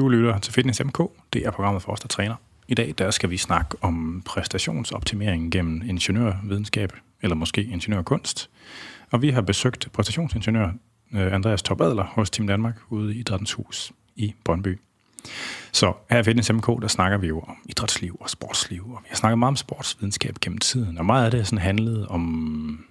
[0.00, 0.98] Du lytter til Fitness MK.
[1.32, 2.34] Det er programmet for os, der træner.
[2.68, 6.92] I dag der skal vi snakke om præstationsoptimering gennem ingeniørvidenskab,
[7.22, 8.50] eller måske ingeniørkunst.
[9.10, 10.68] Og vi har besøgt præstationsingeniør
[11.14, 14.80] øh, Andreas Topadler hos Team Danmark ude i Idrættens Hus i Brøndby.
[15.72, 19.06] Så her i Fitness MK, der snakker vi jo om idrætsliv og sportsliv, og vi
[19.08, 22.84] har snakket meget om sportsvidenskab gennem tiden, og meget af det sådan handlet om,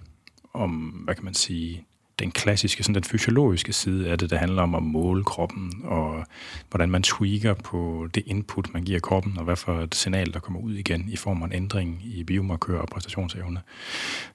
[0.54, 0.70] om
[1.04, 1.86] hvad kan man sige,
[2.20, 6.24] den klassiske, sådan den fysiologiske side af det, der handler om at måle kroppen, og
[6.70, 10.40] hvordan man tweaker på det input, man giver kroppen, og hvad for et signal, der
[10.40, 13.60] kommer ud igen i form af en ændring i biomarkør og præstationsevne.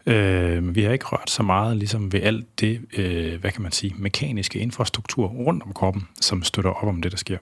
[0.06, 3.72] Øh, vi har ikke rørt så meget ligesom ved alt det, øh, hvad kan man
[3.72, 7.38] sige, mekaniske infrastruktur rundt om kroppen, som støtter op om det, der sker.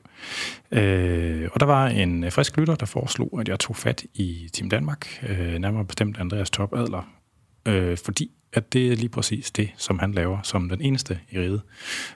[0.71, 4.69] Øh, og der var en frisk lytter, der foreslog, at jeg tog fat i Team
[4.69, 7.09] Danmark, øh, nærmere bestemt Andreas Top Adler,
[7.65, 11.39] øh, fordi at det er lige præcis det, som han laver som den eneste i
[11.39, 11.61] riget.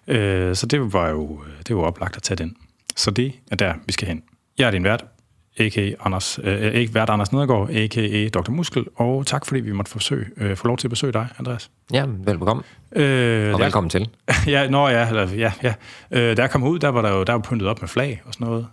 [0.08, 2.56] Øh, så det var jo det var oplagt at tage den.
[2.96, 4.24] Så det er der, vi skal hen.
[4.58, 5.06] Jeg er din vært,
[5.60, 5.92] a.k.a.
[6.00, 8.30] Anders, øh, ikke vært Anders Nedergaard, a.k.a.
[8.30, 8.52] Dr.
[8.52, 11.70] Muskel, og tak fordi vi måtte forsøge, øh, få lov til at besøge dig, Andreas.
[11.94, 12.66] Ja, velkommen.
[12.92, 14.10] Øh, og velkommen til.
[14.48, 15.74] ja, nå ja, eller, ja, ja.
[16.12, 18.22] Øh, da jeg kom ud, der var der jo der var pyntet op med flag
[18.26, 18.68] og sådan noget.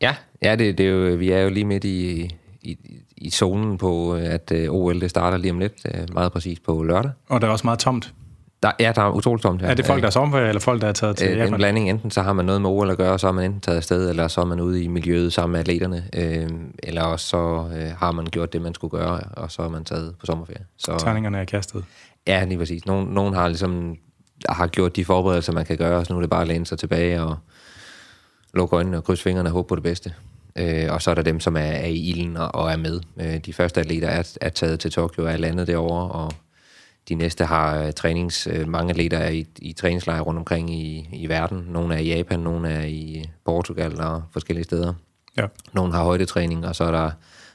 [0.00, 2.30] Ja, ja det, det er jo, vi er jo lige midt i,
[2.62, 2.76] i,
[3.20, 6.82] i zonen på, at øh, OL det starter lige om lidt, øh, meget præcis på
[6.82, 7.10] lørdag.
[7.28, 8.14] Og der er også meget tomt.
[8.62, 9.68] Der, ja, der er utroligt tomt her.
[9.68, 11.90] Er det folk, der er sommerferie, eller folk, der er taget til øh, En blanding.
[11.90, 14.10] Enten så har man noget med OL at gøre, så er man enten taget afsted,
[14.10, 16.04] eller så er man ude i miljøet sammen med atleterne.
[16.14, 16.48] Øh,
[16.82, 19.84] eller også så øh, har man gjort det, man skulle gøre, og så er man
[19.84, 20.64] taget på sommerferie.
[20.76, 21.84] Så, Tegningerne er kastet.
[22.26, 22.86] Ja, lige præcis.
[22.86, 23.96] Nogen, nogen har ligesom
[24.48, 26.66] har gjort de forberedelser, man kan gøre, og så nu er det bare at læne
[26.66, 27.36] sig tilbage og
[28.54, 30.14] lukke øjnene og krydse fingrene og håbe på det bedste.
[30.56, 33.00] Øh, og så er der dem, som er, er i ilden og, og er med.
[33.20, 36.32] Øh, de første atleter er, er taget til Tokyo og er landet derovre, og
[37.08, 38.46] de næste har uh, trænings...
[38.46, 41.66] Uh, mange atleter er i, i træningslejre rundt omkring i, i verden.
[41.68, 44.94] Nogle er i Japan, nogle er i Portugal og forskellige steder.
[45.36, 45.46] Ja.
[45.72, 47.10] Nogle har højdetræning, og så er der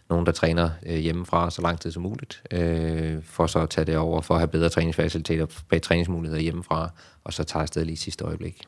[0.10, 3.86] nogen, der træner uh, hjemmefra så lang tid som muligt, uh, for så at tage
[3.86, 6.90] det over, for at have bedre træningsfaciliteter, bedre træningsmuligheder hjemmefra,
[7.24, 8.62] og så tager afsted lige sidste øjeblik.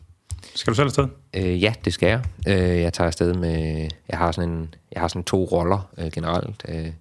[0.56, 1.08] Skal du selv afsted?
[1.34, 2.24] Øh, ja, det skal jeg.
[2.48, 3.90] Øh, jeg tager afsted med...
[4.10, 6.66] Jeg har sådan, en, jeg har sådan to roller øh, generelt.
[6.68, 6.92] Øh,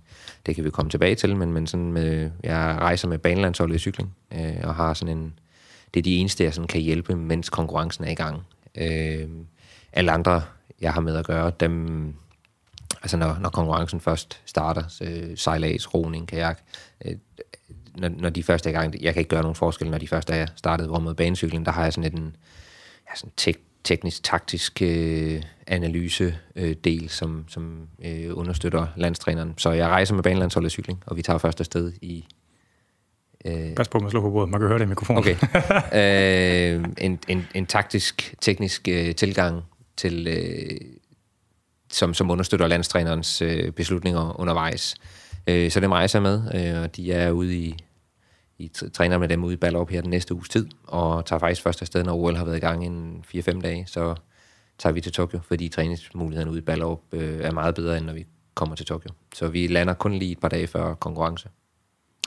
[0.47, 3.79] det kan vi komme tilbage til, men, men sådan med, jeg rejser med banelandsholdet i
[3.79, 5.39] cykling, øh, og har sådan en...
[5.95, 8.43] Det er de eneste, jeg sådan kan hjælpe, mens konkurrencen er i gang.
[8.75, 9.29] Øh,
[9.93, 10.43] alle andre,
[10.81, 12.15] jeg har med at gøre, dem...
[13.03, 16.61] Altså når, når konkurrencen først starter, øh, sejlads, roning, kajak,
[17.05, 17.15] øh,
[17.97, 20.09] når, når de første er i gang, jeg kan ikke gøre nogen forskel, når de
[20.09, 22.37] første er startet, hvor med banecykling, der har jeg sådan en
[23.11, 29.55] ja, sådan tek, teknisk, taktisk øh, analyse øh, del, som, som øh, understøtter landstræneren.
[29.57, 32.25] Så jeg rejser med banelandsholdet cykling, og vi tager første sted i...
[33.45, 34.51] Øh, Pas på, man slår på bordet.
[34.51, 35.19] Man kan høre det i mikrofonen.
[35.19, 35.37] Okay.
[36.79, 39.63] øh, en, en, en taktisk, teknisk øh, tilgang
[39.97, 40.27] til...
[40.27, 40.81] Øh,
[41.91, 44.95] som, som understøtter landstrænerens øh, beslutninger undervejs.
[45.47, 47.77] Øh, så det rejser med, øh, og de er ude i
[48.59, 51.63] vi træner med dem ude i Ballerup her den næste uges tid, og tager faktisk
[51.63, 52.85] først afsted, når OL har været i gang
[53.35, 54.15] i 4-5 dage, så
[54.79, 58.13] tager vi til Tokyo, fordi træningsmulighederne ude i Ballerup øh, er meget bedre, end når
[58.13, 59.11] vi kommer til Tokyo.
[59.35, 61.49] Så vi lander kun lige et par dage før konkurrence.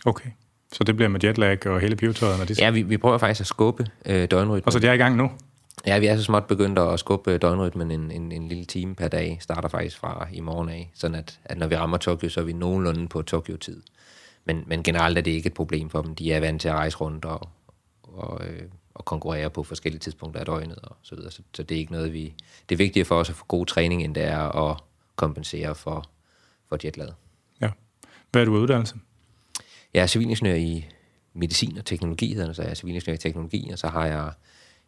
[0.05, 0.29] Okay.
[0.73, 2.37] Så det bliver med jetlag og hele pivetøjet?
[2.37, 2.55] Når de...
[2.59, 4.65] Ja, vi, vi prøver faktisk at skubbe øh, døgnrytmen.
[4.65, 5.31] Og så det er i gang nu?
[5.85, 9.07] Ja, vi er så småt begyndt at skubbe døgnrytmen en, en, en lille time per
[9.07, 9.37] dag.
[9.41, 12.43] Starter faktisk fra i morgen af, sådan at, at når vi rammer Tokyo, så er
[12.43, 13.81] vi nogenlunde på Tokyo-tid.
[14.45, 16.15] Men, men generelt er det ikke et problem for dem.
[16.15, 17.49] De er vant til at rejse rundt og,
[18.03, 18.61] og, øh,
[18.93, 21.31] og konkurrere på forskellige tidspunkter af døgnet og så videre.
[21.31, 22.33] Så, så det er ikke noget, vi...
[22.69, 24.77] Det er vigtigt for os at få god træning, end det er at
[25.15, 26.09] kompensere for,
[26.69, 27.15] for jetlaget.
[27.61, 27.69] Ja.
[28.31, 28.95] Hvad er du uddannelse?
[29.93, 30.85] Jeg er civilingeniør i
[31.33, 34.31] medicin og teknologi, så jeg er civilingeniør i teknologi, og så har jeg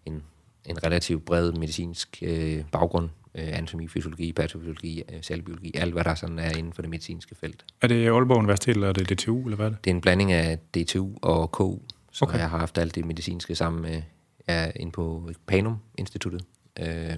[0.05, 0.23] en,
[0.65, 6.15] en relativt bred medicinsk øh, baggrund øh, anatomi, fysiologi, patofysiologi, øh, cellebiologi, alt hvad der
[6.15, 7.65] sådan er inden for det medicinske felt.
[7.81, 9.85] Er det Aalborg Universitet, eller er det DTU, eller hvad er det?
[9.85, 11.79] Det er en blanding af DTU og KU,
[12.11, 12.37] så okay.
[12.37, 14.01] jeg har haft alt det medicinske sammen med,
[14.47, 16.41] er inde på Panum Instituttet,
[16.79, 17.17] øh,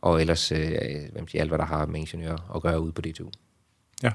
[0.00, 0.72] og ellers øh,
[1.12, 3.30] hvem siger, alt, hvad der har med ingeniør at gøre ude på DTU.
[4.02, 4.10] Ja.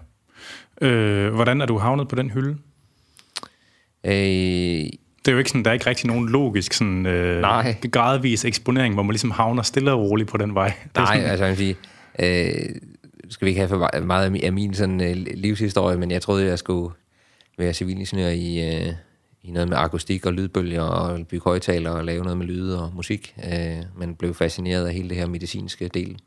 [0.82, 2.58] Øh, hvordan er du havnet på den hylde?
[4.04, 4.86] Øh,
[5.26, 7.76] det er jo ikke sådan, der er ikke rigtig nogen logisk sådan, øh, Nej.
[7.92, 10.74] gradvis eksponering, hvor man ligesom havner stille og roligt på den vej.
[10.96, 11.76] Nej, sådan, altså jeg vil sige,
[12.20, 12.76] øh,
[13.30, 16.60] skal vi ikke have for meget af min sådan, øh, livshistorie, men jeg troede, jeg
[16.60, 16.94] skulle
[17.58, 18.94] være civilingeniør i, øh,
[19.44, 22.92] i noget med akustik og lydbølger og bygge højtaler og lave noget med lyde og
[22.96, 26.20] musik, øh, men blev fascineret af hele det her medicinske del,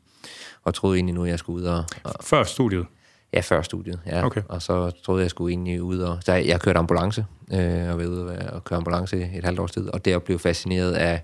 [0.63, 1.83] og troede egentlig nu, jeg skulle ud og...
[2.03, 2.85] og Før studiet?
[3.33, 4.25] Ja, før studiet, ja.
[4.25, 4.41] Okay.
[4.49, 6.17] Og så troede jeg, jeg skulle egentlig ud og...
[6.25, 9.71] Så jeg, jeg kørte ambulance, øh, og var ude og køre ambulance et halvt års
[9.71, 11.21] tid, og der blev fascineret af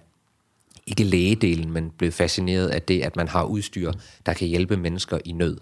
[0.88, 3.92] ikke lægedelen, men blevet fascineret af det, at man har udstyr,
[4.26, 5.58] der kan hjælpe mennesker i nød.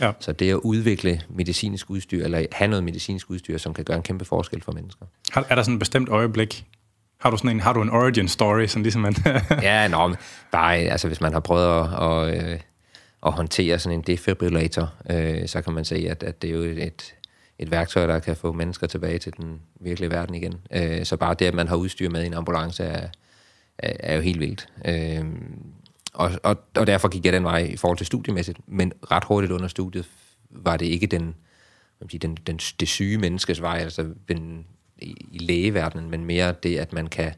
[0.00, 0.12] Ja.
[0.20, 4.02] Så det at udvikle medicinsk udstyr, eller have noget medicinsk udstyr, som kan gøre en
[4.02, 5.06] kæmpe forskel for mennesker.
[5.30, 6.64] Har, er der sådan et bestemt øjeblik,
[7.20, 9.14] har du sådan en, har du en origin story, sådan ligesom man...
[9.62, 10.14] ja, nå,
[10.52, 12.60] bare, altså hvis man har prøvet at, at,
[13.26, 16.62] at håndtere sådan en defibrillator, øh, så kan man se, at, at det er jo
[16.62, 17.14] et,
[17.58, 20.54] et værktøj, der kan få mennesker tilbage til den virkelige verden igen.
[20.70, 23.08] Øh, så bare det, at man har udstyr med i en ambulance, er,
[23.78, 24.68] er, er jo helt vildt.
[24.84, 25.24] Øh,
[26.14, 29.52] og, og, og derfor gik jeg den vej i forhold til studiemæssigt, men ret hurtigt
[29.52, 30.06] under studiet
[30.50, 31.34] var det ikke den,
[32.22, 34.66] den, den, det syge menneskes vej, altså den,
[34.98, 37.32] i, i lægeverdenen, men mere det, at man kan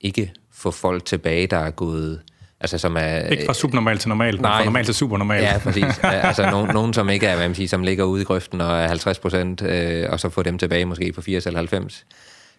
[0.00, 2.22] ikke få folk tilbage, der er gået
[2.60, 5.42] Altså, som er, ikke fra supernormal til normal, men fra normal til supernormal.
[5.42, 5.98] Ja, præcis.
[6.04, 8.80] altså nogen, nogen, som ikke er, hvad man siger, som ligger ude i grøften og
[8.80, 12.06] er 50 procent, øh, og så få dem tilbage måske på 80 eller 90.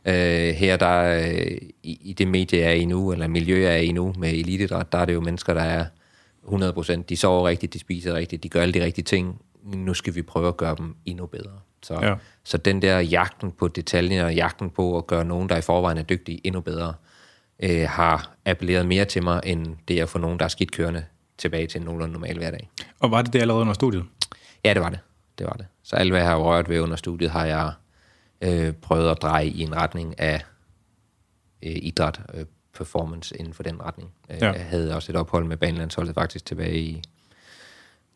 [0.06, 0.14] Øh,
[0.54, 4.14] her der øh, i, i det medie er i nu, eller miljø er i nu
[4.18, 5.86] med elitidræt, der er det jo mennesker, der er
[6.44, 7.10] 100 procent.
[7.10, 9.42] De sover rigtigt, de spiser rigtigt, de gør alle de rigtige ting.
[9.64, 11.52] Nu skal vi prøve at gøre dem endnu bedre.
[11.84, 12.14] Så, ja.
[12.44, 16.04] så den der jagten på detaljer, jagten på at gøre nogen, der i forvejen er
[16.04, 17.11] dygtige, endnu bedre, øh,
[17.70, 21.06] har appelleret mere til mig, end det at få nogen, der er skidt kørende,
[21.38, 22.70] tilbage til en nogenlunde normal hverdag.
[23.00, 24.04] Og var det det allerede under studiet?
[24.64, 25.00] Ja, det var det.
[25.38, 25.66] Det var det.
[25.84, 27.72] Så alt, hvad jeg har rørt ved under studiet, har jeg
[28.42, 30.42] øh, prøvet at dreje i en retning af
[31.64, 34.12] øh, idræt, øh, performance inden for den retning.
[34.30, 34.52] Øh, ja.
[34.52, 37.02] Jeg havde også et ophold med banelandsholdet faktisk tilbage i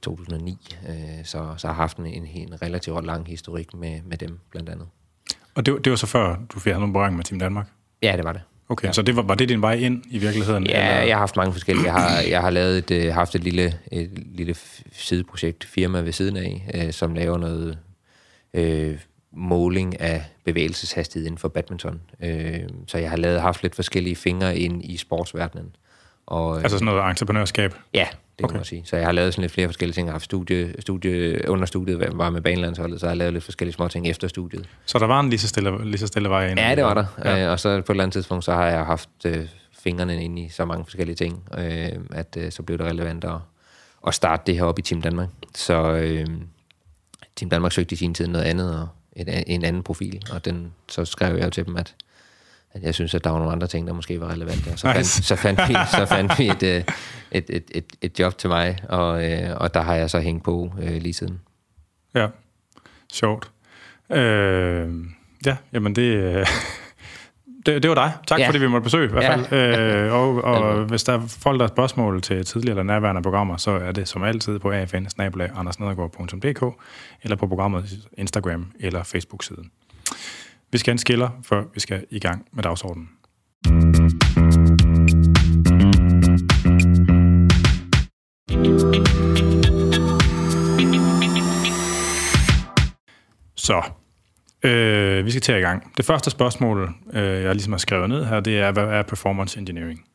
[0.01, 0.95] 2009, øh,
[1.25, 4.69] så, så har jeg haft en, en, en relativt lang historik med, med dem, blandt
[4.69, 4.87] andet.
[5.55, 7.67] Og det, det var så før, du fik noget berøring med Team Danmark?
[8.01, 8.41] Ja, det var det.
[8.69, 8.91] Okay, ja.
[8.91, 10.67] så det var, var det din vej ind i virkeligheden?
[10.67, 11.07] Ja, eller?
[11.07, 11.85] jeg har haft mange forskellige.
[11.85, 14.55] Jeg har, jeg har lavet et, øh, haft et lille, et lille
[14.91, 17.77] sideprojekt, firma ved siden af, øh, som laver noget
[18.53, 18.97] øh,
[19.31, 22.01] måling af bevægelseshastighed inden for badminton.
[22.23, 25.75] Øh, så jeg har lavet haft lidt forskellige fingre ind i sportsverdenen.
[26.25, 27.73] Og, altså sådan noget entreprenørskab?
[27.93, 28.51] Ja, det okay.
[28.51, 28.81] kan man sige.
[28.85, 30.05] Så jeg har lavet sådan lidt flere forskellige ting.
[30.05, 33.43] Jeg har haft studie, studie under studiet, var med banelandsholdet, så jeg har lavet lidt
[33.43, 34.69] forskellige små ting efter studiet.
[34.85, 36.59] Så der var en lige så stille, lige så stille vej ind?
[36.59, 37.05] Ja, det var der.
[37.25, 37.45] Ja.
[37.45, 39.47] Øh, og så på et eller andet tidspunkt, så har jeg haft øh,
[39.79, 43.35] fingrene ind i så mange forskellige ting, øh, at øh, så blev det relevant at,
[44.07, 45.29] at starte det her op i Team Danmark.
[45.55, 46.27] Så øh,
[47.35, 50.73] Team Danmark søgte i sin tid noget andet, og et, en anden profil, og den,
[50.89, 51.95] så skrev jeg jo til dem, at
[52.75, 54.67] at jeg synes, at der var nogle andre ting, der måske var relevante.
[54.71, 54.95] Og så, nice.
[54.95, 56.83] fandt, så fandt vi, så fandt vi et, øh,
[57.39, 60.43] et, et, et, et job til mig, og, øh, og der har jeg så hængt
[60.43, 61.41] på øh, lige siden.
[62.15, 62.27] Ja,
[63.13, 63.51] sjovt.
[64.11, 64.89] Øh,
[65.45, 66.45] ja, jamen det, øh,
[67.65, 68.13] det, det var dig.
[68.27, 68.47] Tak ja.
[68.47, 69.45] fordi vi måtte besøge i hvert fald.
[69.51, 70.05] Ja.
[70.05, 73.57] Øh, og og hvis der er folk, der har spørgsmål til tidligere eller nærværende programmer,
[73.57, 75.67] så er det som altid på afn
[77.23, 79.71] eller på programmet Instagram eller Facebook-siden.
[80.75, 83.09] Vi skal en skiller, før vi skal i gang med dagsordenen.
[93.55, 93.83] Så,
[94.63, 95.97] øh, vi skal til i gang.
[95.97, 99.59] Det første spørgsmål, øh, jeg ligesom har skrevet ned her, det er, hvad er performance
[99.59, 100.05] engineering?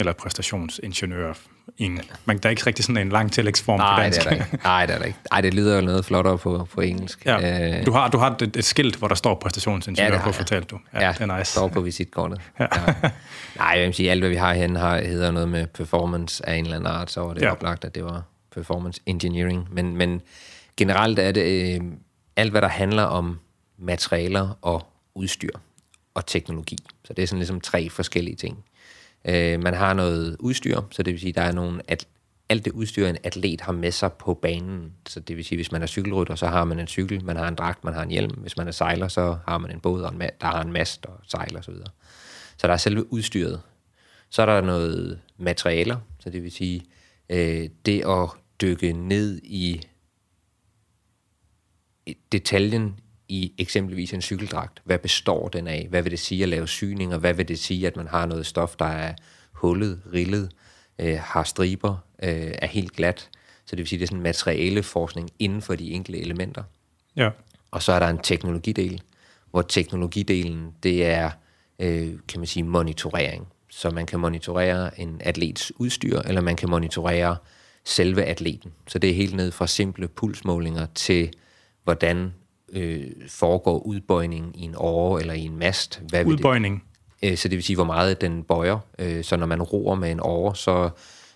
[0.00, 1.32] Eller præstationsingeniør.
[1.78, 4.18] En, man, der er ikke rigtig sådan en lang tillægsform Nej, på dansk.
[4.20, 4.58] Det er der ikke.
[4.64, 5.18] Nej, det er der ikke.
[5.32, 7.26] Ej, det lyder jo noget flottere på, på engelsk.
[7.26, 7.78] Ja.
[7.78, 10.70] Øh, du har, du har et, et skilt, hvor der står præstationsingeniør ja, på, fortalt
[10.70, 10.78] du.
[10.94, 11.50] Ja, ja, det er nice.
[11.50, 12.40] står på visitkortet.
[12.60, 12.66] Ja.
[12.76, 12.94] ja.
[13.56, 16.54] Nej, jeg vil sige, alt hvad vi har herinde har, hedder noget med performance af
[16.54, 17.52] en eller anden art, så var det ja.
[17.52, 18.22] oplagt, at det var
[18.54, 19.68] performance engineering.
[19.72, 20.22] Men, men
[20.76, 21.80] generelt er det øh,
[22.36, 23.38] alt, hvad der handler om
[23.78, 25.50] materialer og udstyr
[26.14, 26.78] og teknologi.
[27.04, 28.64] Så det er sådan ligesom tre forskellige ting.
[29.28, 32.06] Øh, man har noget udstyr, så det vil sige, der er nogle at
[32.48, 34.92] alt det udstyr, en atlet har med sig på banen.
[35.06, 37.48] Så det vil sige, hvis man er cykelrytter, så har man en cykel, man har
[37.48, 38.38] en dragt, man har en hjelm.
[38.38, 41.06] Hvis man er sejler, så har man en båd, og en der har en mast
[41.06, 41.74] og sejler osv.
[41.74, 41.90] Så,
[42.56, 43.60] så der er selve udstyret.
[44.30, 46.82] Så er der noget materialer, så det vil sige,
[47.30, 48.28] øh, det at
[48.60, 49.86] dykke ned i
[52.32, 54.82] detaljen i eksempelvis en cykeldragt.
[54.84, 55.86] Hvad består den af?
[55.90, 57.18] Hvad vil det sige at lave syninger?
[57.18, 59.14] Hvad vil det sige, at man har noget stof, der er
[59.52, 60.50] hullet, rillet,
[60.98, 63.28] øh, har striber, øh, er helt glat?
[63.66, 66.62] Så det vil sige, det er sådan en materialeforskning inden for de enkelte elementer.
[67.16, 67.30] Ja.
[67.70, 69.02] Og så er der en teknologidel,
[69.50, 71.30] hvor teknologidelen, det er,
[71.78, 73.46] øh, kan man sige, monitorering.
[73.70, 77.36] Så man kan monitorere en atlets udstyr, eller man kan monitorere
[77.84, 78.72] selve atleten.
[78.88, 81.30] Så det er helt ned fra simple pulsmålinger til,
[81.84, 82.34] hvordan
[82.72, 86.02] øh, foregår udbøjning i en åre eller i en mast.
[86.08, 86.84] Hvad udbøjning?
[87.20, 87.30] Det?
[87.30, 88.78] Øh, så det vil sige, hvor meget den bøjer.
[88.98, 90.90] Øh, så når man roer med en åre, så,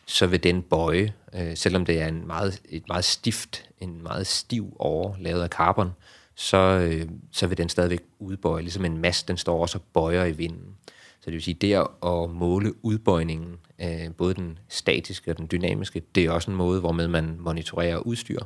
[0.07, 4.27] så vil den bøje, øh, selvom det er en meget, et meget stift, en meget
[4.27, 5.91] stiv åre lavet af carbon,
[6.35, 10.25] så, øh, så vil den stadigvæk udbøje, ligesom en mast, den står også og bøjer
[10.25, 10.77] i vinden.
[11.21, 11.75] Så det vil sige, det
[12.07, 16.81] at måle udbøjningen, øh, både den statiske og den dynamiske, det er også en måde,
[16.81, 18.41] hvormed man monitorerer udstyr.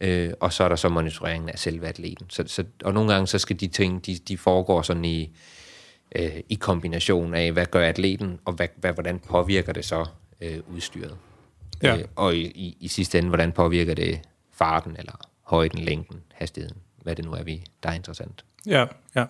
[0.00, 2.26] Øh, og så er der så monitoreringen af selve atleten.
[2.30, 5.36] Så, så, og nogle gange så skal de ting, de, de foregår sådan i,
[6.16, 10.06] øh, i kombination af, hvad gør atleten, og hvad, hvad, hvordan påvirker det så
[10.40, 11.16] øh, udstyret.
[11.82, 11.96] Ja.
[11.96, 14.20] Øh, og i, i, i sidste ende, hvordan påvirker det
[14.52, 18.44] farten, eller højden, længden, hastigheden, hvad det nu er, vi, der er interessant.
[18.66, 19.24] Ja, ja.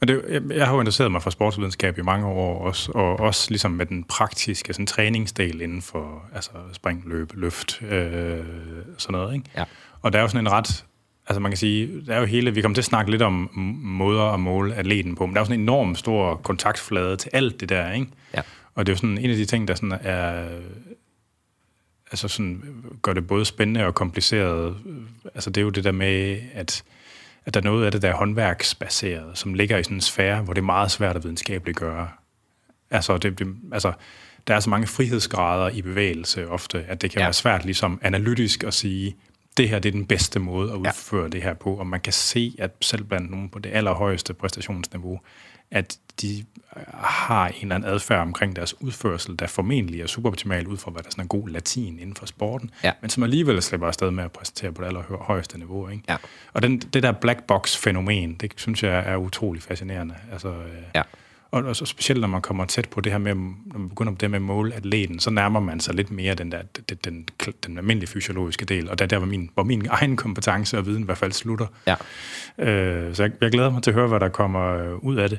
[0.00, 3.20] Men det, jeg, jeg har jo interesseret mig for sportsvidenskab i mange år også, og
[3.20, 8.44] også ligesom med den praktiske sådan, træningsdel inden for altså, spring, løb, løft, øh,
[8.98, 9.34] sådan noget.
[9.34, 9.50] Ikke?
[9.56, 9.64] Ja.
[10.02, 10.84] Og der er jo sådan en ret,
[11.26, 13.50] altså man kan sige, der er jo hele, vi kommer til at snakke lidt om
[13.82, 17.30] måder at måle atleten på, men der er jo sådan en enorm stor kontaktflade til
[17.32, 18.06] alt det der, ikke?
[18.34, 18.42] Ja.
[18.74, 20.48] Og det er jo sådan en af de ting, der sådan er,
[22.10, 22.62] altså sådan,
[23.02, 24.76] gør det både spændende og kompliceret.
[25.34, 26.82] Altså det er jo det der med, at,
[27.44, 30.42] at der er noget af det, der er håndværksbaseret, som ligger i sådan en sfære,
[30.42, 32.08] hvor det er meget svært at videnskabeligt gøre.
[32.90, 33.92] Altså, det, det, altså
[34.46, 37.24] der er så mange frihedsgrader i bevægelse ofte, at det kan ja.
[37.24, 39.16] være svært ligesom analytisk at sige,
[39.56, 41.28] det her det er den bedste måde at udføre ja.
[41.28, 45.20] det her på, og man kan se, at selv blandt nogen på det allerhøjeste præstationsniveau,
[45.70, 46.44] at de
[46.94, 51.02] har en eller anden adfærd omkring deres udførsel, der formentlig er suboptimal ud fra, hvad
[51.02, 52.92] der sådan er god latin inden for sporten, ja.
[53.00, 55.88] men som alligevel slipper afsted med at præsentere på det allerhøjeste niveau.
[55.88, 56.02] Ikke?
[56.08, 56.16] Ja.
[56.52, 60.14] Og den, det der black box-fænomen, det synes jeg er utrolig fascinerende.
[60.32, 60.54] Altså,
[60.94, 61.02] ja.
[61.50, 64.12] Og, og så specielt når man kommer tæt på det her med, når man begynder
[64.12, 67.26] på det med målatleten, så nærmer man sig lidt mere den der den, den,
[67.66, 71.02] den almindelige fysiologiske del, og der, der var min, hvor min egen kompetence og viden
[71.02, 71.66] i hvert fald slutter.
[71.86, 71.94] Ja.
[72.58, 75.38] Øh, så jeg, jeg glæder mig til at høre, hvad der kommer ud af det.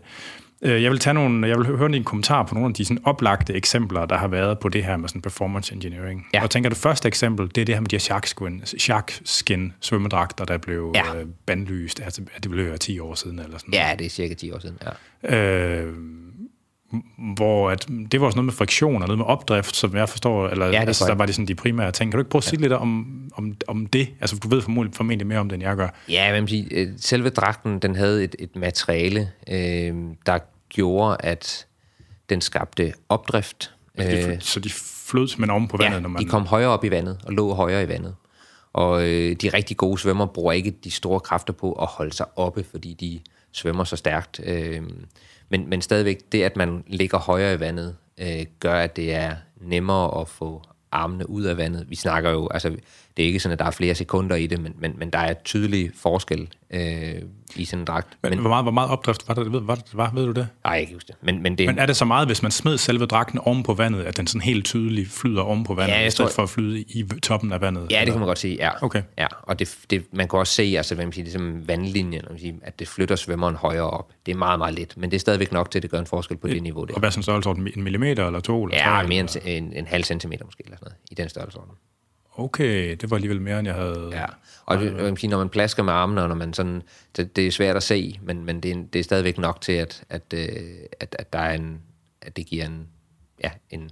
[0.64, 3.02] Øh, jeg vil tage nogle, jeg vil høre en kommentar på nogle af de sådan
[3.04, 6.28] oplagte eksempler, der har været på det her med sådan performance engineering.
[6.34, 6.40] Ja.
[6.40, 9.74] Og jeg tænker, det første eksempel, det er det her med de her sharkskin, sharkskin
[9.80, 11.16] svømmedragter, der blev ja.
[11.16, 12.02] øh, bandlyst.
[12.04, 14.78] Altså, det blev 10 år siden eller sådan Ja, det er cirka 10 år siden,
[15.24, 15.36] ja.
[15.38, 15.94] Øh,
[17.36, 20.48] hvor at, det var også noget med friktion og noget med opdrift, som jeg forstår,
[20.48, 22.12] eller ja, altså, der var det sådan de primære ting.
[22.12, 22.62] Kan du ikke prøve at sige ja.
[22.62, 24.10] lidt om, om, om det?
[24.22, 25.88] Altså, du ved formodentlig, formentlig mere om det, end jeg gør.
[26.10, 29.96] Ja, men sige, selve dragten, den havde et, et materiale, øh,
[30.26, 31.66] der gjorde, at
[32.30, 33.72] den skabte opdrift.
[33.96, 34.70] Altså, de, så de
[35.10, 35.96] flød simpelthen oven på vandet?
[35.96, 36.24] Ja, når man...
[36.24, 38.16] de kom højere op i vandet og lå højere i vandet.
[38.74, 42.26] Og øh, de rigtig gode svømmer bruger ikke de store kræfter på at holde sig
[42.36, 43.20] oppe, fordi de
[43.52, 44.42] svømmer så stærkt.
[44.44, 44.82] Øh,
[45.52, 49.36] men, men stadigvæk, det at man ligger højere i vandet, øh, gør, at det er
[49.62, 51.90] nemmere at få armene ud af vandet.
[51.90, 52.70] Vi snakker jo, altså
[53.18, 55.20] det er ikke sådan, at der er flere sekunder i det, men, men, men der
[55.20, 57.22] er tydelig forskel øh,
[57.56, 58.18] i sådan en dragt.
[58.24, 60.48] Men, men hvor, meget, hvor meget opdrift var det, ved, var var, ved du det?
[60.64, 61.16] Nej, jeg kan huske det.
[61.22, 63.74] Men, men, det men er det så meget, hvis man smed selve dragten oven på
[63.74, 66.44] vandet, at den sådan helt tydeligt flyder oven på vandet, ja, i stedet tror, for
[66.44, 67.82] at flyde i toppen af vandet?
[67.82, 68.06] Ja, eller?
[68.06, 68.84] det kan man godt sige, ja.
[68.84, 69.04] Okay.
[69.18, 72.26] ja og det, det, man kan også se, altså, hvad man siger, det er vandlinjen,
[72.64, 74.12] at det flytter svømmeren højere op.
[74.26, 76.06] Det er meget, meget let, men det er stadigvæk nok til, at det gør en
[76.06, 76.94] forskel på det, det niveau der.
[76.94, 77.68] Og hvad sådan størrelsesorden?
[77.76, 78.64] En millimeter eller to?
[78.64, 81.72] Eller ja, mere end en, en halv centimeter måske, eller sådan noget, i den størrelsesorden.
[82.36, 84.10] Okay, det var alligevel mere, end jeg havde...
[84.12, 84.26] Ja,
[84.66, 86.82] og det, jeg sige, når man plasker med armene, og når man sådan,
[87.18, 89.74] det, det er svært at se, men, men det, er, det er stadigvæk nok til,
[89.74, 90.50] at, at, øh,
[91.00, 91.82] at, at, der er en,
[92.22, 92.88] at det giver en,
[93.44, 93.92] ja, en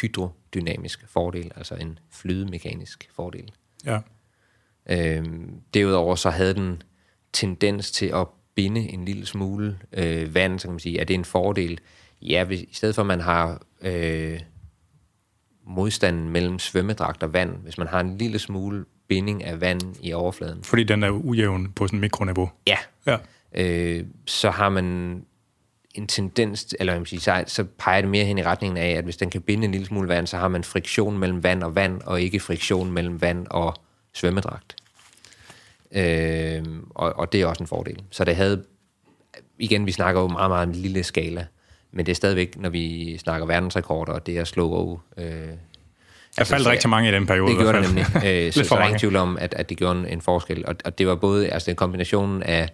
[0.00, 3.52] hydrodynamisk fordel, altså en flydemekanisk fordel.
[3.84, 3.98] Ja.
[4.86, 6.82] Øhm, derudover så havde den
[7.32, 11.14] tendens til at binde en lille smule øh, vand, så kan man sige, er det
[11.14, 11.80] en fordel?
[12.22, 14.40] Ja, hvis, i stedet for at man har øh,
[15.74, 20.12] modstanden mellem svømmedragt og vand, hvis man har en lille smule binding af vand i
[20.12, 20.64] overfladen.
[20.64, 22.50] Fordi den er ujævn på sådan mikroniveau?
[22.66, 22.76] Ja.
[23.06, 23.16] ja.
[23.54, 24.84] Øh, så har man
[25.94, 29.04] en tendens, eller jeg sige, så, så peger det mere hen i retningen af, at
[29.04, 31.74] hvis den kan binde en lille smule vand, så har man friktion mellem vand og
[31.74, 33.74] vand, og ikke friktion mellem vand og
[34.12, 34.76] svømmedragt.
[35.92, 38.02] Øh, og, og det er også en fordel.
[38.10, 38.64] Så det havde,
[39.58, 41.46] igen, vi snakker jo meget, meget en lille skala,
[41.92, 45.24] men det er stadigvæk, når vi snakker verdensrekorder, og det er slow øh,
[46.36, 47.50] der altså, faldt rigtig mange i den periode.
[47.50, 48.06] Det gjorde det nemlig.
[48.26, 50.66] Øh, så, så der er ingen tvivl om, at, at det gjorde en, en forskel.
[50.66, 52.68] Og, og det var både altså en kombination af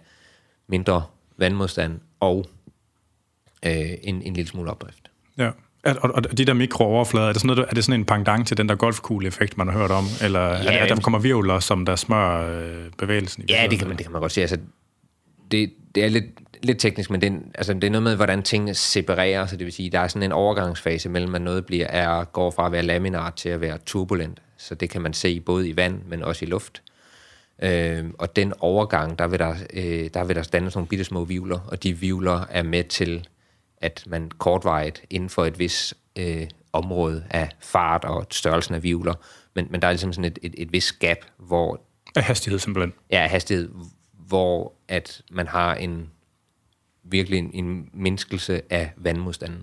[0.67, 1.03] mindre
[1.37, 2.45] vandmodstand og
[3.65, 3.73] øh,
[4.03, 5.11] en, en lille smule opdrift.
[5.37, 5.49] Ja.
[5.85, 8.57] Og, og de der mikrooverflader, er det, sådan noget, er det sådan en pendant til
[8.57, 10.05] den der golfkugle-effekt, man har hørt om?
[10.21, 13.43] Eller ja, er det, at der kommer virvler, som der smører øh, bevægelsen?
[13.43, 14.41] I ja, det kan, man, det kan man godt sige.
[14.41, 14.57] Altså,
[15.51, 16.25] det, det er lidt,
[16.63, 19.45] lidt teknisk, men det, er, altså, det er noget med, hvordan tingene separerer.
[19.45, 22.51] Så det vil sige, der er sådan en overgangsfase mellem, at noget bliver, er, går
[22.51, 24.41] fra at være laminart til at være turbulent.
[24.57, 26.81] Så det kan man se både i vand, men også i luft.
[27.61, 31.05] Øh, og den overgang, der vil der, øh, der vil der danne sådan nogle bitte
[31.05, 33.27] små vivler, og de vivler er med til,
[33.77, 39.13] at man kortvarigt inden for et vis øh, område af fart og størrelsen af vivler,
[39.55, 41.81] men, men der er ligesom sådan et, et, et vis gap, hvor...
[42.15, 42.93] Af hastighed simpelthen.
[43.11, 43.69] Ja, hastighed,
[44.27, 46.09] hvor at man har en
[47.11, 49.61] virkelig en, en mindskelse af vandmodstanden.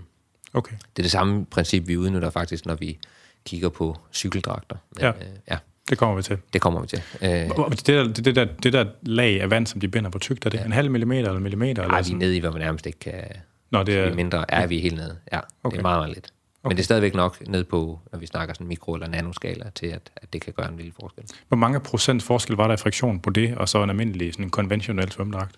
[0.55, 0.73] Okay.
[0.97, 2.99] Det er det samme princip, vi udnytter faktisk, når vi
[3.45, 4.77] kigger på cykeldragter.
[4.97, 5.09] Men, Ja.
[5.09, 5.15] Øh,
[5.51, 5.57] ja,
[5.91, 6.39] Det kommer vi til.
[6.53, 7.03] det kommer vi til.
[7.23, 10.47] Øh, Det der, det, der, det der lag af vand, som de binder på tykt,
[10.47, 11.83] er det en halv millimeter eller millimeter?
[11.83, 13.25] Eller ej, vi er nede i, hvor man nærmest ikke kan...
[13.71, 14.45] Nå, det er mindre.
[14.51, 15.17] Er vi helt nede?
[15.33, 15.75] Ja, okay.
[15.75, 16.27] det er meget, meget lidt.
[16.63, 16.71] Okay.
[16.71, 19.87] Men det er stadigvæk nok ned på, når vi snakker sådan mikro- eller nanoskala, til
[19.87, 21.25] at, at det kan gøre en lille forskel.
[21.49, 24.45] hvor mange procent forskel var der i friktion på det, og så en almindelig, sådan
[24.45, 25.57] en konventionel svømmedragt?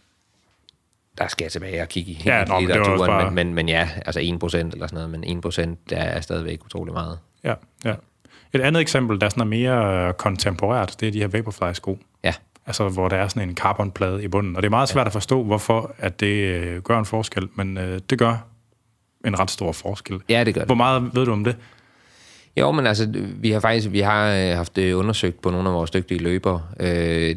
[1.18, 3.34] Der skal jeg tilbage og kigge i Ja, ja, nå, men det var bare- men,
[3.34, 4.24] men, men ja, altså 1%
[4.56, 7.18] eller sådan noget, men 1% der er stadigvæk utrolig meget.
[7.44, 7.94] Ja, ja.
[8.52, 11.98] Et andet eksempel, der sådan er mere øh, kontemporært, det er de her Vaporfly-sko.
[12.24, 12.34] Ja,
[12.66, 14.56] Altså, hvor der er sådan en carbonplade i bunden.
[14.56, 17.78] Og det er meget svært at forstå, hvorfor at det øh, gør en forskel, men
[17.78, 18.46] øh, det gør
[19.26, 20.20] en ret stor forskel.
[20.28, 20.68] ja det gør det.
[20.68, 21.56] Hvor meget ved du om det?
[22.56, 25.74] Jo, men altså, vi har faktisk vi har øh, haft det undersøgt på nogle af
[25.74, 26.62] vores dygtige løbere.
[26.80, 27.36] Øh,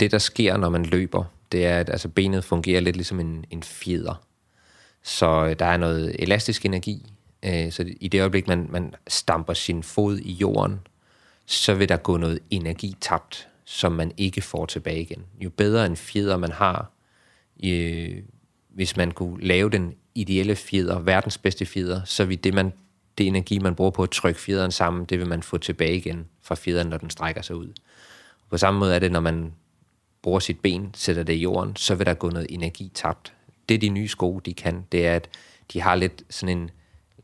[0.00, 3.44] det, der sker, når man løber, det er, at altså, benet fungerer lidt ligesom en,
[3.50, 4.24] en fjeder.
[5.02, 7.12] Så øh, der er noget elastisk energi.
[7.42, 10.80] Øh, så i det øjeblik, man, man stamper sin fod i jorden,
[11.46, 15.24] så vil der gå noget energi tabt, som man ikke får tilbage igen.
[15.40, 16.90] Jo bedre en fjeder man har,
[17.64, 18.22] øh,
[18.68, 22.72] hvis man kunne lave den ideelle fjeder, verdens bedste fjeder, så vil det, man,
[23.18, 26.26] det energi, man bruger på at trykke fjederen sammen, det vil man få tilbage igen
[26.42, 27.72] fra fjederen, når den strækker sig ud.
[28.50, 29.52] På samme måde er det, når man
[30.22, 33.32] bruger sit ben, sætter det i jorden, så vil der gå noget energi tabt.
[33.68, 35.28] Det de nye sko, de kan, det er, at
[35.72, 36.70] de har lidt sådan en,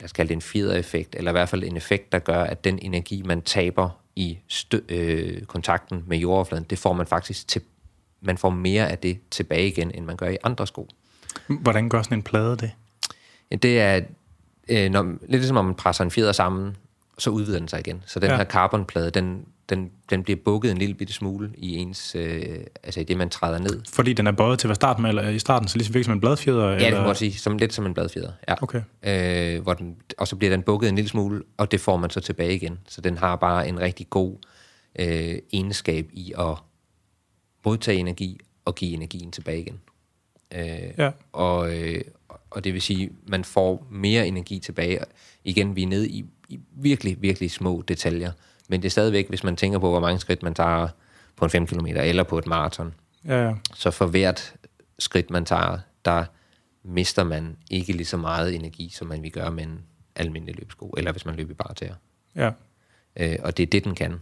[0.01, 2.65] lad os kalde det en fjedereffekt, eller i hvert fald en effekt, der gør, at
[2.65, 7.63] den energi, man taber i stø- øh, kontakten med jordoverfladen, det får man faktisk til,
[8.21, 10.89] man får mere af det tilbage igen, end man gør i andre sko.
[11.47, 12.73] Hvordan gør sådan en plade det?
[13.63, 14.01] Det er
[14.69, 16.77] øh, når, lidt ligesom, om man presser en fjeder sammen,
[17.19, 18.03] så udvider den sig igen.
[18.07, 18.37] Så den ja.
[18.37, 23.01] her carbonplade, den, den, den bliver bukket en lille bitte smule i ens, øh, altså
[23.01, 23.83] i det, man træder ned.
[23.93, 26.15] Fordi den er bøjet til at starte med, eller i starten, så ligesom virkelig som
[26.15, 26.67] en bladfjeder?
[26.69, 26.99] Ja, det eller?
[26.99, 28.33] kan man sige, som, lidt som en bladfjeder.
[28.49, 28.55] Ja.
[28.63, 28.83] Okay.
[29.03, 32.11] Øh, hvor den, og så bliver den bukket en lille smule, og det får man
[32.11, 32.79] så tilbage igen.
[32.89, 34.37] Så den har bare en rigtig god
[34.99, 36.55] øh, egenskab i at
[37.65, 39.81] modtage energi og give energien tilbage igen.
[40.55, 41.11] Øh, Ja.
[41.33, 42.01] og, øh,
[42.51, 44.99] og det vil sige, man får mere energi tilbage.
[45.45, 48.33] Igen, vi er nede i, i virkelig, virkelig små detaljer.
[48.69, 50.89] Men det er stadigvæk, hvis man tænker på, hvor mange skridt man tager
[51.37, 53.55] på en 5 km eller på et maraton, Ja, ja.
[53.75, 54.55] så for hvert
[54.99, 56.25] skridt, man tager, der
[56.85, 59.79] mister man ikke lige så meget energi, som man vil gøre med en
[60.17, 61.95] almindelig løbsko, eller hvis man løber i bare tæer.
[62.37, 62.51] ja.
[63.17, 64.15] Øh, og det er det, den kan.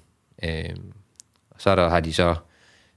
[0.43, 0.77] Øh,
[1.59, 2.35] så er der, har de så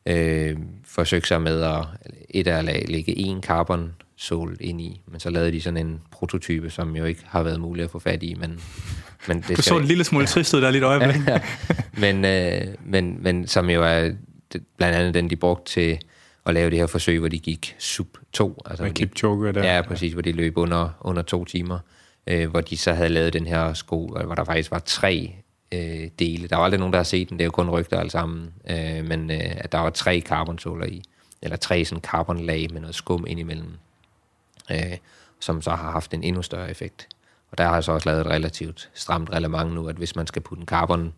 [0.06, 1.86] øh, forsøgt sig med at
[2.30, 6.02] et af lag lægge en carbon sol ind i, men så lavede de sådan en
[6.12, 8.62] prototype, som jo ikke har været muligt at få fat i, men,
[9.28, 11.28] men det Du så en lille smule trist ud der lidt øjeblik.
[11.28, 11.42] Ja.
[12.04, 14.12] men, øh, men, men som jo er
[14.54, 16.00] det, blandt andet den, de brugte til
[16.46, 18.62] at lave det her forsøg, hvor de gik sub 2.
[18.66, 19.76] Altså Med Kipchoge der.
[19.76, 21.80] Ja, præcis, hvor de løb under, under to timer.
[22.28, 25.36] Øh, hvor de så havde lavet den her sko, hvor der faktisk var tre
[25.72, 26.48] øh, dele.
[26.48, 28.54] Der var aldrig nogen, der har set den, det er jo kun rygter alle sammen.
[28.70, 31.04] Øh, men øh, at der var tre carbonsåler i,
[31.42, 33.72] eller tre sådan carbonlag med noget skum indimellem,
[34.72, 34.98] øh,
[35.40, 37.08] som så har haft en endnu større effekt.
[37.52, 40.28] Og der har jeg så også lavet et relativt stramt reglement nu, at hvis man
[40.28, 41.14] skal putte en carbon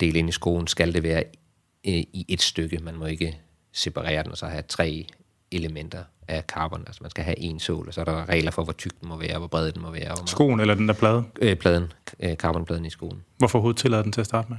[0.00, 1.24] del ind i skoen, skal det være
[1.86, 2.78] øh, i et stykke.
[2.78, 3.40] Man må ikke
[3.72, 5.06] separere den og så have tre
[5.50, 6.84] elementer af carbon.
[6.86, 9.08] Altså man skal have en sål, og så er der regler for, hvor tyk den
[9.08, 10.14] må være, hvor bred den må være.
[10.16, 11.24] Hvor Skoen eller den der plade.
[11.42, 13.24] øh, pladen, øh, carbonpladen i skoen.
[13.38, 14.58] Hvorfor overhovedet tillader den til at starte med?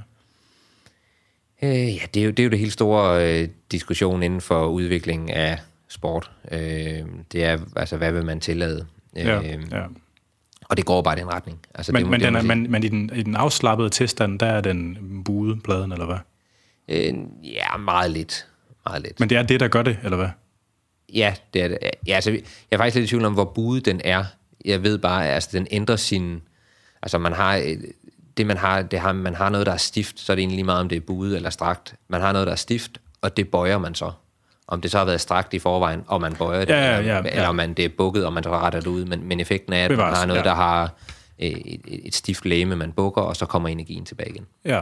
[1.62, 4.66] Øh, ja, det er, jo, det er jo det helt store øh, diskussion inden for
[4.66, 5.58] udviklingen af
[5.90, 6.30] sport.
[6.52, 6.58] Øh,
[7.32, 8.86] det er, altså, hvad vil man tillade?
[9.16, 9.82] Ja, Øh, ja.
[10.68, 11.58] Og det går bare i den retning.
[11.74, 14.38] Altså, Men, det, men, det den er, men, men i den, i den afslappede tilstand,
[14.38, 16.18] der er den buet pladen, eller hvad?
[16.88, 18.46] Øh, ja, meget lidt.
[18.86, 19.20] Meget lidt.
[19.20, 20.28] Men det er det, der gør det, eller hvad?
[21.14, 21.78] Ja, det er det.
[22.06, 22.40] Ja, altså, jeg
[22.72, 24.24] er faktisk lidt i tvivl om, hvor budet den er.
[24.64, 26.40] Jeg ved bare, at altså, den ændrer sin...
[27.02, 27.54] Altså, man har...
[27.54, 27.92] et-
[28.36, 30.56] Det, man har, det har, man har noget, der er stift, så er det egentlig
[30.56, 31.94] lige meget, om det er buet eller strakt.
[32.08, 34.12] Man har noget, der er stift, og det bøjer man så.
[34.70, 37.12] Om det så har været strakt i forvejen, og man bøjer det, Ja, ja, eller,
[37.14, 37.30] ja, ja.
[37.30, 39.04] eller om man, det er bukket, og man så retter det ud.
[39.04, 40.44] Men, men effekten er, at Bevares, man har noget, ja.
[40.48, 40.82] der har
[41.42, 44.46] øh, et, et, stift læme, man bukker, og så kommer energien tilbage igen.
[44.64, 44.80] Ja.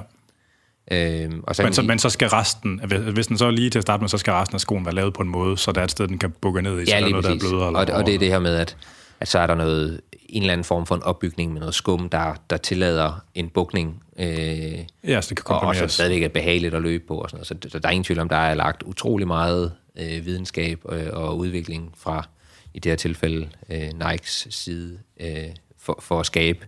[0.92, 2.80] Øhm, og så, Men så, men så skal resten,
[3.12, 5.14] hvis- den så lige til at starte med, så skal resten af skoen være lavet
[5.14, 6.98] på en måde, så der er et sted, den kan bukke ned i, så der
[6.98, 7.48] Ja, er noget, der er præcis.
[7.50, 7.68] blødere.
[7.68, 8.76] Og, og det er det her med, at,
[9.20, 12.08] at så er der noget, en eller anden form for en opbygning med noget skum,
[12.08, 15.92] der, der tillader en bukning, øh, Ja, så det kan og, og som komprimeres.
[15.92, 17.18] stadigvæk er behageligt at løbe på.
[17.18, 17.72] Og sådan noget.
[17.72, 21.38] Så, der er ingen tvivl om, der er lagt utrolig meget øh, videnskab øh, og
[21.38, 22.28] udvikling fra,
[22.74, 25.44] i det her tilfælde, øh, Nikes side, øh,
[25.78, 26.66] for, for at skabe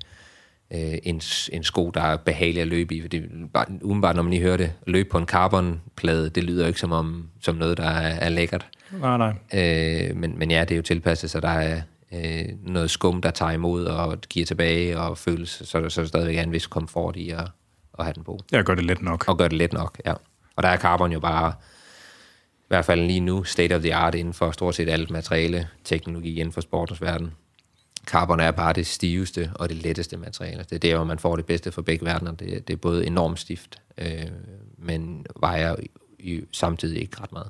[0.75, 1.21] øh, en,
[1.53, 3.01] en sko, der er behagelig at løbe i.
[3.09, 6.81] Det, bare, umiddelbart, når man lige hører det, løbe på en carbonplade, det lyder ikke
[6.81, 8.67] som, om, som noget, der er, er lækkert.
[9.01, 9.33] Nej, nej.
[9.61, 11.81] Øh, men, men ja, det er jo tilpasset, så der er
[12.15, 16.09] øh, noget skum, der tager imod og giver tilbage og føles, så, så er der
[16.09, 17.49] stadigvæk en vis komfort i at,
[17.99, 18.39] at have den på.
[18.53, 19.29] Jeg gør det let nok.
[19.29, 20.15] Og gør det let nok, ja.
[20.57, 21.53] Og der er carbon jo bare,
[22.59, 25.69] i hvert fald lige nu, state of the art inden for stort set alt materiale,
[25.85, 27.33] teknologi inden for sportens verden.
[28.07, 30.65] Carbon er bare det stiveste og det letteste materiale.
[30.71, 32.33] Det er der, hvor man får det bedste for begge verdener.
[32.33, 34.27] Det, det er både enormt stift, øh,
[34.79, 35.77] men vejer
[36.19, 37.49] i, samtidig ikke ret meget.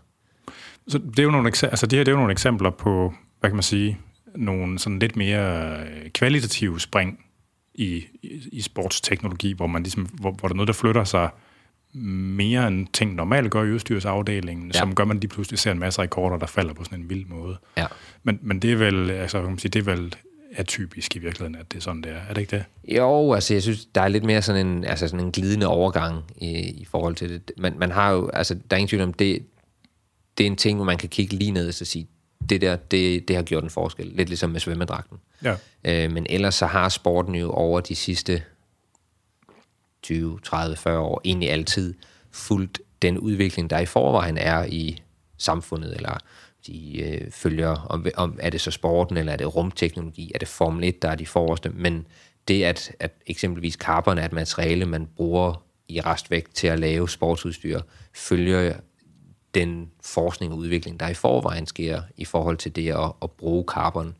[0.89, 3.51] Så det er jo nogle, altså det her det er jo nogle eksempler på, hvad
[3.51, 3.99] kan man sige,
[4.37, 7.25] nogle sådan lidt mere øh, kvalitative spring
[7.75, 11.29] i, i, i sportsteknologi, hvor, man ligesom, hvor, hvor der er noget, der flytter sig
[11.95, 14.79] mere end ting normalt gør i udstyrsafdelingen, ja.
[14.79, 17.11] som gør, at man lige pludselig ser en masse rekorder, der falder på sådan en
[17.11, 17.57] vild måde.
[17.77, 17.87] Ja.
[18.23, 20.15] Men, men det er vel, altså, kan man sige, det er vel
[20.57, 22.21] atypisk i virkeligheden, at det er sådan, det er.
[22.29, 22.65] Er det ikke det?
[22.97, 26.25] Jo, altså jeg synes, der er lidt mere sådan en, altså sådan en glidende overgang
[26.37, 27.53] i, i forhold til det.
[27.59, 29.47] Man, man har jo, altså der er ingen tvivl om, det,
[30.39, 32.07] det er en ting, hvor man kan kigge lige ned og sige,
[32.49, 34.07] det der, det, det har gjort en forskel.
[34.07, 35.19] Lidt ligesom med svømmedragten.
[35.45, 35.57] Ja.
[35.85, 38.43] Øh, men ellers så har sporten jo over de sidste
[40.03, 41.95] 20, 30, 40 år, egentlig altid
[42.31, 45.03] fulgt den udvikling, der i forvejen er i
[45.39, 46.19] samfundet, eller
[46.67, 50.49] de øh, følger, om, om er det så sporten, eller er det rumteknologi, er det
[50.49, 52.07] Formel 1, der er de forreste, men
[52.49, 57.09] det, at, at eksempelvis carbon er et materiale, man bruger i restvægt til at lave
[57.09, 57.81] sportsudstyr,
[58.15, 58.75] følger
[59.55, 63.65] den forskning og udvikling, der i forvejen sker i forhold til det at, at bruge
[63.69, 64.17] carbon.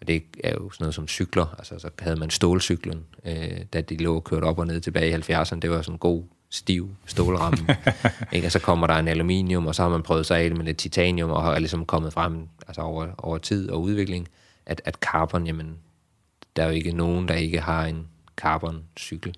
[0.00, 1.54] Og det er jo sådan noget som cykler.
[1.58, 5.14] Altså, så havde man stålcyklen, øh, da de lå kørt op og ned tilbage i
[5.14, 5.58] 70'erne.
[5.58, 7.66] Det var sådan en god, stiv stålramme.
[8.32, 8.46] ikke?
[8.46, 10.76] Og så kommer der en aluminium, og så har man prøvet sig af med lidt
[10.76, 14.28] titanium, og har ligesom kommet frem altså over, over tid og udvikling,
[14.66, 15.78] at, at carbon, jamen,
[16.56, 19.34] der er jo ikke nogen, der ikke har en carbon-cykel.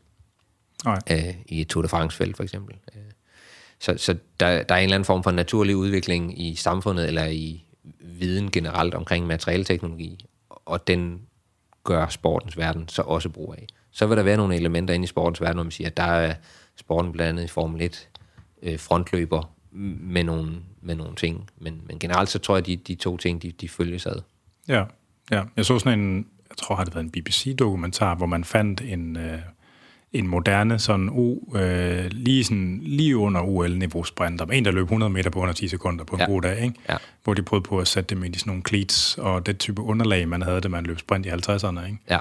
[0.85, 0.99] Nej.
[1.11, 2.77] Øh, I et Tour de France-felt, for eksempel.
[2.95, 3.03] Øh,
[3.85, 7.27] så, så der, der er en eller anden form for naturlig udvikling i samfundet, eller
[7.27, 7.65] i
[8.01, 11.21] viden generelt omkring materialteknologi, og den
[11.85, 13.67] gør sportens verden så også brug af.
[13.91, 16.03] Så vil der være nogle elementer inde i sportens verden, hvor man siger, at der
[16.03, 16.35] er
[16.77, 18.09] sporten blandt andet i Formel 1
[18.63, 19.55] øh, frontløber
[20.01, 21.51] med nogle, med nogle ting.
[21.59, 24.21] Men, men generelt så tror jeg, at de, de to ting, de, de følges ad.
[24.69, 24.85] Ja,
[25.31, 25.43] ja.
[25.57, 29.17] Jeg så sådan en, jeg tror, har det været en BBC-dokumentar, hvor man fandt en,
[29.17, 29.39] øh,
[30.15, 34.47] en moderne sådan U, øh, lige, sådan, lige under OL-niveau sprinter.
[34.47, 36.27] En, der løb 100 meter på under 10 sekunder på en ja.
[36.27, 36.75] god dag, ikke?
[36.89, 36.97] Ja.
[37.25, 40.29] hvor de prøvede på at sætte dem i sådan nogle cleats, og det type underlag,
[40.29, 41.87] man havde, da man løb sprint i 50'erne.
[41.87, 41.99] Ikke?
[42.11, 42.19] Ja.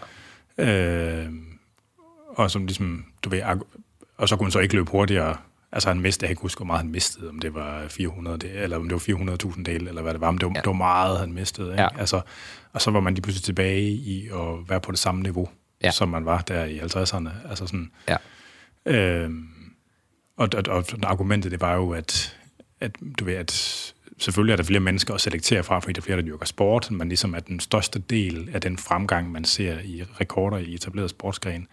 [0.58, 1.30] Øh,
[2.36, 3.42] og som ligesom, du ved,
[4.18, 5.36] og så kunne han så ikke løbe hurtigere.
[5.72, 8.50] Altså han mistede, jeg kan ikke huske, hvor meget han mistede, om det var 400,
[8.50, 10.60] eller om det var 400.000 dele, eller hvad det var, men det var, ja.
[10.60, 11.72] det var meget, han mistede.
[11.72, 11.82] Ikke?
[11.82, 11.88] Ja.
[12.00, 12.22] Altså,
[12.74, 15.50] og så var man lige pludselig tilbage i at være på det samme niveau,
[15.84, 15.92] ja.
[15.92, 17.50] som man var der i 50'erne.
[17.50, 18.18] Altså sådan, ja.
[18.86, 19.30] øh,
[20.38, 22.38] og, og, og argumentet, det var jo, at,
[22.80, 23.52] at du ved, at
[24.18, 26.92] selvfølgelig er der flere mennesker at selektere fra, fordi der er flere, der dyrker sport,
[26.92, 31.10] men ligesom at den største del af den fremgang, man ser i rekorder i etableret
[31.10, 31.68] sportsgren,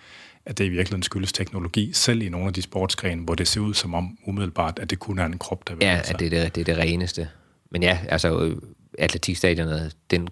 [0.46, 3.60] at det i virkeligheden skyldes teknologi, selv i nogle af de sportsgrene, hvor det ser
[3.60, 6.26] ud som om umiddelbart, at det kun er en krop, der vil Ja, at det
[6.26, 7.28] er det, det er det reneste.
[7.70, 8.56] Men ja, altså
[8.98, 10.28] atletikstadionet, den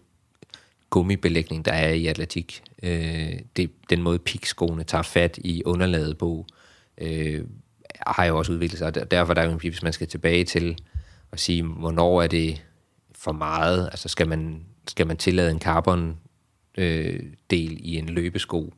[0.90, 6.46] gummibelægning, der er i atletik, øh, det, den måde pikskoene tager fat i underlaget på,
[7.00, 7.44] øh,
[8.06, 8.86] har jo også udviklet sig.
[8.86, 10.78] Og derfor der er jo en hvis man skal tilbage til
[11.32, 12.62] at sige, hvornår er det
[13.14, 13.88] for meget?
[13.92, 16.16] Altså skal man, skal man tillade en carbon
[16.78, 17.20] øh,
[17.50, 18.74] del i en løbesko?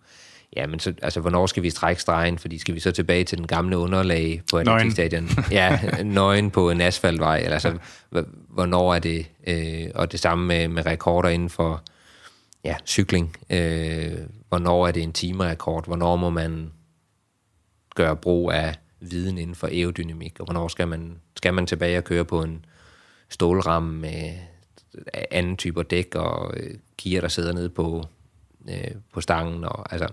[0.57, 2.39] Ja, men så, altså, hvornår skal vi strække stregen?
[2.39, 5.29] Fordi skal vi så tilbage til den gamle underlag på atletikstadion?
[5.51, 7.39] ja, nøgen på en asfaltvej.
[7.39, 7.79] Eller, altså,
[8.49, 9.27] hvornår er det?
[9.47, 11.83] Øh, og det samme med, med rekorder inden for
[12.65, 13.37] ja, cykling.
[13.51, 14.19] Øh,
[14.49, 15.87] hvornår er det en timerekord?
[15.87, 16.73] Hvornår må man
[17.95, 20.41] gøre brug af viden inden for aerodynamik?
[20.41, 22.65] Og hvornår skal man, skal man tilbage og køre på en
[23.29, 24.35] stålramme med
[25.31, 28.05] anden typer dæk og øh, gear, der sidder nede på,
[28.69, 29.65] øh, på stangen?
[29.65, 30.09] Og, altså,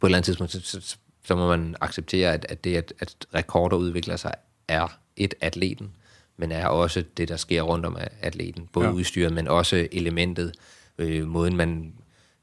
[0.00, 2.92] på et eller andet tidspunkt, så, så, så må man acceptere, at, at det, at,
[2.98, 4.34] at rekorder udvikler sig,
[4.68, 5.92] er et atleten,
[6.36, 8.68] men er også det, der sker rundt om atleten.
[8.72, 8.92] Både ja.
[8.92, 10.52] udstyret, men også elementet,
[10.98, 11.94] øh, måden man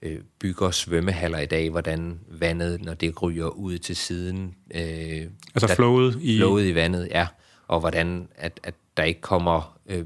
[0.02, 4.56] øh, bygger svømmehaller i dag, hvordan vandet, når det ryger ud til siden.
[4.76, 6.38] Øh, altså flowet i...
[6.38, 7.28] Flowet i vandet, ja.
[7.68, 9.80] Og hvordan at, at der ikke kommer...
[9.86, 10.06] Øh,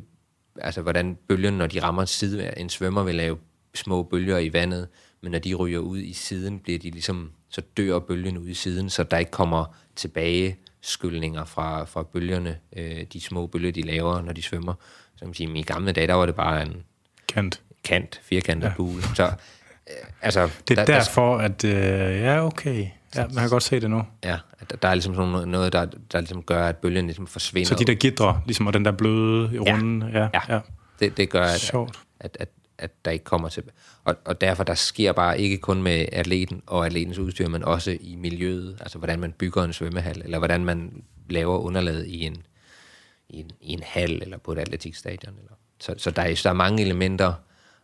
[0.61, 3.37] altså hvordan bølgerne, når de rammer side, en svømmer vil lave
[3.75, 4.87] små bølger i vandet,
[5.21, 8.53] men når de ryger ud i siden, bliver de ligesom så dør bølgen ud i
[8.53, 13.81] siden, så der ikke kommer tilbage skyldninger fra, fra bølgerne, øh, de små bølger, de
[13.81, 14.73] laver, når de svømmer.
[15.15, 16.83] Så man sige, i gamle dage, der var det bare en
[17.27, 18.73] kant, kant firkantet ja.
[18.75, 19.01] pool.
[19.15, 19.31] Så
[20.21, 21.63] Altså, Det er der, derfor, at...
[21.63, 21.71] Øh,
[22.21, 22.87] ja, okay.
[23.15, 24.03] Ja, man kan godt se det nu.
[24.23, 24.37] Der, ja,
[24.69, 27.67] der, der er ligesom sådan noget- noget, der, der ligesom gør, at bølgen ligesom forsvinder.
[27.67, 29.73] Så de der gitre, ligesom og den der bløde i Ja.
[29.73, 30.55] runde, ja, Ja.
[30.55, 30.59] ja.
[30.99, 31.99] Det, det gør, at, Sjovt.
[32.19, 33.63] at, at, at der ikke kommer til...
[34.03, 37.97] Og, og derfor, der sker bare ikke kun med atleten og atletens udstyr, men også
[38.01, 42.43] i miljøet, altså hvordan man bygger en svømmehal, eller hvordan man laver underlaget i en,
[43.29, 45.33] i en, i en hal, eller på et atletikstadion.
[45.37, 45.51] Eller.
[45.79, 47.33] Så, så der, er, der er mange elementer,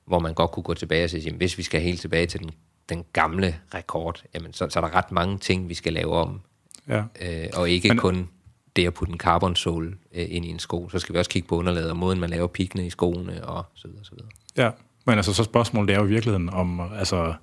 [0.09, 2.49] hvor man godt kunne gå tilbage og sige, hvis vi skal helt tilbage til den,
[2.89, 6.41] den gamle rekord, jamen, så, så er der ret mange ting, vi skal lave om,
[6.87, 7.03] Ja.
[7.21, 8.29] øh, og ikke Men- kun
[8.75, 10.89] det at putte en carbon-sol øh, ind i en sko.
[10.89, 13.65] Så skal vi også kigge på underlaget og måden, man laver pikkene i skoene og
[13.75, 14.29] så videre, så videre.
[14.57, 14.69] Ja,
[15.05, 17.33] men altså så spørgsmålet er jo i virkeligheden om, altså,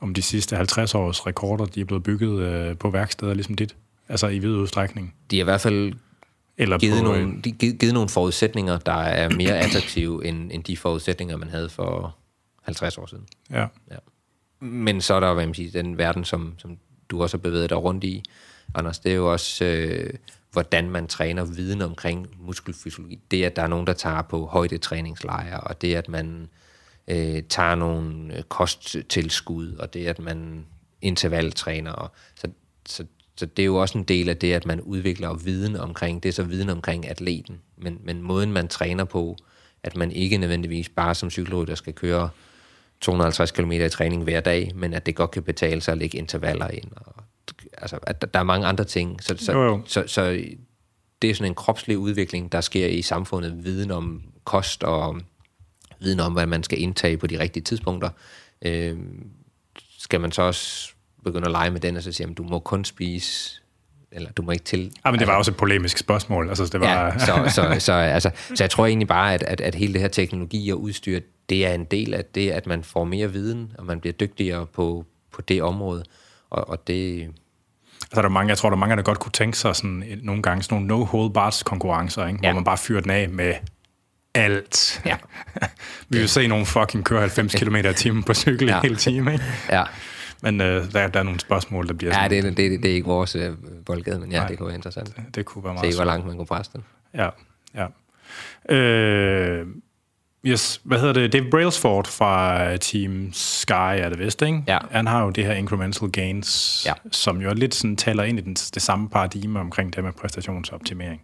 [0.00, 3.76] om de sidste 50 års rekorder, de er blevet bygget øh, på værksteder ligesom dit,
[4.08, 5.14] altså i vid udstrækning.
[5.30, 5.92] De har i hvert fald
[6.62, 10.64] Eller givet, på, nogle, de, givet, givet nogle forudsætninger, der er mere attraktive end, end
[10.64, 12.16] de forudsætninger, man havde for
[12.62, 13.26] 50 år siden.
[13.50, 13.96] Ja, Ja.
[14.60, 16.78] Men så er der, hvad man siger, den verden, som, som
[17.10, 18.22] du også har bevæget dig rundt i,
[18.74, 20.14] Anders, det er jo også, øh,
[20.52, 23.20] hvordan man træner viden omkring muskelfysiologi.
[23.30, 26.48] Det, at der er nogen, der tager på højdetræningslejre, og det, at man
[27.08, 30.66] øh, tager nogle øh, kosttilskud, og det, at man
[31.02, 31.92] intervaltræner.
[31.92, 32.48] Og, så,
[32.86, 36.22] så, så det er jo også en del af det, at man udvikler viden omkring,
[36.22, 37.58] det er så viden omkring atleten.
[37.76, 39.36] Men, men måden, man træner på,
[39.82, 42.28] at man ikke nødvendigvis bare som cykelrytter skal køre
[43.00, 46.18] 250 km i træning hver dag, men at det godt kan betale sig at lægge
[46.18, 46.90] intervaller ind.
[46.96, 47.14] Og,
[47.78, 49.22] altså, at der, er mange andre ting.
[49.22, 49.82] Så, så, Jo, jo.
[49.86, 50.44] så, så
[51.22, 53.64] det er sådan en kropslig udvikling, der sker i samfundet.
[53.64, 55.20] Viden om kost og
[56.00, 58.10] viden om, hvad man skal indtage på de rigtige tidspunkter.
[58.62, 58.98] Øh,
[59.98, 60.91] skal man så også
[61.24, 63.60] begynde at lege med den, og så sige, at du må kun spise,
[64.12, 64.92] eller du må ikke til...
[65.04, 66.48] ja men det var også et polemisk spørgsmål.
[66.48, 69.60] Altså, det var, Ja, så, så, så, altså, så jeg tror egentlig bare, at, at,
[69.60, 72.84] at hele det her teknologi og udstyr, det er en del af det, at man
[72.84, 76.04] får mere viden, og man bliver dygtigere på, på det område.
[76.50, 77.30] Og, og det,
[78.02, 80.20] Altså, der er mange, jeg tror, der er mange, der godt kunne tænke sig sådan,
[80.22, 82.38] nogle gange sådan nogle no-hold-bars konkurrencer, ikke?
[82.42, 82.48] Ja.
[82.48, 83.54] Hvor man bare fyrer den af med
[84.34, 85.02] alt.
[85.06, 85.16] Ja.
[86.08, 88.80] Vi vil se nogen fucking køre 90 km i timen på cykel ja.
[88.80, 89.44] Hele time, ikke?
[89.70, 89.82] ja,
[90.44, 92.94] Men øh, der, der er nogle spørgsmål, der bliver ja sådan, det, det, det er
[92.94, 93.50] ikke vores øh,
[93.86, 94.46] boldgade, men ja, Nej.
[94.48, 95.16] det kunne være interessant.
[95.34, 96.84] det kunne være meget Se, hvor langt man kunne presse den.
[97.14, 97.28] Ja,
[97.74, 97.86] ja.
[98.76, 99.66] Øh,
[100.46, 101.32] yes, hvad hedder det?
[101.32, 104.62] Dave Brailsford fra Team Sky er det vist, ikke?
[104.68, 104.78] Ja.
[104.90, 106.92] Han har jo det her incremental gains, Ja.
[107.10, 111.20] som jo lidt sådan taler ind i den, det samme paradigme omkring det med præstationsoptimering.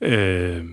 [0.00, 0.64] Øh,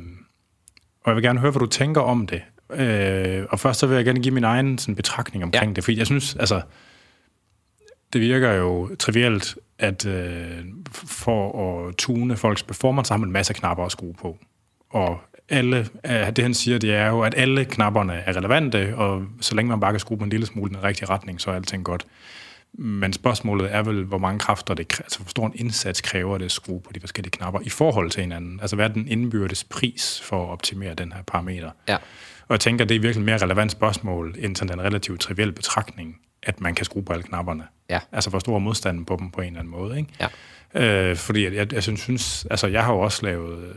[1.03, 2.41] og jeg vil gerne høre, hvad du tænker om det.
[2.73, 5.75] Øh, og først så vil jeg gerne give min egen sådan, betragtning omkring Ja.
[5.75, 6.61] det, fordi jeg synes, altså,
[8.13, 13.33] det virker jo trivielt, at øh, for at tune folks performance, så har man en
[13.33, 14.37] masse knapper at skrue på.
[14.89, 19.25] Og alle, øh, det han siger, det er jo, at alle knapperne er relevante, og
[19.41, 21.51] så længe man bare kan skrue på en lille smule i den rigtige retning, så
[21.51, 22.05] er alting godt.
[22.77, 26.45] Men spørgsmålet er vel, hvor mange kræfter det altså hvor stor en indsats kræver det
[26.45, 28.59] at skrue på de forskellige knapper i forhold til hinanden.
[28.59, 31.71] Altså hvad er den indbyrdes pris for at optimere den her parameter?
[31.87, 31.95] Ja.
[32.47, 35.51] Og jeg tænker, det er virkelig et mere relevant spørgsmål, end sådan en relativt triviel
[35.51, 37.63] betragtning, at man kan skrue på alle knapperne.
[37.89, 37.99] Ja.
[38.11, 40.09] Altså, hvor stor er modstanden på dem på en eller anden måde, ikke?
[40.19, 40.27] Ja.
[41.09, 43.75] Øh, fordi jeg, jeg, jeg synes- altså jeg har jo også lavet øh,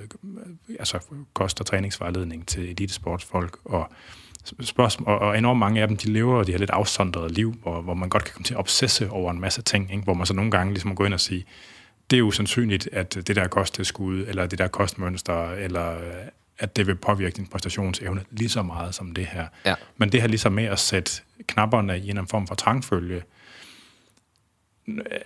[0.78, 0.98] altså,
[1.32, 3.90] kost- og træningsvejledning til elitesportsfolk, og,
[4.60, 7.80] spørgsmål, og, og enormt mange af dem, de lever de her lidt afsondrede liv, hvor,
[7.80, 10.04] hvor man godt kan komme til at obsesse over en masse ting, ikke?
[10.04, 11.44] hvor man så nogle gange ligesom må gå ind og sige,
[12.10, 15.96] det er jo sandsynligt, at det der kosttilskud, eller det der kostmønster, eller
[16.58, 19.46] at det vil påvirke din præstationsevne lige så meget som det her.
[19.66, 19.74] Ja.
[19.96, 21.12] Men det her ligesom med at sætte
[21.46, 23.22] knapperne i en eller anden form for trangfølge,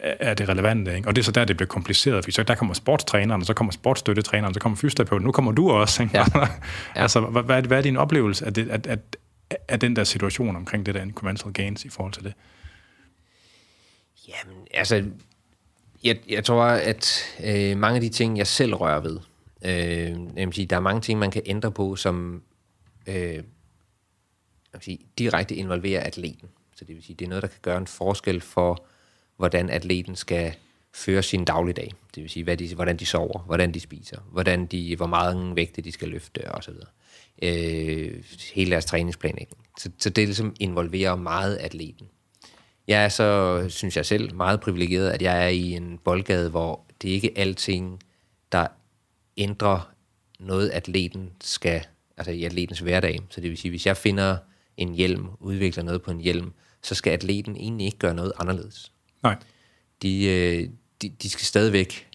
[0.01, 0.97] er det relevante.
[0.97, 1.09] Ikke?
[1.09, 3.55] Og det er så der, det bliver kompliceret, fordi så der kommer sportstræneren, og så
[3.55, 6.03] kommer sportsstøttetræneren, og så kommer fysioterapeuten, nu kommer du også.
[6.03, 6.18] Ikke?
[6.18, 6.25] Ja.
[7.03, 9.16] altså, hvad, hvad, er, hvad er din oplevelse af, det, at, at,
[9.68, 12.33] af den der situation omkring det der incremental gains i forhold til det?
[14.29, 15.05] Jamen, altså,
[16.05, 19.18] jeg, jeg tror, at øh, mange af de ting, jeg selv rører ved,
[19.64, 22.42] øh, jeg vil sige, der er mange ting, man kan ændre på, som
[23.07, 23.35] øh,
[24.72, 26.48] jeg vil sige, direkte involverer atleten.
[26.77, 28.85] Så det vil sige, det er noget, der kan gøre en forskel for,
[29.37, 30.55] hvordan atleten skal
[30.94, 31.92] føre sin dagligdag.
[32.14, 35.57] Det vil sige, hvad de, hvordan de sover, hvordan de spiser, hvordan de, hvor meget
[35.57, 36.75] vægte de skal løfte osv.
[37.42, 39.66] Øh, hele deres træningsplanlægning.
[39.79, 42.07] Så, så det ligesom involverer meget atleten.
[42.88, 46.85] Jeg er så, synes jeg selv, meget privilegeret, at jeg er i en boldgade, hvor
[47.03, 48.03] det ikke er alting,
[48.53, 48.66] der
[49.42, 49.90] ændrer
[50.40, 53.20] noget, atleten skal, altså i atletens hverdag.
[53.31, 54.37] Så det vil sige, hvis jeg finder
[54.76, 56.52] en hjelm, udvikler noget på en hjelm,
[56.83, 58.92] så skal atleten egentlig ikke gøre noget anderledes.
[59.22, 59.37] Nej.
[60.02, 60.68] De, øh,
[61.02, 62.09] de, de skal stadigvæk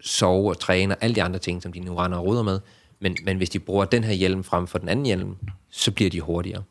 [0.00, 2.60] sove og træne og alle de andre ting, som de nu render og ruder med.
[3.00, 5.36] Men, men hvis de bruger den her hjelm frem for den anden hjelm,
[5.70, 6.62] så bliver de hurtigere.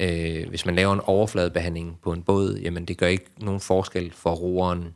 [0.00, 4.12] Øh, hvis man laver en overfladebehandling på en båd, jamen det gør ikke nogen forskel
[4.12, 4.94] for roeren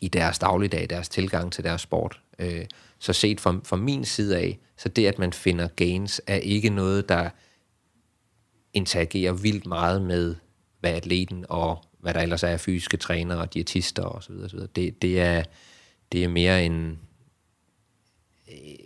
[0.00, 2.20] i deres dagligdag, deres tilgang til deres sport.
[2.38, 2.64] Øh,
[3.02, 6.70] så set fra, fra min side af, så det, at man finder gains, er ikke
[6.70, 7.30] noget, der
[8.74, 10.34] interagerer vildt meget med,
[10.80, 14.32] hvad atleten og hvad der ellers er fysiske trænere og diætister osv.
[14.44, 14.58] osv.
[14.76, 15.42] Det, det, er,
[16.12, 16.98] det er mere en,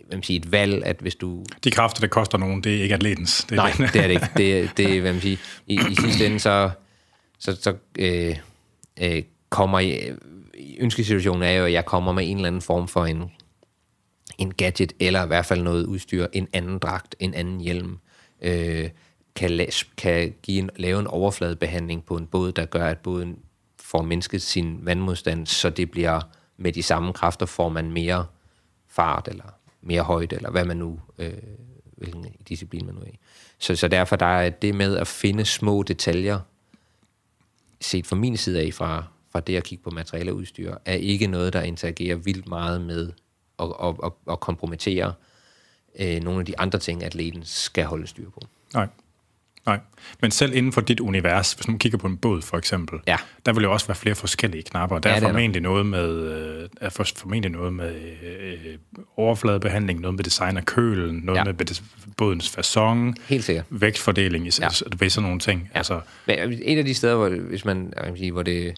[0.07, 1.43] hvad man siger, et valg, at hvis du...
[1.63, 3.45] De kræfter, det koster nogen, det er ikke atletens.
[3.49, 3.95] Det er Nej, det.
[3.95, 4.27] er det ikke.
[4.37, 6.69] Det, det hvad man siger, i, i sidste ende, så,
[7.39, 8.37] så, så øh,
[9.01, 10.15] øh, kommer jeg...
[10.79, 13.31] Ønskesituationen er jo, at jeg kommer med en eller anden form for en,
[14.37, 17.97] en gadget, eller i hvert fald noget udstyr, en anden dragt, en anden hjelm,
[18.41, 18.89] øh,
[19.35, 23.39] kan, kan give en, lave en overfladebehandling på en båd, der gør, at båden
[23.79, 26.21] får mindsket sin vandmodstand, så det bliver
[26.57, 28.25] med de samme kræfter, får man mere
[28.87, 31.33] fart, eller mere højde, eller hvad man nu, øh,
[31.97, 33.19] hvilken disciplin man nu er i.
[33.59, 36.39] Så, så derfor der er det med at finde små detaljer,
[37.81, 40.93] set fra min side af, fra, fra det at kigge på materiale og udstyr, er
[40.93, 43.11] ikke noget, der interagerer vildt meget med
[43.59, 45.13] at, at, at, at kompromittere
[45.99, 48.41] øh, nogle af de andre ting, atleten skal holde styr på.
[48.73, 48.87] Nej.
[49.67, 49.79] Nej,
[50.21, 53.17] men selv inden for dit univers, hvis man kigger på en båd for eksempel, ja.
[53.45, 54.99] der vil jo også være flere forskellige knapper.
[54.99, 58.77] Der ja, er formentlig noget med, øh, er formentlig noget med øh,
[59.17, 61.43] overfladebehandling, noget med design af kølen, noget ja.
[61.43, 61.81] med
[62.17, 63.65] bådens fasong, Helt sikkert.
[63.69, 64.67] vægtfordeling, ja.
[64.99, 65.69] ved sådan nogle ting.
[65.73, 65.77] Ja.
[65.77, 68.77] Altså, men et af de steder, hvor, hvis man, sige, hvor, det,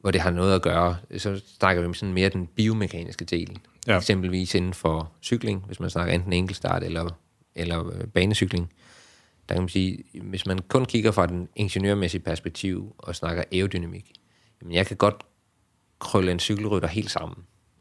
[0.00, 3.58] hvor det har noget at gøre, så snakker vi om sådan mere den biomekaniske del.
[3.86, 3.96] Ja.
[3.96, 7.10] Eksempelvis inden for cykling, hvis man snakker enten enkeltstart eller,
[7.54, 8.72] eller øh, banecykling
[9.48, 14.12] der kan man sige, hvis man kun kigger fra den ingeniørmæssige perspektiv og snakker aerodynamik,
[14.60, 15.26] jamen jeg kan godt
[15.98, 17.38] krølle en cykelrytter helt sammen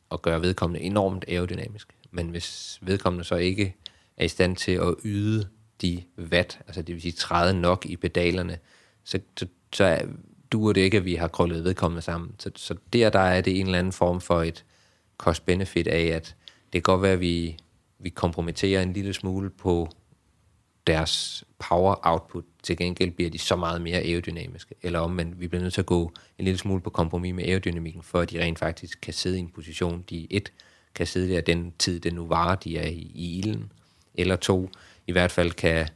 [0.10, 1.88] og gøre vedkommende enormt aerodynamisk.
[2.12, 3.76] Men hvis vedkommende så ikke
[4.18, 5.48] er i stand til at yde
[5.82, 8.58] de watt, altså det vil sige træde nok i pedalerne,
[9.04, 10.02] så, så, så
[10.52, 12.36] duer det ikke, at vi har krøllet vedkommende sammen.
[12.40, 14.66] Så, så der, der er det en eller anden form for et
[15.22, 16.36] cost-benefit af, at
[16.74, 17.58] det kan godt være, at vi,
[18.00, 19.90] vi kompromitterer en lille smule på
[20.88, 22.44] deres power output.
[22.64, 24.76] Til gengæld bliver de så meget mere aerodynamiske.
[24.82, 27.44] Eller om man, vi bliver nødt til at gå en lille smule på kompromis med
[27.44, 30.54] aerodynamikken, for at de rent faktisk kan sidde i en position, de et,
[30.96, 33.72] kan sidde der den tid, det nu varer, de er i, i ilden,
[34.16, 34.70] eller to,
[35.08, 35.88] i hvert fald kan,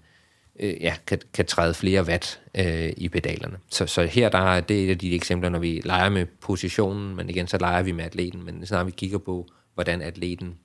[0.60, 3.58] øh, ja, kan, kan træde flere watt øh, i pedalerne.
[3.70, 7.16] Så, så her der er det et af de eksempler, når vi leger med positionen,
[7.16, 10.58] men igen, så leger vi med atleten, men snart vi kigger på, hvordan atleten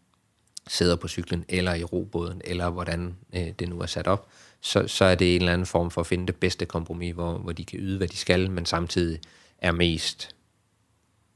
[0.68, 4.28] sidder på cyklen, eller i robåden, eller hvordan øh, det nu er sat op,
[4.60, 7.38] så, så er det en eller anden form for at finde det bedste kompromis, hvor,
[7.38, 9.20] hvor de kan yde, hvad de skal, men samtidig
[9.58, 10.36] er mest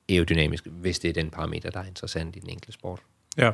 [0.08, 3.00] aerodynamisk, hvis det er den parameter, der er interessant i den enkelte sport.
[3.36, 3.50] Ja,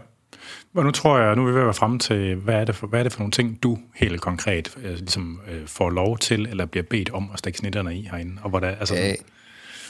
[0.74, 2.74] og nu tror jeg, nu er vi ved at være fremme til, hvad er det
[2.74, 6.18] for, hvad er det for nogle ting, du helt konkret øh, ligesom, øh, får lov
[6.18, 8.36] til, eller bliver bedt om at stikke snitterne i herinde?
[8.42, 9.14] Og hvordan, altså, øh,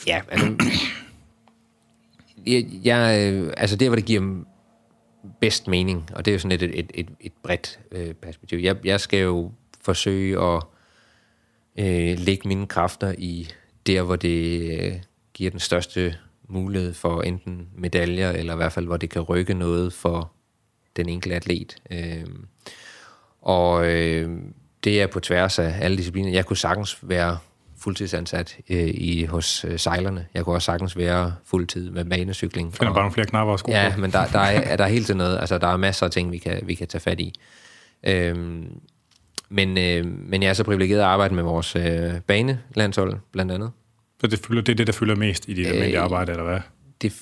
[0.07, 0.55] ja, altså,
[2.47, 4.45] jeg, jeg, øh, altså det, hvor det giver
[5.41, 8.59] bedst mening, og det er jo sådan et, et, et, et bredt øh, perspektiv.
[8.59, 10.63] Jeg, jeg skal jo forsøge at
[11.79, 13.49] øh, lægge mine kræfter i
[13.87, 14.93] der, hvor det øh,
[15.35, 16.17] giver den største
[16.51, 20.33] mulighed for enten medaljer, eller i hvert fald, hvor det kan rykke noget for
[20.97, 21.77] den enkelte atlet.
[21.91, 22.27] Øh,
[23.43, 24.31] og øh,
[24.85, 26.31] det er på tværs af alle discipliner.
[26.31, 27.39] Jeg kunne sagtens være
[27.79, 30.27] fuldtidsansat øh, i, hos øh, sejlerne.
[30.35, 32.75] Jeg kunne også sagtens være fuldtid med banecykling.
[32.75, 35.07] Finder bare nogle flere knapper og sko Ja, men der, der, er, der er helt
[35.07, 35.39] til noget.
[35.39, 37.41] Altså, der er masser af ting, vi kan, vi kan tage fat i.
[38.07, 38.81] Øhm,
[39.49, 43.71] men, øh, men jeg er så privilegeret at arbejde med vores øh, banelandshold, blandt andet.
[44.21, 46.45] Så det, fylder, det er det, der fylder mest i dit øh, almindelige arbejde, eller
[46.45, 46.61] hvad?
[47.03, 47.13] Det,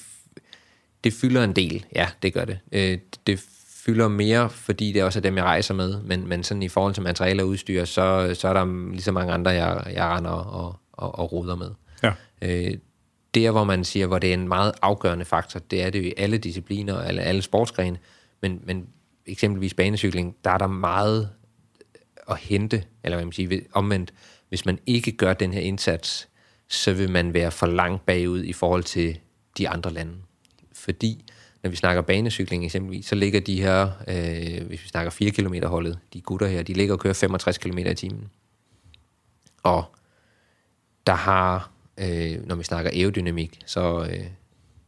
[1.04, 2.58] det fylder en del, ja, det gør det.
[2.72, 3.44] Øh, det
[3.84, 6.94] fylder mere, fordi det også er dem, jeg rejser med, men, men sådan i forhold
[6.94, 10.30] til materiale og udstyr, så, så er der lige så mange andre, jeg, jeg render
[10.30, 11.70] og, og, og roder med.
[12.02, 12.12] Ja.
[12.42, 12.74] Øh,
[13.34, 16.04] der, hvor man siger, hvor det er en meget afgørende faktor, det er det jo
[16.04, 17.98] i alle discipliner, alle, alle sportsgrene,
[18.42, 18.86] men, men
[19.26, 21.30] eksempelvis banecykling, der er der meget
[22.28, 24.12] at hente, eller hvad man siger, omvendt,
[24.48, 26.28] hvis man ikke gør den her indsats,
[26.68, 29.18] så vil man være for langt bagud i forhold til
[29.58, 30.12] de andre lande.
[30.72, 31.24] Fordi
[31.62, 35.54] når vi snakker banecykling eksempelvis, så ligger de her, øh, hvis vi snakker 4 km
[35.64, 38.30] holdet, de gutter her, de ligger og kører 65 km i timen.
[39.62, 39.84] Og
[41.06, 44.26] der har, øh, når vi snakker aerodynamik, så øh,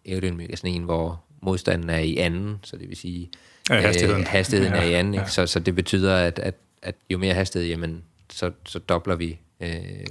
[0.07, 3.31] aerodynamik er sådan en, hvor modstanden er i anden, så det vil sige,
[3.71, 5.23] ja, hastigheden, øh, hastigheden ja, er i anden, ikke?
[5.23, 5.29] Ja.
[5.29, 9.39] Så, så det betyder, at, at, at jo mere hastighed, jamen, så, så dobler vi,
[9.61, 10.05] øh,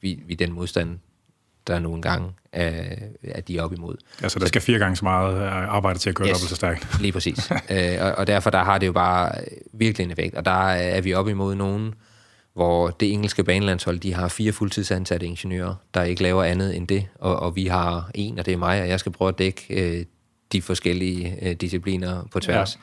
[0.00, 0.98] vi, vi den modstand,
[1.66, 3.96] der nogle gange er, er de op imod.
[4.22, 6.32] Ja, så der så, skal fire gange så meget øh, arbejde til at køre yes,
[6.32, 6.86] dobbelt så stærkt.
[7.02, 7.50] lige præcis.
[7.70, 9.32] øh, og, og derfor der har det jo bare
[9.72, 10.34] virkelig en effekt.
[10.34, 11.94] Og der er vi op imod nogen,
[12.54, 17.06] hvor det engelske banelandshold, de har fire fuldtidsansatte ingeniører, der ikke laver andet end det,
[17.14, 19.66] og, og vi har en, og det er mig, og jeg skal prøve at dække
[19.70, 20.04] øh,
[20.52, 22.74] de forskellige øh, discipliner på tværs.
[22.74, 22.80] Ja.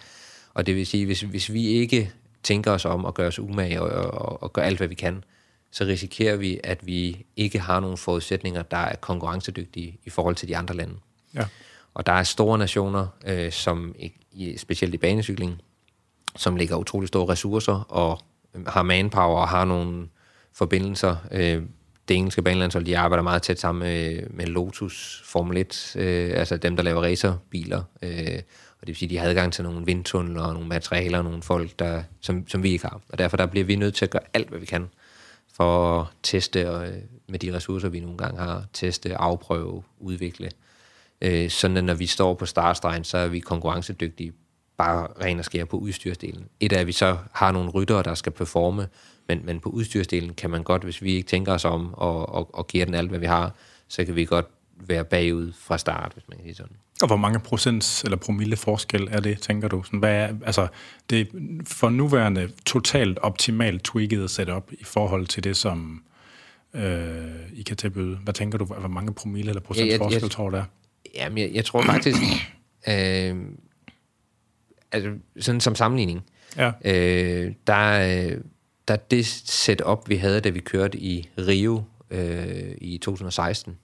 [0.53, 2.11] Og det vil sige, hvis, hvis vi ikke
[2.43, 5.23] tænker os om at gøre os umage og, og, og gøre alt, hvad vi kan,
[5.73, 10.47] så risikerer vi, at vi ikke har nogle forudsætninger, der er konkurrencedygtige i forhold til
[10.47, 10.93] de andre lande.
[11.35, 11.45] Ja.
[11.93, 13.95] Og der er store nationer, øh, som
[14.31, 15.61] i, specielt i banecykling,
[16.35, 18.19] som lægger utrolig store ressourcer og
[18.67, 20.07] har manpower og har nogle
[20.53, 21.15] forbindelser.
[21.31, 21.63] Øh,
[22.07, 26.57] det engelske banelandshold, de arbejder meget tæt sammen med, med Lotus Formel 1, øh, altså
[26.57, 27.83] dem, der laver racerbiler.
[28.01, 28.41] Øh,
[28.81, 31.43] og det vil sige, de har adgang til nogle vindtunneler og nogle materialer og nogle
[31.43, 33.01] folk, der, som, som vi ikke har.
[33.09, 34.87] Og derfor der bliver vi nødt til at gøre alt, hvad vi kan
[35.53, 36.97] for at teste og, øh,
[37.29, 38.65] med de ressourcer, vi nogle gange har.
[38.73, 40.51] Teste, afprøve, udvikle.
[41.21, 44.33] Øh, sådan at når vi står på startstregen, så er vi konkurrencedygtige
[44.77, 46.45] bare ren og skære på udstyrsdelen.
[46.59, 48.87] Et er, at vi så har nogle ryttere, der skal performe,
[49.27, 52.55] men, men på udstyrsdelen kan man godt, hvis vi ikke tænker os om og, og,
[52.55, 53.55] og giver den alt, hvad vi har,
[53.87, 54.45] så kan vi godt
[54.75, 56.75] være bagud fra start, hvis man kan sige sådan.
[57.03, 59.83] Og hvor mange procents eller promille forskel er det, tænker du?
[59.83, 60.67] Sådan, hvad er, altså,
[61.09, 61.25] det er
[61.67, 66.03] for nuværende totalt optimalt tweaked setup i forhold til det, som
[66.73, 68.15] øh, I kan tilbyde.
[68.15, 70.63] Hvad tænker du, hvor mange promille eller procent ja, jeg, forskel jeg, tror du der?
[71.15, 72.17] Jamen, jeg, jeg tror faktisk,
[72.89, 73.35] øh,
[74.91, 76.23] altså sådan som sammenligning,
[76.57, 76.71] ja.
[76.85, 78.35] øh, der,
[78.87, 83.77] der det setup, vi havde, da vi kørte i Rio øh, i 2016,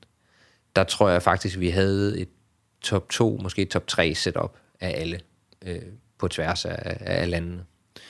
[0.75, 2.29] der tror jeg faktisk, vi havde et
[2.81, 5.19] top 2, måske top 3 setup af alle
[5.65, 5.81] øh,
[6.17, 7.63] på tværs af, af landene.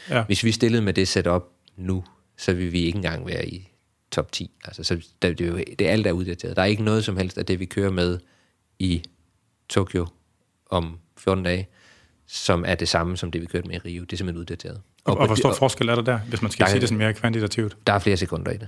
[0.09, 0.23] Ja.
[0.23, 1.43] Hvis vi stillede med det setup
[1.75, 2.03] nu,
[2.37, 3.69] så vil vi ikke engang være i
[4.11, 4.51] top 10.
[4.65, 6.55] Altså, så det, det, er jo, det er alt, der er uddateret.
[6.55, 8.19] Der er ikke noget som helst af det, vi kører med
[8.79, 9.03] i
[9.69, 10.07] Tokyo
[10.69, 11.67] om 14 dage,
[12.27, 14.03] som er det samme som det, vi kørte med i Rio.
[14.03, 14.81] Det er simpelthen uddateret.
[15.03, 16.97] Og, og hvor stor forskel er der der, hvis man skal der, sige det sådan
[16.97, 17.77] mere kvantitativt?
[17.87, 18.67] Der er flere sekunder i det.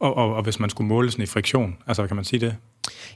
[0.00, 2.56] Og, og, og hvis man skulle måle sådan i friktion, altså kan man sige det?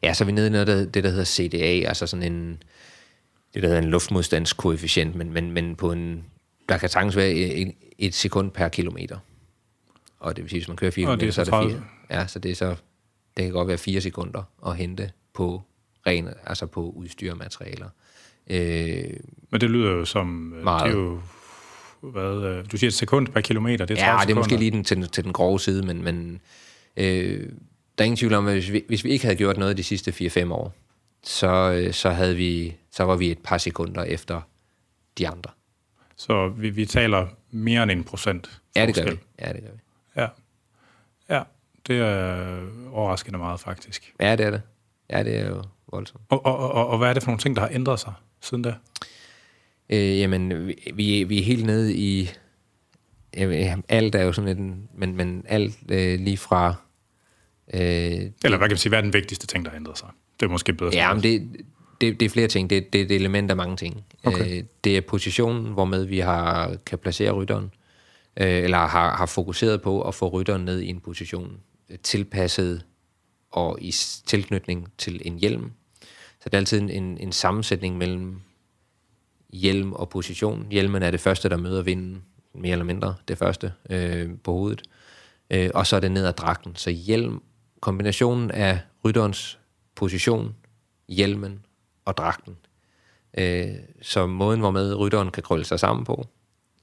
[0.03, 2.63] Ja, så er vi nede i noget, der, det, der hedder CDA, altså sådan en,
[3.55, 6.25] det der hedder en luftmodstandskoefficient, men, men, men på en,
[6.69, 9.19] der kan sagtens være et, et sekund per kilometer.
[10.21, 11.83] Og det vil sige, hvis man kører 4 km, så er det 4.
[12.11, 12.69] Ja, så det er så,
[13.37, 15.63] det kan godt være 4 sekunder at hente på
[16.07, 17.89] ren, altså på udstyr og materialer.
[18.51, 19.11] Øh,
[19.51, 20.27] Men det lyder jo som...
[20.27, 20.85] Meget.
[20.85, 21.21] Det er jo,
[22.01, 24.57] hvad, øh, du siger et sekund per kilometer, det er 30 Ja, det er måske
[24.57, 26.41] lige den, til, til den grove side, men, men
[26.97, 27.49] øh,
[27.99, 29.83] der er ingen tvivl om, at hvis vi, hvis vi ikke havde gjort noget de
[29.83, 30.75] sidste 4-5 år,
[31.23, 34.41] så, øh, så, havde vi, så var vi et par sekunder efter
[35.19, 35.51] de andre.
[36.17, 39.19] Så vi, vi taler mere end en procent Ja, det gør vi.
[39.41, 39.81] Ja, det gør vi.
[40.17, 40.29] Ja.
[41.29, 41.43] ja,
[41.87, 42.61] det er
[42.93, 44.15] overraskende meget faktisk.
[44.21, 44.63] Ja, det er det.
[45.11, 45.63] Ja, det er jo
[45.93, 46.25] voldsomt.
[46.29, 48.63] Og, og, og, og hvad er det for nogle ting, der har ændret sig siden
[48.63, 48.75] da?
[49.91, 52.31] Øh, jamen, vi, vi er helt nede i...
[53.37, 54.89] Jamen, alt er jo sådan en...
[54.95, 56.75] Men, men alt øh, lige fra...
[57.75, 60.09] Øh, Eller hvad kan man sige, hvad er den vigtigste ting, der har ændret sig?
[60.41, 60.91] Det er måske bedre.
[60.95, 61.49] Ja, men det,
[62.01, 62.71] det, det er flere ting.
[62.71, 64.05] Det, det er et element af mange ting.
[64.25, 64.59] Okay.
[64.59, 67.71] Øh, det er positionen, hvormed vi har kan placere rytteren,
[68.37, 71.61] øh, eller har, har fokuseret på at få rytteren ned i en position
[72.03, 72.85] tilpasset
[73.51, 73.95] og i
[74.27, 75.73] tilknytning til en hjelm.
[76.41, 78.41] Så det er altid en, en sammensætning mellem
[79.53, 80.67] hjelm og position.
[80.71, 82.23] Hjelmen er det første, der møder vinden,
[82.55, 84.83] mere eller mindre det første øh, på hovedet.
[85.51, 86.77] Øh, og så er det ned ad dragten.
[86.77, 87.43] Så hjelm,
[87.81, 89.59] kombinationen af rytterens
[89.95, 90.57] position,
[91.09, 91.65] hjelmen
[92.05, 92.57] og dragten.
[93.39, 96.27] Øh, så måden, hvormed rytteren kan krølle sig sammen på.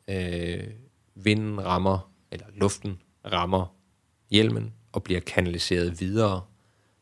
[0.08, 0.68] Øh,
[1.16, 3.02] vinden rammer, eller luften
[3.32, 3.76] rammer
[4.32, 6.42] hjelmen og bliver kanaliseret videre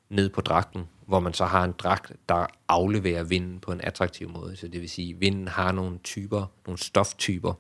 [0.09, 4.29] ned på dragten, hvor man så har en dragt, der afleverer vinden på en attraktiv
[4.29, 4.55] måde.
[4.55, 7.53] Så det vil sige, at vinden har nogle typer, nogle stoftyper,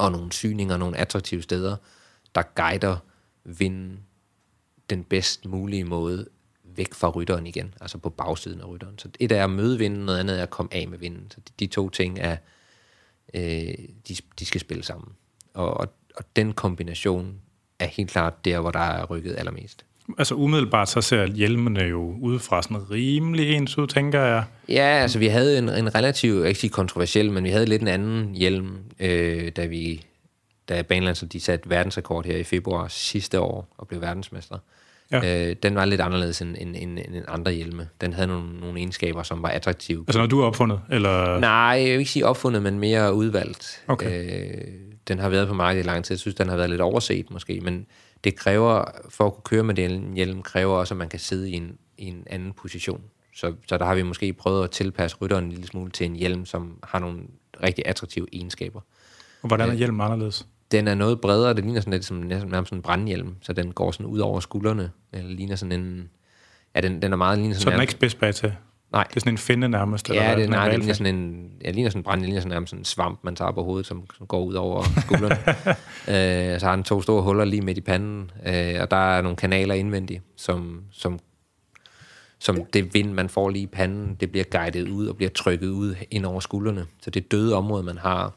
[0.00, 1.76] og nogle syninger, nogle attraktive steder,
[2.34, 2.96] der guider
[3.44, 4.00] vinden
[4.90, 6.26] den bedst mulige måde
[6.64, 8.98] væk fra rytteren igen, altså på bagsiden af rytteren.
[8.98, 11.30] Så et er at møde vinden, noget andet er at komme af med vinden.
[11.30, 12.36] Så de, de to ting er,
[13.34, 13.74] øh,
[14.08, 15.12] de, de skal spille sammen.
[15.54, 17.40] Og, og, og den kombination
[17.78, 19.84] er helt klart der, hvor der er rykket allermest.
[20.18, 24.44] Altså umiddelbart så ser hjelmene jo udefra sådan rimelig ens ud, tænker jeg.
[24.68, 28.34] Ja, altså vi havde en, en relativt, ikke kontroversiel, men vi havde lidt en anden
[28.34, 30.04] hjelm, øh, da vi
[30.68, 34.58] da Banelands de satte verdensrekord her i februar sidste år og blev verdensmester.
[35.12, 35.48] Ja.
[35.48, 37.88] Øh, den var lidt anderledes end, end, end, end andre hjelme.
[38.00, 40.04] Den havde nogle, nogle egenskaber, som var attraktive.
[40.08, 40.80] Altså når du har opfundet?
[40.90, 41.38] Eller?
[41.38, 43.82] Nej, jeg vil ikke sige opfundet, men mere udvalgt.
[43.88, 44.42] Okay.
[44.42, 44.64] Øh,
[45.08, 46.14] den har været på markedet i lang tid.
[46.14, 47.86] Jeg synes, den har været lidt overset måske, men
[48.24, 51.50] det kræver, for at kunne køre med den hjelm, kræver også, at man kan sidde
[51.50, 53.02] i en, i en anden position.
[53.34, 56.16] Så, så der har vi måske prøvet at tilpasse rytteren en lille smule til en
[56.16, 57.20] hjelm, som har nogle
[57.62, 58.80] rigtig attraktive egenskaber.
[59.42, 60.46] Og hvordan er øh, hjelmen anderledes?
[60.70, 63.52] Den er noget bredere, det ligner sådan lidt som næsten nærmest sådan en brandhjelm, så
[63.52, 66.10] den går sådan ud over skuldrene, eller ligner sådan en...
[66.74, 67.62] Ja, den, den er meget ligner sådan...
[67.62, 68.54] Så den er ikke spids bag til?
[68.92, 69.04] Nej.
[69.04, 70.08] Det er sådan en finde nærmest?
[70.08, 72.26] Ja, eller det, nej, det En ligner sådan en, ja, ligner sådan en brand, det
[72.26, 74.82] ligner sådan nærmest sådan en svamp, man tager på hovedet, som, som går ud over
[75.00, 75.36] skuldrene.
[76.54, 79.22] øh, så har den to store huller lige midt i panden, øh, og der er
[79.22, 81.18] nogle kanaler indvendigt, som, som,
[82.38, 85.68] som det vind, man får lige i panden, det bliver guidet ud og bliver trykket
[85.68, 86.86] ud ind over skuldrene.
[87.02, 88.34] Så det døde område, man har,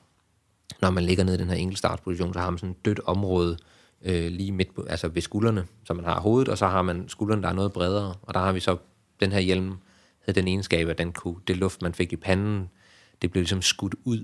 [0.82, 3.58] når man ligger ned i den her enkeltstartsposition, så har man sådan et dødt område
[4.06, 7.04] øh, lige midt på, altså ved skuldrene, så man har hovedet, og så har man
[7.08, 8.78] skuldrene, der er noget bredere, og der har vi så
[9.20, 9.74] den her hjelm,
[10.26, 12.70] havde den egenskab, at den kunne, det luft, man fik i panden,
[13.22, 14.24] det blev ligesom skudt ud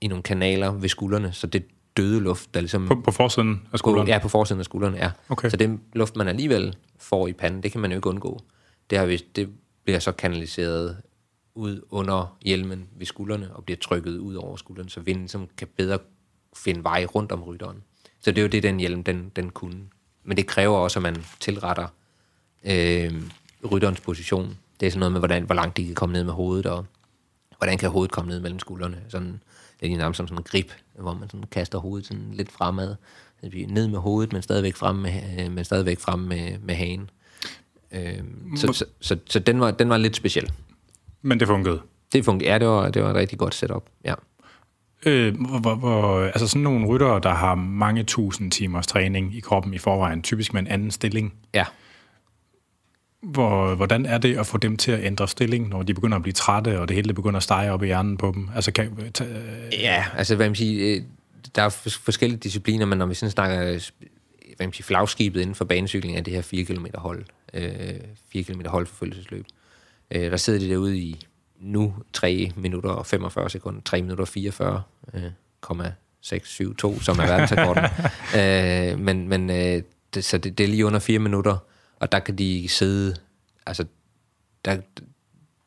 [0.00, 1.64] i nogle kanaler ved skuldrene, så det
[1.96, 2.86] døde luft, der ligesom...
[2.86, 4.08] På, på forsiden af På, skulderen?
[4.08, 5.10] ja, på forsiden af skulderen, ja.
[5.28, 5.50] Okay.
[5.50, 8.40] Så den luft, man alligevel får i panden, det kan man jo ikke undgå.
[8.90, 9.48] Det, har vi, det
[9.84, 10.96] bliver så kanaliseret
[11.54, 15.68] ud under hjelmen ved skuldrene og bliver trykket ud over skulderen, så vinden ligesom kan
[15.76, 15.98] bedre
[16.56, 17.82] finde vej rundt om rytteren.
[18.20, 19.80] Så det er jo det, den hjelm den, den kunne.
[20.24, 21.86] Men det kræver også, at man tilretter
[22.64, 23.22] øh,
[23.72, 24.58] rytterens position.
[24.80, 26.86] Det er sådan noget med, hvordan, hvor langt de kan komme ned med hovedet, og
[27.56, 28.98] hvordan kan hovedet komme ned mellem skuldrene.
[29.08, 29.42] Sådan,
[29.80, 32.96] det er nærmest som sådan en grip, hvor man sådan kaster hovedet sådan lidt fremad.
[33.50, 37.10] Bliver ned med hovedet, men stadigvæk frem med, øh, men stadigvæk frem med, med hagen.
[37.92, 38.22] Øh,
[38.56, 40.52] så, så, så, så den, var, den var lidt speciel.
[41.22, 41.80] Men det fungerede?
[42.12, 44.14] Det fungerer, ja, det var, det var et rigtig godt setup, ja.
[45.06, 49.74] Øh, hvor, hvor, altså sådan nogle ryttere, der har mange tusind timers træning i kroppen
[49.74, 51.34] i forvejen, typisk med en anden stilling.
[51.54, 51.64] Ja,
[53.22, 56.22] Hvor, hvordan er det at få dem til at ændre stilling, når de begynder at
[56.22, 58.48] blive trætte, og det hele begynder at stege op i hjernen på dem?
[58.54, 59.24] Altså, kan, ta,
[59.72, 61.02] Ja, altså hvad man siger, øh,
[61.56, 63.80] der er fors- forskellige discipliner, men når vi sådan snakker øh,
[64.56, 67.94] hvad man siger, flagskibet inden for banecykling er det her 4 km hold, øh,
[68.32, 69.46] 4 km holdforfølgelsesløb.
[70.10, 71.26] Øh, der sidder de derude i
[71.60, 74.82] nu 3 minutter og 45 sekunder, 3 minutter og 44,
[75.14, 75.22] øh,
[76.20, 77.84] 672, som er verdensrekorden.
[78.40, 79.82] øh, men men øh,
[80.14, 81.56] det, så det, det er lige under 4 minutter,
[82.00, 83.16] og der kan de sidde,
[83.66, 83.84] altså
[84.64, 84.76] der,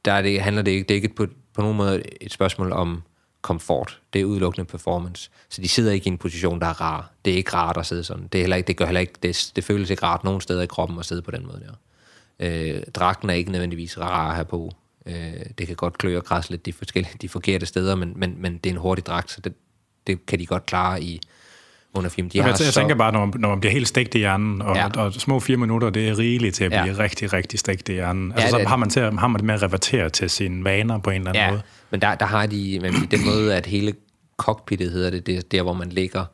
[0.05, 2.71] der er det, handler det ikke, det er ikke på, på nogen måde et spørgsmål
[2.71, 3.03] om
[3.41, 4.01] komfort.
[4.13, 5.29] Det er udelukkende performance.
[5.49, 7.11] Så de sidder ikke i en position, der er rar.
[7.25, 8.27] Det er ikke rart at sidde sådan.
[8.27, 10.61] Det, er heller ikke, det, gør heller ikke, det, det føles ikke rart nogen steder
[10.61, 11.73] i kroppen at sidde på den måde der.
[12.39, 14.71] Øh, dragten er ikke nødvendigvis rar at have på.
[15.05, 18.35] Øh, det kan godt klø og krasse lidt de, forskellige, de forkerte steder, men, men,
[18.37, 19.53] men det er en hurtig dragt, så det,
[20.07, 21.21] det kan de godt klare i
[21.93, 22.29] under film.
[22.29, 24.15] De jeg, har jeg, jeg så- tænker bare, når man, når man bliver helt stegt
[24.15, 24.87] i hjernen, og, Ja.
[24.97, 27.03] og små fire minutter, det er rigeligt til at blive Ja.
[27.03, 28.31] rigtig, rigtig stegt i hjernen.
[28.31, 30.63] Altså, Ja, så det- har man, til, har man det med at revertere til sine
[30.63, 31.61] vaner på en eller anden Ja, måde.
[31.91, 33.93] men der, der har de man, den måde, at hele
[34.37, 36.25] cockpittet hedder det, det er der, hvor man ligger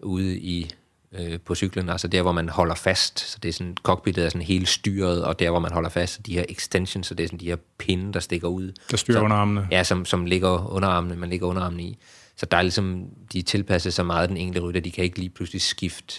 [0.00, 0.70] ude i
[1.18, 3.20] øh, på cyklen, altså der, hvor man holder fast.
[3.30, 6.12] Så det er sådan, cockpittet er sådan helt styret, og der, hvor man holder fast,
[6.14, 8.72] så de her extensions, så det er sådan de her pinde, der stikker ud.
[8.90, 9.68] Der styrer så, underarmene.
[9.70, 11.98] Ja, som, som ligger underarmene, man ligger underarmene i.
[12.38, 15.18] Så der er ligesom, de er tilpasset så meget den enkelte rytter, de kan ikke
[15.18, 16.14] lige pludselig skifte.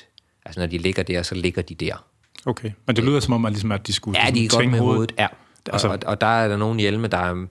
[0.45, 2.05] Altså når de ligger der, så ligger de der.
[2.45, 4.57] Okay, men det lyder som om, at, ligesom, at de skulle Ja, de er ligesom
[4.57, 5.13] godt tvinge med hovedet.
[5.17, 5.25] Ja.
[5.25, 7.45] Og, Altså- og, og der er der nogle hjelme, der er,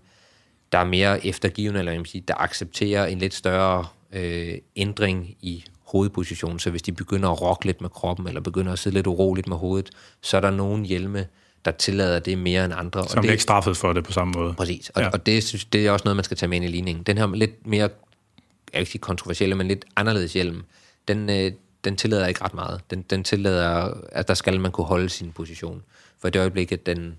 [0.73, 5.65] der er mere eftergivende, eller jeg sige, der accepterer en lidt større øh, ændring i
[5.87, 6.59] hovedpositionen.
[6.59, 9.49] Så hvis de begynder at rokke lidt med kroppen, eller begynder at sidde lidt uroligt
[9.49, 9.91] med hovedet,
[10.23, 11.27] så er der nogle hjelme,
[11.65, 13.09] der tillader det mere end andre.
[13.09, 14.55] Som bliver ikke straffet for det på samme måde.
[14.55, 15.09] Præcis, og, ja.
[15.09, 17.03] og det, synes, det er også noget, man skal tage med ind i ligningen.
[17.05, 17.89] Den her lidt mere,
[18.73, 20.63] jeg vil ikke sige kontroversielle, men lidt anderledes hjelm,
[21.09, 21.53] den, øh,
[21.85, 22.81] den tillader ikke ret meget.
[22.91, 25.83] Den, den tillader, at der skal man kunne holde sin position.
[26.21, 27.17] For i det øjeblik, at den,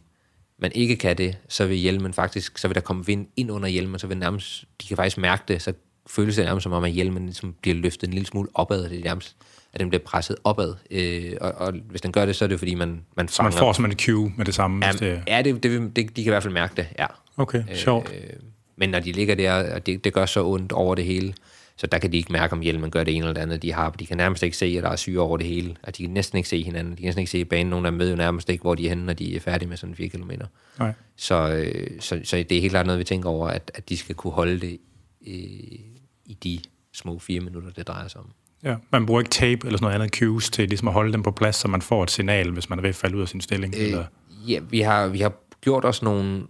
[0.57, 3.67] man ikke kan det, så vil hjelmen faktisk, så vil der komme vind ind under
[3.69, 5.73] hjelmen, så vil nærmest, de kan faktisk mærke det, så
[6.07, 8.99] føles det nærmest som om, at hjelmen ligesom bliver løftet en lille smule opad, det
[8.99, 9.35] er nærmest,
[9.73, 10.75] at den bliver presset opad.
[10.91, 13.51] Øh, og, og, hvis den gør det, så er det fordi, man, man Så man
[13.51, 14.85] fanger- får simpelthen et cue med det samme.
[14.85, 17.05] Ja, det, ja det, det, det, de kan i hvert fald mærke det, ja.
[17.37, 18.13] okay, sjovt.
[18.13, 18.33] Øh,
[18.79, 21.33] men når de ligger der, og det, det gør så ondt over det hele,
[21.77, 23.73] så der kan de ikke mærke, om hjelmen gør det ene eller det andet, de
[23.73, 23.89] har.
[23.89, 25.75] De kan nærmest ikke se, at der er syre over det hele.
[25.83, 26.91] At de kan næsten ikke se hinanden.
[26.91, 27.69] De kan næsten ikke se banen.
[27.69, 29.69] Nogle af dem ved jo nærmest ikke, hvor de er henne, når de er færdige
[29.69, 30.31] med sådan 4 km.
[30.79, 30.93] Nej.
[31.15, 33.97] Så, øh, så, så det er helt klart noget, vi tænker over, at, at de
[33.97, 34.79] skal kunne holde det
[35.27, 35.79] øh,
[36.25, 36.59] i de
[36.93, 38.31] små fire minutter, det drejer sig om.
[38.63, 41.23] Ja, man bruger ikke tape eller sådan noget andet cues til ligesom at holde dem
[41.23, 43.27] på plads, så man får et signal, hvis man er ved at falde ud af
[43.27, 43.75] sin stilling.
[43.77, 44.05] Øh, eller,
[44.47, 46.43] Ja, vi har, vi har gjort os nogle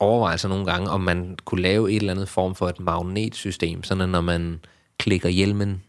[0.00, 4.00] overvejelser nogle gange, om man kunne lave et eller andet form for et magnetsystem, sådan
[4.00, 4.60] at når man
[4.98, 5.82] klikker hjelmen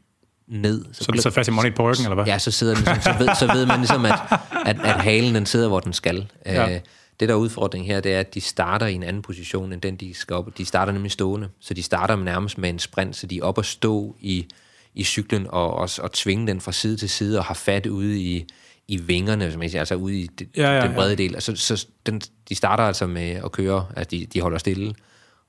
[0.47, 0.85] ned...
[0.91, 2.25] så den sidder fast i magnet på ryggen, eller hvad?
[2.25, 4.19] Ja, så sidder den ligesom, så, ved, så ved man ligesom, at,
[4.65, 6.27] at, at halen den sidder, hvor den skal.
[6.45, 6.67] Ja.
[6.67, 6.79] Ja.
[7.19, 9.81] Det, der er udfordringen her, det er, at de starter i en anden position, end
[9.81, 10.57] den, de skal op.
[10.57, 13.57] De starter nemlig stående, så de starter nærmest med en sprint, så de er op
[13.57, 14.47] og stå i,
[14.95, 18.19] i cyklen og, og, og tvinge den fra side til side og har fat ude
[18.19, 18.45] i,
[18.91, 21.15] i vingerne, som jeg siger, altså ude i det, Ja, ja, den brede ja.
[21.15, 21.33] del.
[21.35, 24.93] Altså, så den, de starter altså med at køre, altså de, de holder stille,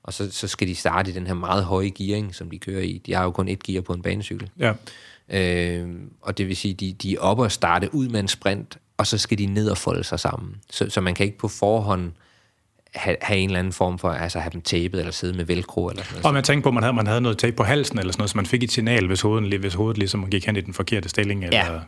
[0.03, 2.81] og så, så skal de starte i den her meget høje gearing, som de kører
[2.81, 3.01] i.
[3.05, 4.49] De har jo kun et gear på en banecykel.
[4.59, 4.73] Ja.
[5.29, 5.89] Øh,
[6.21, 9.07] og det vil sige, de, de er oppe og starte ud med en sprint, og
[9.07, 10.55] så skal de ned og folde sig sammen.
[10.69, 12.11] Så, så man kan ikke på forhånd
[12.95, 15.87] have, have en eller anden form for, altså have dem tapet, eller sidde med velcro,
[15.87, 16.25] eller sådan noget.
[16.25, 18.21] Og man tænkte på, at man havde, man havde noget tape på halsen, eller sådan
[18.21, 20.73] noget, så man fik et signal, hvis hovedet, hvis hovedet ligesom gik hen i den
[20.73, 21.43] forkerte stilling.
[21.43, 21.73] Eller...
[21.73, 21.79] Ja.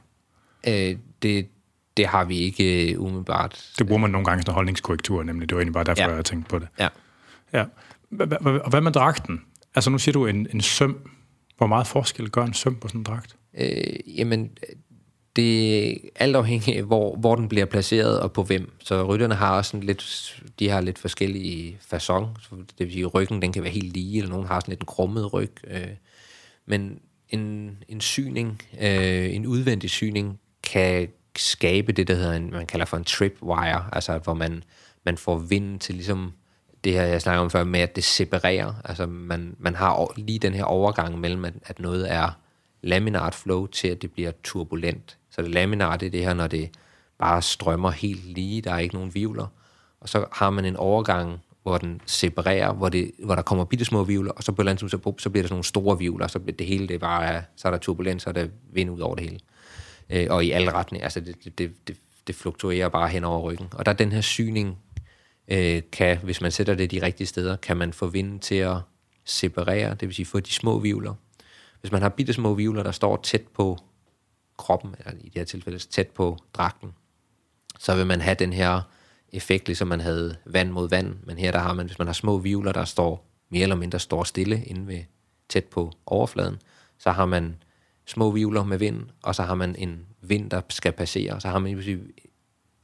[0.68, 1.47] Øh, det,
[1.97, 3.72] det har vi ikke uh, umiddelbart.
[3.78, 5.49] Det bruger man nogle gange som holdningskorrektur, nemlig.
[5.49, 6.16] Det var egentlig bare derfor, ja.
[6.16, 6.68] jeg tænkte på det.
[6.80, 6.88] Ja.
[7.53, 7.66] ja.
[8.39, 9.41] Og hvad med dragten?
[9.76, 11.09] Altså nu siger du en, en søm.
[11.57, 13.36] Hvor meget forskel gør en søm på sådan en dragt?
[13.57, 14.49] Øh, jamen,
[15.36, 18.72] det er alt afhængigt af, hvor, hvor den bliver placeret og på hvem.
[18.80, 22.26] Så rytterne har også sådan lidt, de har lidt forskellige façon.
[22.51, 24.86] Det vil sige, ryggen den kan være helt lige, eller nogen har sådan lidt en
[24.86, 25.51] krummet ryg.
[25.68, 25.88] Øh,
[26.66, 26.99] men
[27.30, 32.86] en, en syning, øh, en udvendig syning, kan skabe det, der hedder en, man kalder
[32.86, 34.63] for en tripwire, altså hvor man,
[35.03, 36.34] man får vinden til ligesom
[36.84, 38.74] det her, jeg snakker om før, med at det separerer.
[38.86, 42.30] Altså man, man har lige den her overgang mellem, at, at noget er
[42.82, 45.18] laminart flow til, at det bliver turbulent.
[45.30, 46.70] Så det laminart det er det her, når det
[47.20, 49.47] bare strømmer helt lige, der er ikke nogen vivler.
[49.99, 53.86] Og så har man en overgang, hvor den separerer, hvor, det, hvor der kommer bitte
[53.86, 55.97] små vivler, og så på et eller andet så, så bliver der sådan nogle store
[55.97, 58.89] vivler, så bliver det hele, det bare, så er der turbulens, så er der vind
[58.89, 59.39] ud over det hele.
[60.10, 61.97] Øh, og i alle retninger, altså det, det, det,
[62.28, 63.68] det fluktuerer bare hen over ryggen.
[63.72, 64.78] Og der er den her syning,
[65.47, 68.78] øh, kan, hvis man sætter det de rigtige steder, kan man få vinden til at
[69.26, 71.14] separere, det vil sige få de små vivler.
[71.82, 73.78] Hvis man har bitte små vivler, der står tæt på
[74.58, 76.93] kroppen, eller i det her tilfælde tæt på dragten,
[77.80, 78.82] så vil man have den her
[79.32, 82.14] effekt, ligesom man havde vand mod vand, men her der har man, hvis man har
[82.14, 85.03] små vivler, der står mere eller mindre står stille inde ved,
[85.49, 86.62] tæt på overfladen,
[86.97, 87.56] så har man
[88.06, 91.47] små vivler med vind, og så har man en vind, der skal passere, og så
[91.47, 91.86] har man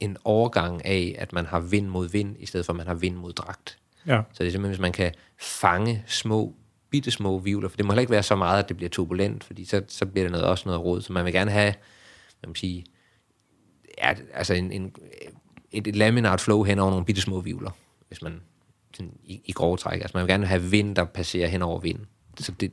[0.00, 2.94] en overgang af, at man har vind mod vind, i stedet for at man har
[2.94, 3.78] vind mod dragt.
[4.06, 4.22] Ja.
[4.32, 6.54] Så det er simpelthen, hvis man kan fange små,
[6.90, 9.44] bitte små vivler, for det må heller ikke være så meget, at det bliver turbulent,
[9.44, 11.00] fordi så, så bliver det noget, også noget råd.
[11.00, 11.74] Så man vil gerne have,
[12.42, 12.84] man kan sige,
[13.98, 14.92] ja, altså en, en,
[15.70, 17.70] et, et laminart flow hen over nogle bitte små vivler,
[18.08, 18.40] hvis man
[18.94, 20.00] sådan, i, i grove træk.
[20.00, 21.98] Altså man vil gerne have vind, der passerer hen over vind.
[22.38, 22.72] Så det,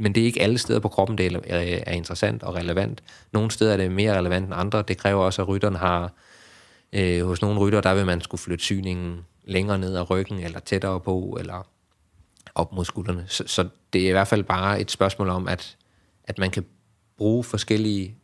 [0.00, 3.02] men det er ikke alle steder på kroppen, det er, øh, er interessant og relevant.
[3.32, 4.82] Nogle steder er det mere relevant end andre.
[4.88, 6.12] Det kræver også, at rytteren har...
[6.92, 10.60] Øh, hos nogle rytter, der vil man skulle flytte syningen længere ned ad ryggen, eller
[10.60, 11.66] tættere på, eller
[12.54, 13.24] op mod skuldrene.
[13.28, 15.76] Så, så det er i hvert fald bare et spørgsmål om, at,
[16.24, 16.64] at man kan
[17.16, 18.16] bruge forskellige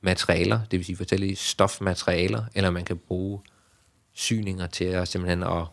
[0.00, 3.40] materialer, det vil sige forskellige stofmaterialer, eller man kan bruge
[4.12, 5.64] syninger til at simpelthen at,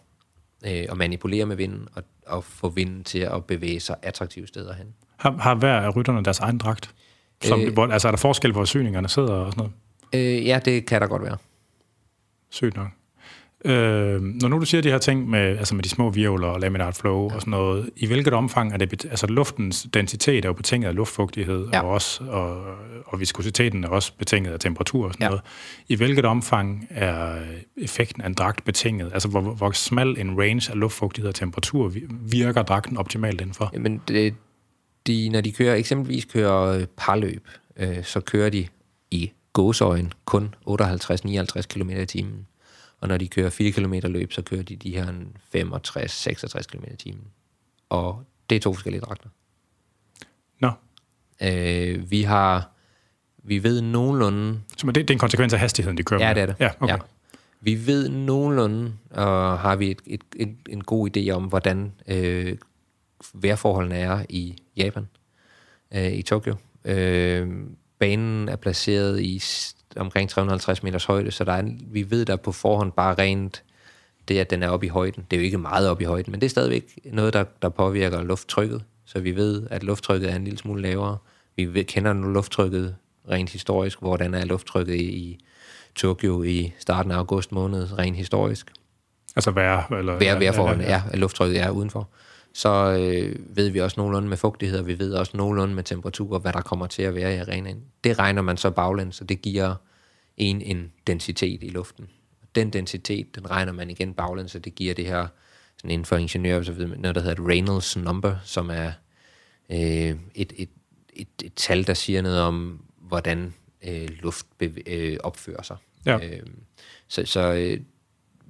[0.66, 4.74] øh, at manipulere med vinden, og, og få vinden til at bevæge sig attraktive steder
[4.74, 4.93] hen.
[5.20, 6.95] Har, har hver af rytterne deres egen dragt?
[7.41, 9.70] Som, øh, altså er der forskel, hvor syningerne sidder og sådan
[10.13, 10.38] noget?
[10.39, 11.38] Øh, ja, det kan der godt være.
[12.49, 12.88] Sygt nok.
[13.65, 16.59] Øh, når nu du siger de her ting med, altså med de små virvler og
[16.59, 20.53] laminat flow og sådan noget, i hvilket omfang er det, altså luftens densitet er jo
[20.53, 21.82] betinget af luftfugtighed, ja.
[21.82, 22.63] og, også, og,
[23.05, 25.28] og viskositeten er også betinget af temperatur og sådan ja.
[25.28, 25.41] noget.
[25.88, 27.36] I hvilket omfang er
[27.78, 29.11] effekten af en dragt betinget?
[29.13, 31.91] Altså hvor, hvor smal en range af luftfugtighed og temperatur
[32.22, 33.70] virker dragten optimalt indenfor?
[33.74, 34.36] Jamen det,
[35.08, 38.68] de, når de kører, eksempelvis kører øh, parløb, øh, så kører de
[39.12, 42.47] i gåsøjen kun 58-59 km i timen.
[43.02, 45.06] Og når de kører 4 km løb, så kører de de her
[45.56, 47.24] 65-66 km i timen.
[47.89, 49.30] Og det er to forskellige dragter.
[50.60, 50.72] Nå.
[51.41, 52.72] Øh, vi har,
[53.43, 54.60] vi ved nogenlunde...
[54.78, 56.36] Så det, det er en konsekvens af hastigheden, de kører Ja, med.
[56.36, 56.56] det er det.
[56.60, 56.93] Ja, okay.
[56.93, 57.00] ja.
[57.62, 62.58] Vi ved nogenlunde, og har vi et, et, et, en god idé om, hvordan øh,
[63.34, 65.07] vejrforholdene er i Japan,
[65.93, 66.55] øh, i Tokyo.
[66.86, 67.47] Øh,
[67.99, 69.43] banen er placeret i
[69.95, 73.63] omkring 350 meters højde, så der er, vi ved der på forhånd bare rent
[74.27, 75.25] det, at den er oppe i højden.
[75.32, 77.69] Det er jo ikke meget oppe i højden, men det er stadigvæk noget, der, der
[77.69, 78.84] påvirker lufttrykket.
[79.05, 81.17] Så vi ved, at lufttrykket er en lille smule lavere.
[81.55, 82.95] Vi ved, kender nu lufttrykket
[83.30, 85.39] rent historisk, hvordan er lufttrykket i, i
[85.95, 88.71] Tokyo i starten af august måned, rent historisk.
[89.36, 89.91] Altså vejr?
[89.91, 92.09] Eller, vejr, vejrforholdene, ja, ja, ja, lufttrykket er udenfor
[92.54, 96.39] så øh, ved vi også nogenlunde med fugtighed, og vi ved også nogenlunde med temperatur,
[96.39, 97.84] hvad der kommer til at være i arenaen.
[98.04, 99.76] Det regner man så baglæns, og det giver
[100.38, 102.10] en en densitet i luften.
[102.56, 105.28] Den densitet, den regner man igen baglæns, og det giver det her,
[105.78, 108.91] sådan inden for ingeniører, så ved man, noget, der hedder et Reynolds number, som er
[109.70, 110.70] øh, et, et,
[111.14, 113.54] et, et tal, der siger noget om, hvordan
[113.88, 114.47] øh, luft
[114.88, 115.78] øh, opfører sig.
[116.06, 116.18] Ja.
[116.18, 116.45] Øh,
[117.08, 117.80] så så øh,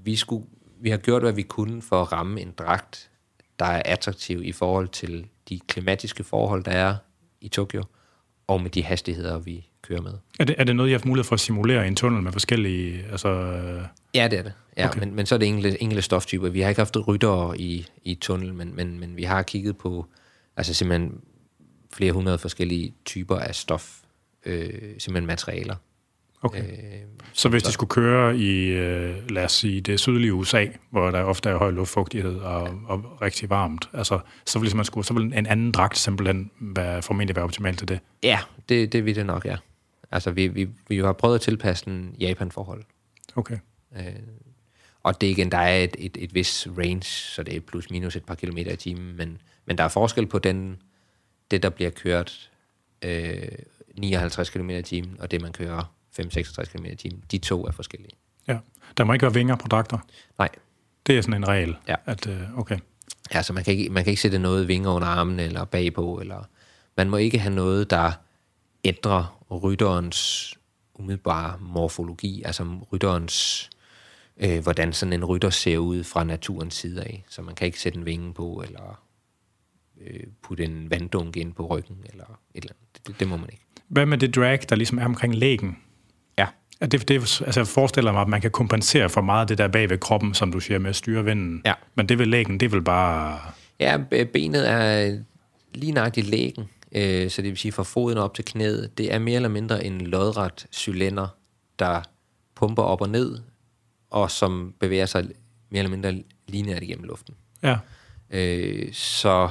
[0.03, 0.45] vi, skulle,
[0.81, 3.08] vi har gjort, hvad vi kunne for at ramme en dragt,
[3.59, 6.95] der er attraktiv i forhold til de klimatiske forhold, der er
[7.41, 7.83] i Tokyo,
[8.47, 10.13] og med de hastigheder, vi kører med.
[10.39, 12.23] Er det, er det noget, I har haft mulighed for at simulere i en tunnel
[12.23, 13.05] med forskellige...
[13.11, 13.29] Altså,
[14.13, 14.53] Ja, det er det.
[14.77, 14.99] Ja, okay.
[14.99, 16.49] men, men så er det enkelte, enkelte stoftyper.
[16.49, 20.05] Vi har ikke haft ryttere i, i tunnel, men, men, men vi har kigget på
[20.57, 21.21] altså simpelthen
[21.93, 23.99] flere hundrede forskellige typer af stof,
[24.45, 25.75] øh, simpelthen materialer.
[26.41, 26.63] Okay.
[26.63, 27.01] Øh,
[27.33, 31.23] Så hvis de skulle køre i, øh, lad os sige, det sydlige USA, hvor der
[31.23, 35.37] ofte er høj luftfugtighed og, og rigtig varmt, altså, så ville, man skulle, så ville
[35.37, 37.99] en anden dragt simpelthen være, formentlig være optimal til det.
[38.23, 39.57] ja, det, det vil det nok, ja.
[40.11, 42.83] Altså, vi, vi, vi har prøvet at tilpasse den Japan-forhold.
[43.35, 43.57] Okay.
[43.97, 44.03] Øh,
[45.03, 47.89] og det er igen, der er et, et, et vis range, så det er plus
[47.89, 50.81] minus et par kilometer i timen, men, men der er forskel på den,
[51.51, 52.51] det, der bliver kørt
[53.01, 53.47] øh,
[53.97, 57.23] 59 km i timen, og det, man kører 5-66 km i timen.
[57.31, 58.15] De to er forskellige.
[58.47, 58.57] Ja.
[58.97, 59.97] Der må ikke være vinger på dragter.
[60.37, 60.49] Nej,
[61.07, 61.75] Det er sådan en regel.
[61.87, 61.95] Ja.
[62.05, 62.79] At, øh, okay.
[63.31, 66.43] altså man kan, ikke, man kan ikke sætte noget vinger under armen eller bagpå, eller
[66.97, 68.11] man må ikke have noget, der
[68.83, 70.53] ændrer rytterens
[70.93, 73.69] umiddelbare morfologi, altså rytterens,
[74.37, 77.23] øh, hvordan sådan en rytter ser ud fra naturens side af.
[77.29, 79.03] Så man kan ikke sætte en vinge på, eller
[80.01, 82.95] øh, putte en vanddunk ind på ryggen, eller et eller andet.
[82.95, 83.65] Det, det, det må man ikke.
[83.87, 85.77] Hvad med det drag, der ligesom er omkring lægen?
[86.81, 89.57] Ja, det, det, altså jeg forestiller mig, at man kan kompensere for meget af det
[89.57, 91.61] der bag ved kroppen, som du siger, med at styre vinden.
[91.65, 91.73] Ja.
[91.95, 93.39] Men det ved lægen, det vel bare...
[93.79, 93.97] Ja,
[94.33, 95.17] benet er
[95.73, 98.97] lige nøjagtigt lægen, øh, så det vil sige fra foden op til knæet.
[98.97, 101.27] Det er mere eller mindre en lodret cylinder,
[101.79, 102.01] der
[102.55, 103.39] pumper op og ned,
[104.09, 105.23] og som bevæger sig
[105.69, 107.35] mere eller mindre lineært igennem luften.
[107.63, 107.77] Ja.
[108.29, 109.49] Øh, så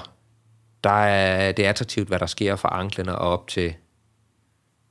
[0.84, 3.74] der er, det er attraktivt, hvad der sker fra anklerne og op til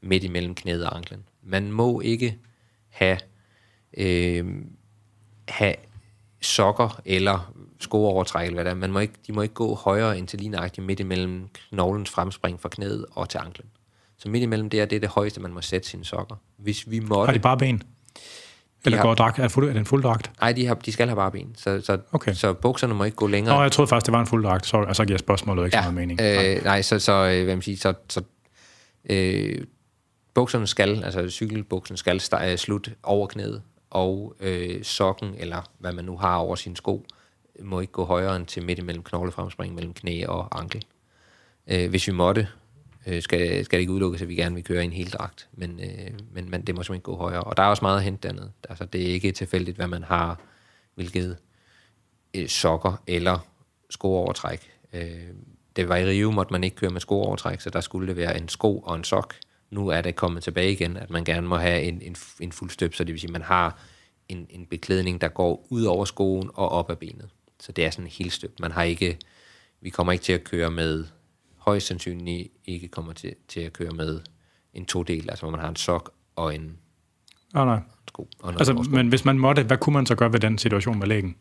[0.02, 1.24] midt imellem knæet og anklen.
[1.48, 2.38] Man må ikke
[2.90, 3.18] have,
[3.98, 4.46] øh,
[5.48, 5.76] have
[6.42, 8.76] sokker eller skoovertræk, eller hvad det er.
[8.76, 12.10] Man må ikke, de må ikke gå højere end til lige nøjagtigt midt imellem knoglens
[12.10, 13.68] fremspring fra knæet og til anklen.
[14.18, 16.36] Så midt imellem det er, det er det højeste, man må sætte sine sokker.
[16.58, 17.34] Hvis vi Har måtte...
[17.34, 17.84] de bare ben?
[18.86, 19.40] Eller har- går dragt?
[19.40, 20.32] Er, fuld, er det en fuld dragt?
[20.42, 21.56] Nej, de, har, de skal have bare ben.
[21.58, 22.34] Så, så, Okay.
[22.34, 23.56] så bukserne må ikke gå længere.
[23.56, 24.66] Nå, jeg troede faktisk, det var en fuld dragt.
[24.66, 26.22] Så giver spørgsmålet ikke så meget mening.
[26.22, 28.22] Øh, nej, så, så øh, hvad man siger, så, så
[29.10, 29.66] øh,
[30.38, 36.06] bukserne skal, altså cykelbuksen skal øh, slut over knæet, og øh, sokken, eller hvad man
[36.06, 37.06] nu har over sin sko,
[37.64, 40.86] må ikke gå højere end til midt imellem knoglefremspring mellem knæ og ankel.
[41.68, 42.48] Øh, hvis vi måtte,
[43.08, 45.50] øh, skal, skal det ikke udelukkes, at vi gerne vil køre i en hel dragt,
[45.54, 47.44] men, øh, men, man, det må simpelthen ikke gå højere.
[47.44, 48.52] Og der er også meget at hente dernede.
[48.70, 50.40] Altså, det er ikke tilfældigt, hvad man har,
[50.96, 51.38] hvilket
[52.34, 53.48] øh, sokker eller
[53.90, 54.72] skoovertræk.
[54.94, 55.28] Øh,
[55.76, 58.38] det var i Rio, måtte man ikke køre med skoovertræk, så der skulle det være
[58.38, 59.36] en sko og en sok.
[59.70, 62.94] Nu er det kommet tilbage igen, at man gerne må have en, en, en fuldstøb,
[62.96, 63.80] så det vil sige, at man har
[64.30, 67.30] en, en beklædning, der går ud over skoen og op ad benet.
[67.60, 68.60] Så det er sådan en helt støb.
[68.60, 69.18] Man har ikke,
[69.82, 71.06] vi kommer ikke til at køre med,
[71.58, 74.20] højst sandsynligt ikke kommer til, til at køre med
[74.74, 76.78] en to-del, altså hvor man har en sok og en
[77.54, 77.80] Nå, nej.
[78.08, 78.22] sko.
[78.22, 78.92] Og noget Altså, oversko.
[78.96, 81.36] men hvis man måtte, hvad kunne man så gøre ved den situation med lægen?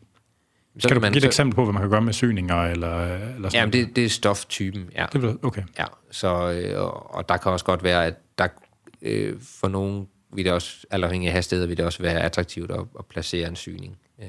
[0.79, 2.63] Så Kan du man, give et så, eksempel på, hvad man kan gøre med syninger?
[2.63, 5.05] Eller, eller sådan Jamen, det, det er stoftypen, ja.
[5.13, 5.63] det vil, okay.
[5.79, 8.47] Ja, så, øh, og, og der kan også godt være, at der
[9.01, 12.79] øh, for nogen vil det også, afhængig af hastighed, vil det også være attraktivt at,
[12.99, 13.97] at placere en syning.
[14.21, 14.27] Øh,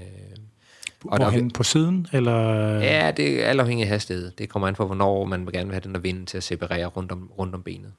[1.05, 2.07] og der, Hvorhen på siden?
[2.13, 2.79] Eller?
[2.79, 4.31] ja, det er afhængig af hastighed.
[4.31, 6.43] Det kommer an på, hvornår man vil gerne vil have den der vind til at
[6.43, 7.93] separere rundt om, rundt om benet.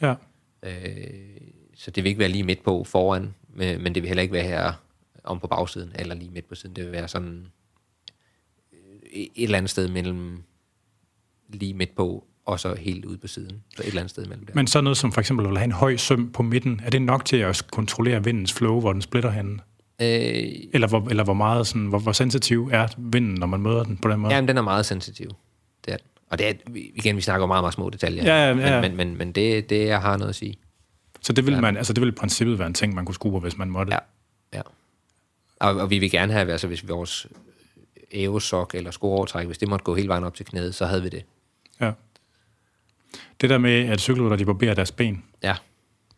[0.00, 0.14] ja.
[0.62, 0.72] Øh,
[1.76, 4.34] så det vil ikke være lige midt på foran, men, men det vil heller ikke
[4.34, 4.72] være her
[5.24, 6.76] om på bagsiden, eller lige midt på siden.
[6.76, 7.46] Det vil være sådan
[9.14, 10.42] et eller andet sted mellem
[11.48, 13.62] lige midt på, og så helt ude på siden.
[13.76, 14.54] Så et eller andet sted mellem der.
[14.54, 17.02] Men så noget som for eksempel at have en høj søm på midten, er det
[17.02, 19.58] nok til at kontrollere vindens flow, hvor den splitter henne?
[20.00, 20.08] Øh,
[20.72, 23.96] Eller hvor, eller hvor meget sådan, hvor, hvor sensitiv er vinden, når man møder den
[23.96, 24.34] på den måde?
[24.34, 25.28] Jamen, den er meget sensitiv.
[25.84, 26.06] Det er den.
[26.30, 28.24] Og det er, igen, vi snakker om meget, meget små detaljer.
[28.24, 28.80] Ja, ja, ja.
[28.80, 30.54] Men, men, men, men det, det jeg har noget at sige.
[31.20, 33.32] Så det vil man, altså det vil i princippet være en ting, man kunne skrue
[33.32, 33.92] på, hvis man måtte.
[33.92, 33.98] Ja.
[34.52, 34.62] ja.
[35.60, 37.26] Og, og vi vil gerne have, altså hvis vores
[38.14, 41.08] ævesok eller skoovertræk, hvis det måtte gå hele vejen op til knæet, så havde vi
[41.08, 41.24] det.
[41.80, 41.92] ja.
[43.40, 45.54] Det der med, at cykelrytter, de barberer deres ben, Ja.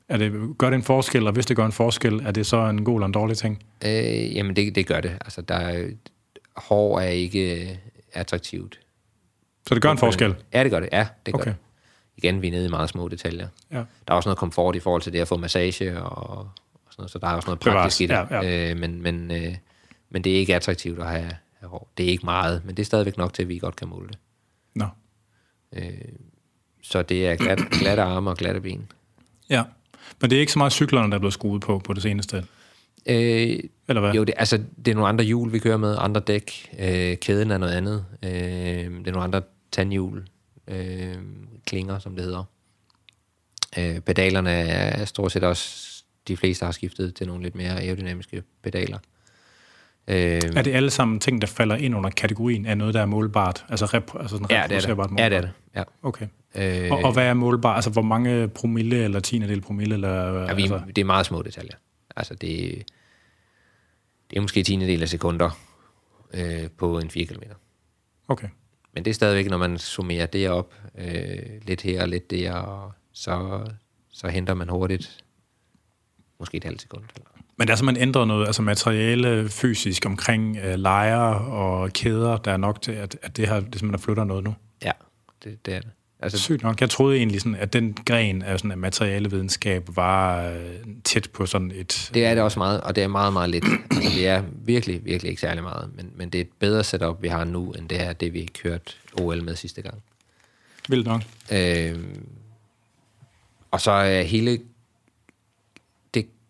[0.09, 2.57] er det, gør det en forskel, og hvis det gør en forskel, er det så
[2.57, 3.62] en god eller en dårlig ting?
[3.84, 5.11] Øh, jamen, det, det gør det.
[5.11, 5.88] Altså, der er,
[6.57, 7.76] hår er ikke øh,
[8.12, 8.80] attraktivt.
[9.68, 10.34] Så det gør en forskel?
[10.53, 10.88] Ja, det gør det.
[10.92, 11.51] Ja, det gør Okay.
[11.51, 11.57] det.
[12.16, 13.49] Igen, vi er nede i meget små detaljer.
[13.72, 13.76] Ja.
[13.76, 16.49] Der er også noget komfort i forhold til det at få massage, og, og
[16.90, 17.76] sådan noget, så der er også noget Bevares.
[17.82, 18.14] praktisk i det.
[18.14, 18.70] Ja, ja.
[18.70, 19.55] Øh, men, men, øh,
[20.11, 21.30] men det er ikke attraktivt at have,
[21.67, 21.93] have hår.
[21.99, 24.09] Det er ikke meget, men det er stadigvæk nok til, at vi godt kan måle
[24.09, 24.19] det.
[24.75, 24.87] Nå.
[25.73, 25.93] Øh,
[26.83, 28.87] så det er glat, glatte arme og glatte ben.
[29.51, 29.64] Ja.
[30.21, 32.37] Men det er ikke så meget cyklerne, der er blevet skruet på på det seneste?
[33.07, 33.59] Øh,
[33.89, 34.12] Eller hvad?
[34.12, 36.75] jo, det, altså, det er nogle andre hjul, vi kører med, andre dæk.
[36.79, 38.05] Øh, kæden er noget andet.
[38.23, 39.43] Øh, det er nogle andre
[39.73, 40.29] tandhjul,
[40.69, 41.17] øh,
[41.67, 42.45] klinger, som det hedder.
[43.79, 45.87] Øh, pedalerne er stort set også,
[46.29, 48.99] de fleste har skiftet til nogle lidt mere aerodynamiske pedaler.
[50.09, 50.17] Øh,
[50.57, 53.65] er det alle sammen ting, der falder ind under kategorien af noget, der er målbart?
[53.69, 54.89] Altså, rep, altså sådan ja, det er det.
[54.89, 55.11] Målbart?
[55.19, 55.51] Ja, det er det.
[55.77, 55.83] Ja.
[56.03, 56.27] Okay.
[56.55, 57.77] Øh, og, og hvad er målbart?
[57.77, 59.95] Altså, hvor mange promille eller tiendedel promille?
[59.95, 60.81] Eller, ja, vi, altså?
[60.87, 61.77] Det er meget små detaljer.
[62.17, 62.85] Altså, det,
[64.31, 65.51] det er måske tiendedel af sekunder
[66.35, 67.43] øh, på en 4 km.
[68.29, 68.49] Okay.
[68.95, 72.53] Men det er stadigvæk, når man summerer det op, øh, lidt her og lidt der,
[72.53, 73.67] og så,
[74.11, 75.25] så henter man hurtigt
[76.39, 77.05] måske et halvt sekund.
[77.15, 77.36] Eller.
[77.57, 82.53] Men der er simpelthen ændret noget, altså materiale fysisk omkring øh, lejre og kæder, der
[82.53, 84.55] er nok til, at, at det her det simpelthen flytter noget nu?
[84.85, 84.93] Ja,
[85.45, 85.91] det, det er det.
[86.21, 86.81] Altså, Sygt nok.
[86.81, 91.47] Jeg troede egentlig, sådan, at den gren af sådan, at materialevidenskab var øh, tæt på
[91.47, 92.11] sådan et...
[92.15, 93.65] Det er det også meget, og det er meget, meget lidt.
[93.91, 95.91] altså, det er virkelig, virkelig ikke særlig meget.
[95.97, 98.51] Men, men det er et bedre setup, vi har nu, end det er det, vi
[98.63, 100.03] kørte OL med sidste gang.
[100.89, 101.23] Vildt nok.
[101.53, 101.99] Øh,
[103.71, 104.59] og så er hele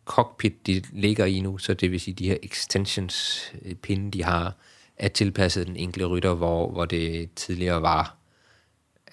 [0.07, 4.57] cockpit, de ligger i nu, så det vil sige, de her extensions-pinde, øh, de har,
[4.97, 8.17] er tilpasset den enkelte rytter, hvor, hvor det tidligere var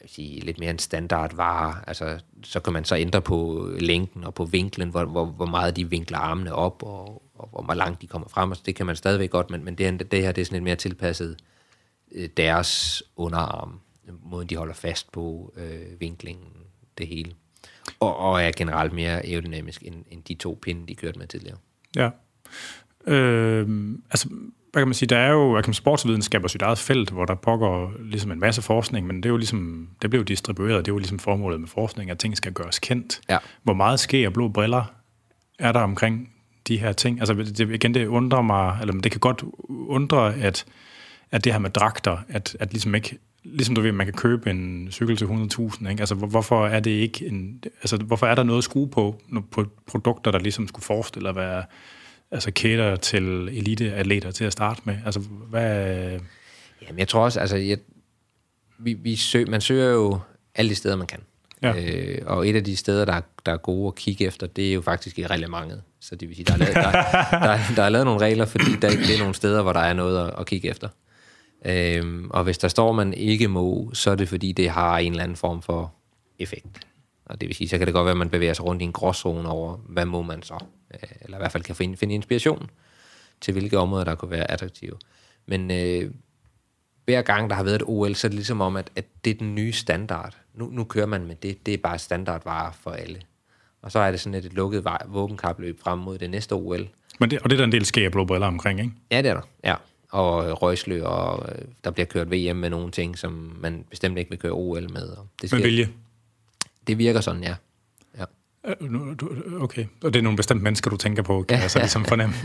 [0.03, 1.75] vil sige, lidt mere en standardvare.
[1.87, 5.75] Altså, så kan man så ændre på længden og på vinklen, hvor, hvor, hvor meget
[5.75, 8.51] de vinkler armene op, og, og hvor langt de kommer frem.
[8.51, 10.63] Altså, det kan man stadigvæk godt, men, men det, det her det er sådan lidt
[10.63, 11.37] mere tilpasset
[12.11, 13.79] øh, deres underarm,
[14.23, 16.47] måden de holder fast på, øh, vinklingen,
[16.97, 17.33] det hele.
[17.99, 21.57] Og, og er generelt mere aerodynamisk end, end de to pinde, de kørte med tidligere.
[21.95, 22.09] Ja.
[23.07, 23.67] Øh,
[24.11, 24.29] altså,
[24.73, 27.35] hvad kan man sige, der er jo kan sportsvidenskab og sit eget felt, hvor der
[27.35, 30.91] pågår ligesom en masse forskning, men det er jo ligesom, det bliver jo distribueret, det
[30.91, 33.21] er jo ligesom formålet med forskning, at ting skal gøres kendt.
[33.29, 33.37] Ja.
[33.63, 34.93] Hvor meget sker blå briller
[35.59, 36.29] er der omkring
[36.67, 37.19] de her ting?
[37.19, 40.65] Altså det, igen, det undrer mig, eller det kan godt undre, at,
[41.31, 44.49] at det her med dragter, at, at ligesom ikke, ligesom du ved, man kan købe
[44.49, 46.01] en cykel til 100.000, ikke?
[46.01, 49.21] Altså hvorfor er det ikke en, altså hvorfor er der noget at skrue på,
[49.51, 51.63] på produkter, der ligesom skulle forestille at være
[52.31, 54.97] altså kæder til eliteatleter til at starte med?
[55.05, 55.19] Altså,
[55.49, 56.19] hvad...
[56.81, 57.77] Jamen, jeg tror også, altså, jeg,
[58.77, 60.19] vi, vi søg, man søger jo
[60.55, 61.19] alle de steder, man kan.
[61.61, 61.73] Ja.
[61.81, 64.73] Øh, og et af de steder, der, der er gode at kigge efter, det er
[64.73, 65.81] jo faktisk i reglementet.
[65.99, 66.91] Så det vil sige, der er lavet, der,
[67.47, 69.93] der, der er lavet nogle regler, fordi der, det er nogle steder, hvor der er
[69.93, 70.87] noget at, at kigge efter.
[71.65, 75.11] Øhm, og hvis der står, man ikke må, så er det fordi, det har en
[75.11, 75.93] eller anden form for
[76.39, 76.87] effekt.
[77.25, 78.85] Og det vil sige, så kan det godt være, at man bevæger sig rundt i
[78.85, 80.65] en gråzone over, hvad må man så?
[80.93, 82.69] Øh, eller i hvert fald kan finde, finde inspiration
[83.41, 84.93] til, hvilke områder, der kunne være attraktive.
[85.45, 86.11] Men øh,
[87.05, 89.31] hver gang, der har været et OL, så er det ligesom om, at, at det
[89.31, 90.37] er den nye standard.
[90.53, 91.65] Nu, nu kører man med det.
[91.65, 93.19] Det er bare standardvare for alle.
[93.81, 96.89] Og så er det sådan et, et lukket våbenkapløb frem mod det næste OL.
[97.19, 98.91] Men det, og det er der en del sker blå briller omkring, ikke?
[99.11, 99.41] Ja, det er der.
[99.63, 99.75] Ja.
[100.13, 104.29] Og røgslø, og øh, der bliver kørt VM med nogle ting, som man bestemt ikke
[104.29, 105.07] vil køre OL med.
[105.07, 105.89] Og det sker, med vilje?
[106.87, 107.55] Det virker sådan, ja.
[108.17, 108.25] ja.
[108.67, 112.05] Øh, okay, og det er nogle bestemte mennesker, du tænker på, kan jeg så ligesom
[112.05, 112.35] fornemme.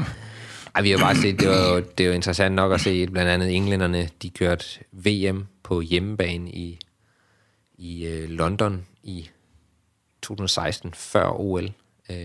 [0.74, 3.06] Ej, vi har bare set, det var, jo, det er jo interessant nok at se,
[3.06, 6.78] blandt andet englænderne, de kørte VM på hjemmebane i,
[7.78, 9.30] i London i
[10.22, 11.72] 2016, før OL.
[12.10, 12.16] Øh,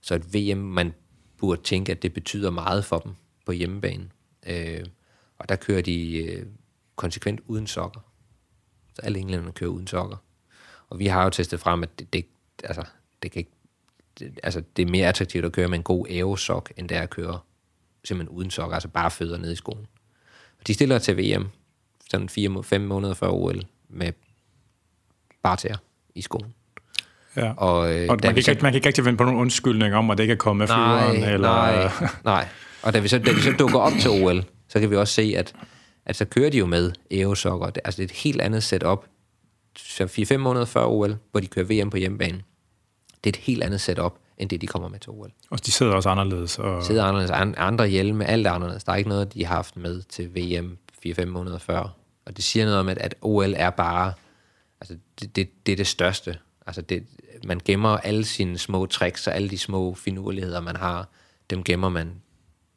[0.00, 0.94] så et VM, man
[1.38, 3.12] burde tænke, at det betyder meget for dem
[3.46, 4.08] på hjemmebane.
[4.50, 4.86] Uh,
[5.38, 6.46] og der kører de uh,
[6.96, 8.00] konsekvent uden sokker.
[8.94, 10.16] Så alle englænderne kører uden sokker.
[10.90, 12.26] Og vi har jo testet frem, at det, det,
[12.64, 12.84] altså,
[13.22, 13.50] det kan ikke,
[14.18, 17.02] det, altså, det er mere attraktivt at køre med en god aerosok, end det er
[17.02, 17.38] at køre
[18.04, 19.86] simpelthen uden sok, altså bare fødder ned i skoen.
[20.60, 21.48] Og de stiller til VM,
[22.10, 24.12] sådan 4-5 måneder før OL, med
[25.42, 25.76] bare til
[26.14, 26.54] i skoen.
[27.36, 27.52] Ja.
[27.56, 30.10] Og, øh, og man, kan ikke, man kan ikke rigtig vende på nogen undskyldning om,
[30.10, 31.20] at det ikke er kommet med flyveren.
[31.20, 31.48] Nej, eller...
[31.48, 31.92] nej,
[32.24, 32.48] nej.
[32.84, 35.14] Og da vi, så, da vi så dukker op til OL, så kan vi også
[35.14, 35.54] se, at,
[36.06, 37.66] at så kører de jo med aerosokker.
[37.84, 39.04] Altså det er et helt andet setup
[39.78, 42.42] 4-5 måneder før OL, hvor de kører VM på hjemmebane.
[43.24, 45.32] Det er et helt andet setup, end det, de kommer med til OL.
[45.50, 46.58] Og de sidder også anderledes.
[46.58, 46.80] Og...
[46.80, 47.30] De sidder anderledes.
[47.56, 48.84] Andre hjelme, alt er anderledes.
[48.84, 51.96] Der er ikke noget, de har haft med til VM 4-5 måneder før.
[52.26, 54.12] Og det siger noget om, at, at OL er bare...
[54.80, 56.38] Altså, det, det, det er det største.
[56.66, 57.06] Altså, det,
[57.44, 61.08] man gemmer alle sine små tricks og alle de små finurligheder, man har,
[61.50, 62.12] dem gemmer man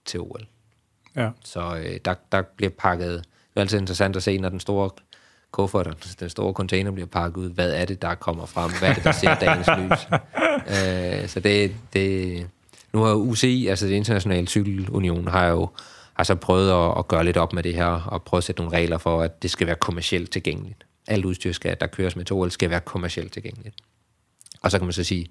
[0.08, 0.48] til OL.
[1.16, 1.30] Ja.
[1.44, 3.10] Så øh, der, der bliver pakket...
[3.10, 4.90] Det er altid interessant at se, når den store
[5.52, 8.94] kufferten, den store container bliver pakket ud, hvad er det, der kommer frem, hvad er
[8.94, 10.08] det, der ser dagens lys.
[10.68, 12.48] Øh, så det, det,
[12.94, 15.70] nu har UCI, altså det internationale cykelunion, har jo
[16.18, 18.62] har så prøvet at, at gøre lidt op med det her, og prøve at sætte
[18.62, 20.86] nogle regler for, at det skal være kommercielt tilgængeligt.
[21.08, 23.76] Alt udstyr, skal, der køres med tog, skal være kommercielt tilgængeligt.
[24.62, 25.28] Og så kan man så sige,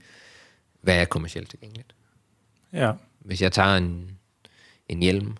[0.81, 1.95] hvad er kommercielt tilgængeligt?
[2.72, 2.93] Ja.
[3.18, 4.11] Hvis jeg tager en,
[4.89, 5.37] en hjelm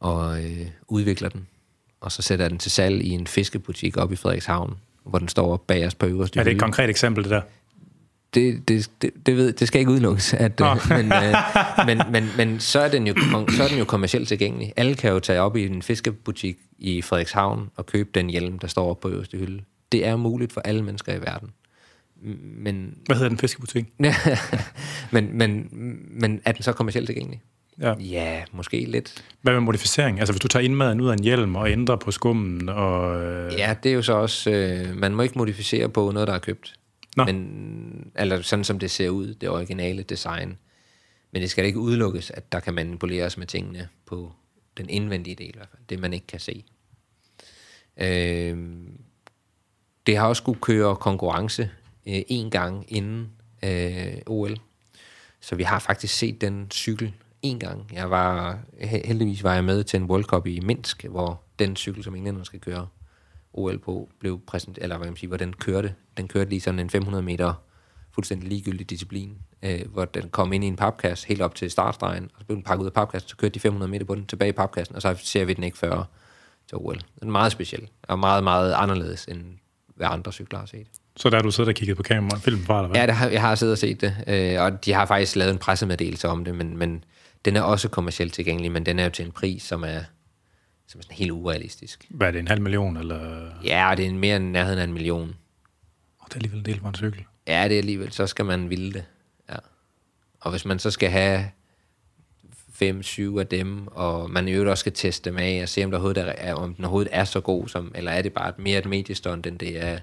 [0.00, 1.46] og øh, udvikler den,
[2.00, 5.28] og så sætter jeg den til salg i en fiskebutik op i Frederikshavn, hvor den
[5.28, 7.42] står bag os på øverste Er det et konkret eksempel, det der?
[8.34, 10.34] det, det, det, det, ved, det skal ikke udelukkes.
[10.34, 11.34] At, øh, men, øh,
[11.86, 13.14] men, men, men så, er den jo,
[13.56, 14.72] så er den jo kommercielt tilgængelig.
[14.76, 18.68] Alle kan jo tage op i en fiskebutik i Frederikshavn og købe den hjelm, der
[18.68, 19.62] står på øverste hylde.
[19.92, 21.50] Det er muligt for alle mennesker i verden.
[22.56, 23.86] Men, Hvad hedder den fiskebutik?
[25.12, 25.68] men, men,
[26.10, 27.40] men er den så kommercielt tilgængelig?
[27.80, 27.94] Ja.
[27.98, 29.24] ja, måske lidt.
[29.42, 30.18] Hvad med modificering?
[30.18, 33.22] Altså hvis du tager indmaden ud af en hjelm og ændrer på skummen og...
[33.22, 33.52] Øh...
[33.58, 34.50] Ja, det er jo så også...
[34.50, 36.74] Øh, man må ikke modificere på noget, der er købt.
[37.16, 37.24] Nå.
[37.24, 40.58] Men, eller sådan som det ser ud, det originale design.
[41.32, 44.32] Men det skal ikke udelukkes, at der kan manipuleres med tingene på
[44.76, 45.82] den indvendige del i hvert fald.
[45.88, 46.64] Det man ikke kan se.
[47.96, 48.58] Øh,
[50.06, 51.70] det har også skulle køre konkurrence
[52.06, 53.30] øh, en gang inden
[53.64, 54.56] øh, OL.
[55.40, 57.12] Så vi har faktisk set den cykel
[57.42, 57.90] en gang.
[57.92, 62.04] Jeg var, heldigvis var jeg med til en World Cup i Minsk, hvor den cykel,
[62.04, 62.86] som englænderne skal køre
[63.52, 65.94] OL på, blev præsenteret, eller hvad man siger, hvor den kørte.
[66.16, 67.54] Den kørte lige sådan en 500 meter
[68.14, 72.24] fuldstændig ligegyldig disciplin, øh, hvor den kom ind i en papkasse helt op til startstregen,
[72.24, 74.26] og så blev den pakket ud af papkassen, så kørte de 500 meter på den
[74.26, 76.04] tilbage i papkassen, og så ser vi den ikke før
[76.68, 77.00] til OL.
[77.20, 79.42] Den er meget speciel, og meget, meget anderledes, end
[79.96, 80.86] hvad andre cykler har set.
[81.16, 83.00] Så der du siddet og kigget på kamera, filmen fra, eller hvad?
[83.00, 85.52] Ja, det har, jeg har siddet og set det, øh, og de har faktisk lavet
[85.52, 87.04] en pressemeddelelse om det, men, men
[87.44, 90.00] den er også kommercielt tilgængelig, men den er jo til en pris, som er,
[90.86, 92.06] som er sådan helt urealistisk.
[92.10, 93.50] Hvad er det, en halv million, eller?
[93.64, 95.22] Ja, det er mere end nærheden af en million.
[96.20, 97.24] Oh, det er alligevel en del for en cykel.
[97.46, 99.04] Ja, det er alligevel, så skal man ville det.
[99.48, 99.56] Ja.
[100.40, 101.44] Og hvis man så skal have
[102.72, 105.84] fem, syv af dem, og man i øvrigt også skal teste dem af, og se,
[105.84, 108.52] om, der overhovedet er, om den overhovedet er så god, som, eller er det bare
[108.58, 109.98] mere et mediestånd, end det er,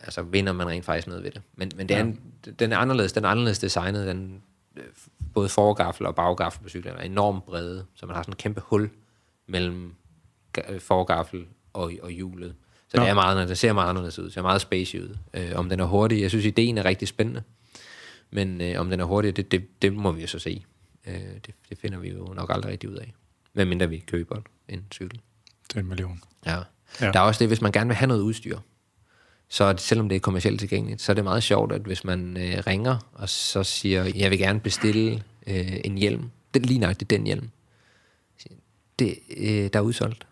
[0.00, 1.42] altså vinder man rent faktisk noget ved det.
[1.56, 2.04] Men, men det er Ja.
[2.04, 2.20] en,
[2.58, 4.42] den er anderledes, den er anderledes designet, den,
[4.76, 4.82] øh,
[5.34, 8.60] både forgaffel og baggaffel på cyklen er enormt brede, så man har sådan en kæmpe
[8.60, 8.90] hul
[9.46, 9.94] mellem
[10.68, 12.54] øh, forgaffel og, og hjulet.
[12.88, 13.02] Så Nå.
[13.02, 15.16] det, er meget, det ser meget anderledes ud, det ser meget spacey ud.
[15.34, 17.42] Øh, om den er hurtig, jeg synes ideen er rigtig spændende,
[18.30, 20.64] men øh, om den er hurtig, det, det, det må vi jo så se.
[21.06, 23.14] Øh, det, det finder vi jo nok aldrig rigtig ud af,
[23.54, 24.36] medmindre vi køber
[24.68, 25.20] en cykel.
[25.68, 26.22] Det er en million.
[26.46, 26.58] Ja.
[27.00, 27.12] ja.
[27.12, 28.58] Der er også det, hvis man gerne vil have noget udstyr,
[29.50, 32.62] så selvom det er kommercielt tilgængeligt, så er det meget sjovt, at hvis man øh,
[32.66, 37.26] ringer og så siger, jeg vil gerne bestille øh, en hjelm, det lige nøjagtigt den
[37.26, 37.50] hjelm,
[38.98, 40.26] det, øh, der er udsolgt.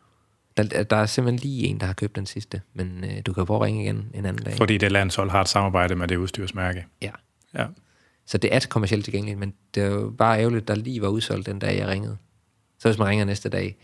[0.57, 3.47] Der, der er simpelthen lige en, der har købt den sidste, men øh, du kan
[3.47, 4.57] prøve at ringe igen en anden dag.
[4.57, 6.87] Fordi det landshold har et samarbejde med det udstyrsmærke.
[7.03, 7.11] Ja.
[7.55, 7.67] Ja.
[8.27, 11.47] Så det er kommercielt tilgængeligt, men det er jo bare ærgerligt, der lige var udsolgt
[11.47, 12.17] den dag, jeg ringede.
[12.79, 13.77] Så hvis man ringer næste dag,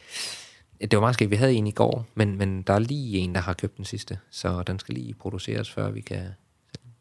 [0.81, 3.35] det var meget skægt, vi havde en i går, men, men der er lige en,
[3.35, 6.27] der har købt den sidste, så den skal lige produceres, før vi kan...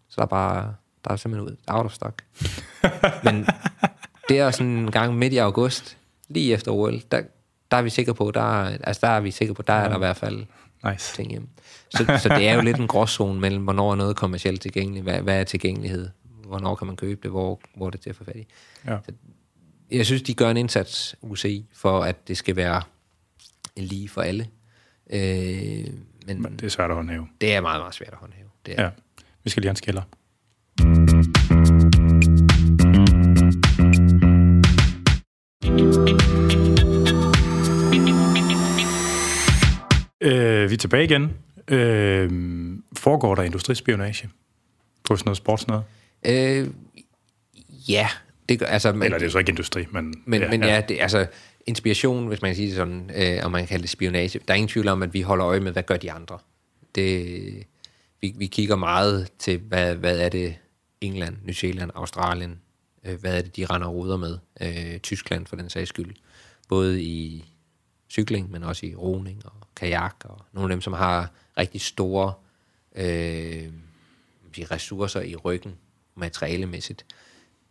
[0.10, 2.24] Så der er bare, der er simpelthen ud, out of stock.
[3.26, 3.48] men
[4.30, 5.98] det er sådan en gang midt i august,
[6.28, 7.22] lige efter OL, der,
[7.72, 9.90] der er vi sikre på, der er, altså der er vi sikre på, der er
[9.90, 10.46] der i hvert fald
[10.92, 11.16] Nice.
[11.16, 11.48] ting hjemme.
[11.90, 15.22] Så, så det er jo lidt en gråzone mellem, hvornår er noget kommercielt tilgængeligt, hvad,
[15.22, 16.10] hvad er tilgængelighed,
[16.48, 18.48] hvornår kan man købe det, hvor, hvor er det til at få fat i.
[18.88, 18.98] Ja.
[19.92, 22.82] Jeg synes, de gør en indsats, UCI, for at det skal være
[23.78, 24.48] lige for alle.
[25.14, 25.20] Øh,
[26.28, 27.28] men, Men det er svært at håndhæve.
[27.42, 28.48] det er meget, meget svært at håndhæve.
[28.66, 28.84] Det er.
[28.84, 28.90] Ja.
[29.44, 30.04] Vi skal lige have en skiller.
[40.22, 41.34] Øh, vi er tilbage igen.
[41.68, 42.30] Øh,
[42.98, 44.30] foregår der industrispionage
[45.04, 45.84] på sådan noget sports noget?
[46.26, 46.68] Øh,
[47.90, 48.08] ja,
[48.50, 50.14] det gør, altså, men, Eller det er så ikke industri, men...
[50.26, 51.28] men, ja, men ja, det, altså
[51.68, 54.40] inspiration, hvis man kan sige det sådan, øh, og man kan kalde det spionage.
[54.48, 56.40] Der er ingen tvivl om, at vi holder øje med, hvad gør de andre.
[56.96, 57.68] Det,
[58.22, 60.56] vi, vi kigger meget til, hvad, hvad er det
[61.02, 62.60] England, New Zealand, Australien,
[63.04, 64.38] øh, hvad er det, de render og ruder med.
[64.62, 66.16] Øh, Tyskland for den sags skyld.
[66.70, 67.46] Både i
[68.10, 72.34] cykling, men også i roning og kajak, og nogle af dem, som har rigtig store
[72.96, 73.70] øh,
[74.58, 75.76] ressourcer i ryggen,
[76.16, 77.06] materialemæssigt.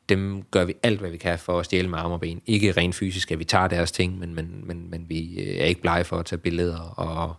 [0.09, 2.43] Dem gør vi alt, hvad vi kan for at stjæle med arme og ben.
[2.47, 5.65] Ikke rent fysisk, at vi tager deres ting, men, men, men, men vi øh, er
[5.65, 7.35] ikke blege for at tage billeder og,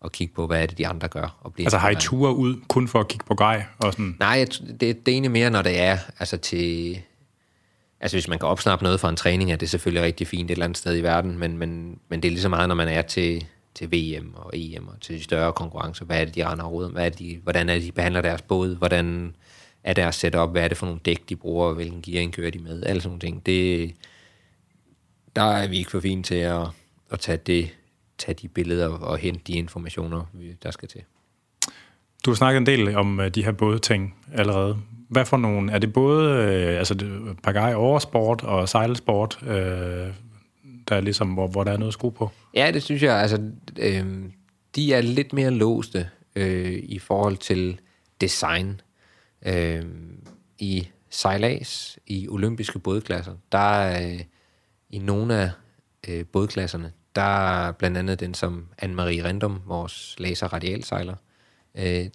[0.00, 1.38] og kigge på, hvad er det, de andre gør.
[1.40, 3.64] Og blive Altså har I ture ud kun for at kigge på grej?
[3.78, 4.16] Og sådan?
[4.20, 6.98] Nej, det, det er egentlig mere, når det er altså til...
[8.00, 10.54] Altså hvis man kan opsnappe noget fra en træning, er det selvfølgelig rigtig fint et
[10.54, 12.88] eller andet sted i verden, men, men, men det er lige så meget, når man
[12.88, 13.44] er til,
[13.74, 16.04] til VM og EM og til de større konkurrencer.
[16.04, 16.88] Hvad er det, de render og ruder?
[16.88, 18.76] Hvad er det, de, hvordan er det, de behandler deres båd?
[18.76, 19.36] Hvordan
[19.86, 20.50] er deres setup?
[20.50, 21.72] Hvad er det for nogle dæk, de bruger?
[21.74, 22.82] Hvilken gearing kører de med?
[22.86, 23.46] Alle sådan nogle ting.
[23.46, 23.94] Det,
[25.36, 26.62] der er vi ikke for fint til at,
[27.10, 27.76] at tage, det,
[28.18, 31.00] tage de billeder og hente de informationer, vi- der skal til.
[32.24, 34.76] Du har snakket en del om øh, de her bådting allerede.
[35.08, 35.72] Hvad for nogle?
[35.72, 36.96] Er det både øh, altså
[37.42, 39.48] pagaj oversport og sejlsport, øh,
[40.88, 42.30] der er ligesom, hvor, hvor der er noget at skrue på?
[42.54, 43.16] Ja, det synes jeg.
[43.20, 44.04] Altså, øh,
[44.76, 47.80] de er lidt mere låste øh, i forhold til
[48.20, 48.80] design.
[49.42, 49.84] Øh,
[50.58, 54.20] I sejlads, i olympiske bådklasser, der er øh,
[54.90, 55.50] i nogle af
[56.08, 61.14] øh, bådklasserne, der er blandt andet den som Anne-Marie Rendum, vores laser radialsejler.
[61.74, 62.06] Øh,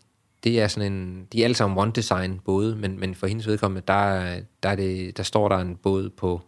[0.44, 3.48] det er sådan en, de er alle sammen one design både, men, men for hendes
[3.48, 6.42] vedkommende, der, der, er det, der står der en båd på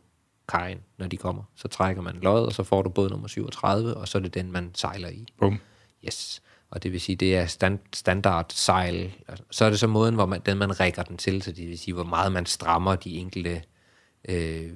[0.48, 1.44] kajen, når de kommer.
[1.56, 4.34] Så trækker man lod, og så får du båd nummer 37, og så er det
[4.34, 5.26] den, man sejler i.
[5.38, 5.60] Bum.
[6.06, 6.42] Yes.
[6.74, 9.14] Og det vil sige, det er stand, standard sejl.
[9.28, 11.68] Altså, så er det så måden, hvor man, den man rækker den til, så det
[11.70, 13.62] vil sige, hvor meget man strammer de enkelte...
[14.30, 14.70] Øh,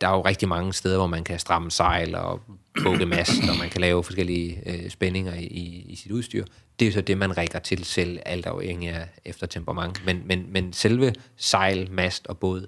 [0.00, 2.40] der er jo rigtig mange steder, hvor man kan stramme sejl og
[2.82, 6.44] bukke mast, og man kan lave forskellige øh, spændinger i, i sit udstyr.
[6.80, 10.02] Det er så det, man rækker til selv, alt afhængig af efter temperament.
[10.06, 12.66] Men, men, men selve sejl, mast og båd,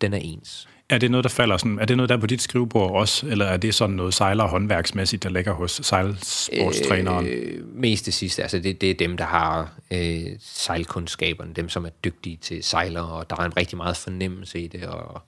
[0.00, 0.68] den er ens.
[0.90, 3.26] Er det noget, der falder sådan, er det noget, der er på dit skrivebord også,
[3.26, 7.26] eller er det sådan noget sejler håndværksmæssigt, der ligger hos sejlsportstræneren?
[7.26, 11.84] Øh, mest det sidste, altså det, det er dem, der har øh, sejlkundskaberne, dem som
[11.84, 15.22] er dygtige til sejler, og der er en rigtig meget fornemmelse i det, og,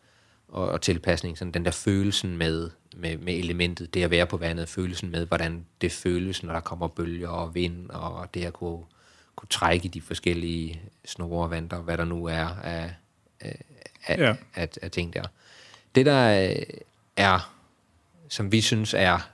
[0.48, 4.36] og, og tilpasning, sådan den der følelsen med, med, med elementet, det at være på
[4.36, 8.52] vandet, følelsen med, hvordan det føles, når der kommer bølger og vind, og det at
[8.52, 8.82] kunne,
[9.36, 12.94] kunne trække de forskellige snore og vanter, hvad der nu er af,
[14.06, 14.34] af, ja.
[14.54, 15.22] af, af ting der.
[15.94, 16.62] Det, der øh,
[17.16, 17.54] er,
[18.28, 19.30] som vi synes er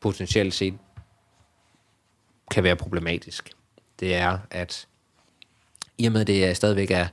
[0.00, 0.74] potentielt set,
[2.50, 3.50] kan være problematisk,
[4.00, 4.88] det er, at
[5.98, 7.06] i og med, at det stadigvæk er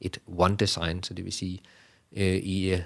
[0.00, 1.60] et one-design, så det vil sige,
[2.12, 2.80] øh, i øh,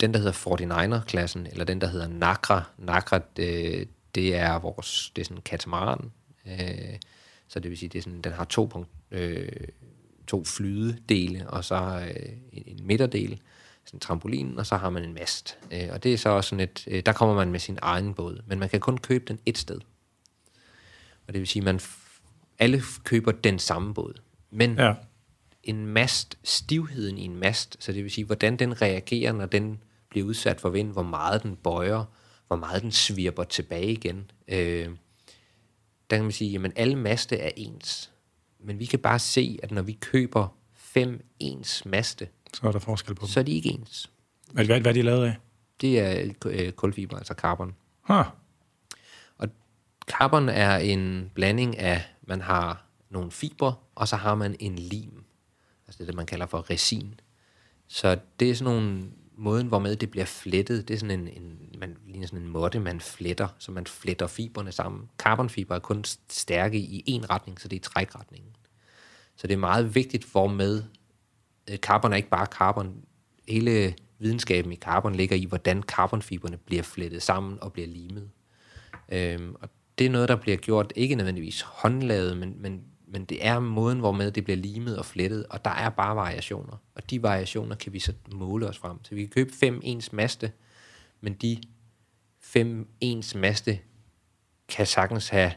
[0.00, 5.22] den, der hedder 49er-klassen, eller den, der hedder Nakra, Nakra, det, det er vores, det
[5.22, 6.12] er sådan en katamaran,
[6.46, 6.98] øh,
[7.48, 9.48] så det vil sige, det er sådan, den har to, punkt, øh,
[10.26, 13.40] to flydedele, og så øh, en, en midterdel,
[13.86, 15.58] sådan en trampolin, og så har man en mast.
[15.72, 18.14] Øh, og det er så også sådan et, øh, der kommer man med sin egen
[18.14, 19.80] båd, men man kan kun købe den et sted.
[21.26, 21.80] Og det vil sige, man
[22.58, 24.14] alle køber den samme båd.
[24.50, 24.94] Men ja.
[25.62, 29.82] en mast, stivheden i en mast, så det vil sige, hvordan den reagerer, når den
[30.08, 32.04] bliver udsat for vind, hvor meget den bøjer,
[32.46, 34.30] hvor meget den svirper tilbage igen.
[34.48, 34.88] Øh,
[36.10, 38.10] der kan man sige, at alle maste er ens.
[38.60, 42.78] Men vi kan bare se, at når vi køber fem ens maste, så er der
[42.78, 43.28] forskel på dem.
[43.28, 44.10] Så er de ikke ens.
[44.52, 45.36] Hvad, hvad, hvad er de lavet af?
[45.80, 47.74] Det er øh, kulfiber, altså carbon.
[48.00, 48.26] Huh.
[49.38, 49.48] Og
[50.06, 55.24] carbon er en blanding af, man har nogle fiber, og så har man en lim.
[55.86, 57.20] Altså det, det man kalder for resin.
[57.88, 59.04] Så det er sådan nogle
[59.36, 60.88] måden, hvormed det bliver flettet.
[60.88, 64.26] Det er sådan en, en man ligner sådan en måtte, man fletter, så man fletter
[64.26, 65.08] fiberne sammen.
[65.18, 68.56] Carbonfiber er kun stærke i en retning, så det er trækretningen.
[69.36, 70.82] Så det er meget vigtigt, hvormed
[71.70, 73.04] Øh, carbon er ikke bare carbon.
[73.48, 78.30] Hele videnskaben i carbon ligger i, hvordan carbonfiberne bliver flettet sammen og bliver limet.
[79.08, 83.46] Øhm, og det er noget, der bliver gjort ikke nødvendigvis håndlavet, men, men, men det
[83.46, 86.76] er måden, hvormed det bliver limet og flettet, og der er bare variationer.
[86.94, 89.16] Og de variationer kan vi så måle os frem til.
[89.16, 90.52] Vi kan købe fem ens maste,
[91.20, 91.58] men de
[92.40, 93.78] fem ens maste
[94.68, 95.52] kan sagtens have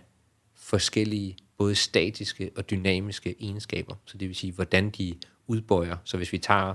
[0.55, 3.95] forskellige både statiske og dynamiske egenskaber.
[4.05, 5.15] Så det vil sige, hvordan de
[5.49, 5.97] udbøjer.
[6.03, 6.73] Så hvis vi tager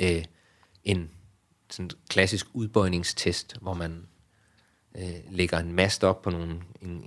[0.00, 0.24] øh,
[0.84, 1.10] en
[1.70, 4.06] sådan klassisk udbøjningstest, hvor man
[4.96, 7.04] øh, lægger en mast op på nogle, en,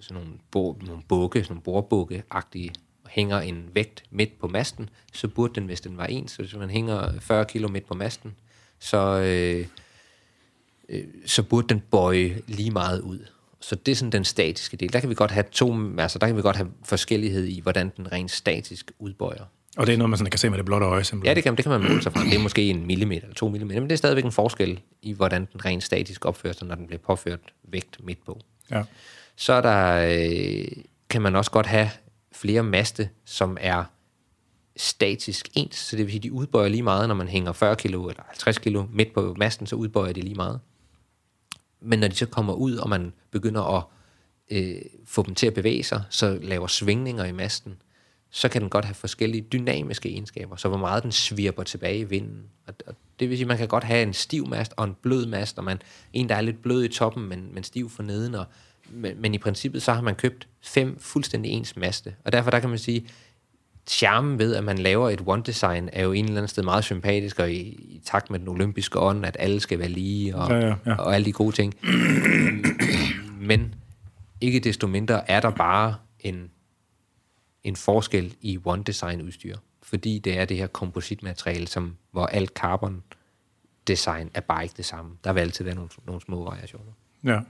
[0.00, 2.72] sådan nogle, bo, nogle bukke, sådan nogle bordbukke-agtige,
[3.04, 6.42] og hænger en vægt midt på masten, så burde den, hvis den var ens, så
[6.42, 8.34] hvis man hænger 40 kilo midt på masten,
[8.78, 9.66] så, øh,
[10.88, 13.26] øh, så burde den bøje lige meget ud.
[13.60, 14.92] Så det er sådan den statiske del.
[14.92, 17.92] Der kan vi godt have to, altså der kan vi godt have forskellighed i, hvordan
[17.96, 19.44] den rent statisk udbøjer.
[19.76, 21.30] Og det er noget, man sådan kan se med det blotte øje, simpelthen?
[21.30, 22.24] Ja, det kan, det kan man måle sig fra.
[22.24, 25.12] Det er måske en millimeter eller to millimeter, men det er stadigvæk en forskel i,
[25.12, 28.40] hvordan den rent statisk opfører sig, når den bliver påført vægt midt på.
[28.70, 28.82] Ja.
[29.36, 31.90] Så er der, øh, kan man også godt have
[32.32, 33.84] flere maste, som er
[34.76, 38.08] statisk ens, så det vil sige, de udbøjer lige meget, når man hænger 40 kilo
[38.08, 40.60] eller 50 kilo midt på masten, så udbøjer de lige meget.
[41.80, 43.82] Men når de så kommer ud, og man begynder at
[44.50, 47.82] øh, få dem til at bevæge sig, så laver svingninger i masten,
[48.30, 52.04] så kan den godt have forskellige dynamiske egenskaber, så hvor meget den svirper tilbage i
[52.04, 52.42] vinden.
[52.66, 54.96] Og, og det vil sige, at man kan godt have en stiv mast og en
[55.02, 55.82] blød mast, og man,
[56.12, 58.34] en, der er lidt blød i toppen, men, men stiv for neden.
[58.34, 58.44] Og,
[58.90, 62.14] men, men i princippet, så har man købt fem fuldstændig ens maste.
[62.24, 63.06] Og derfor der kan man sige,
[63.86, 67.38] charmen ved, at man laver et one-design, er jo en eller anden sted meget sympatisk,
[67.38, 70.66] og i, i takt med den olympiske ånd, at alle skal være lige, og, ja,
[70.66, 70.94] ja, ja.
[70.94, 71.74] og alle de gode ting.
[73.50, 73.74] Men
[74.40, 76.50] ikke desto mindre er der bare en
[77.64, 82.50] en forskel i One Design udstyr, fordi det er det her kompositmateriale, som, hvor alt
[82.50, 83.02] carbon
[83.88, 85.16] design er bare ikke det samme.
[85.24, 86.92] Der vil altid være nogle, nogle små variationer.
[87.24, 87.40] Ja,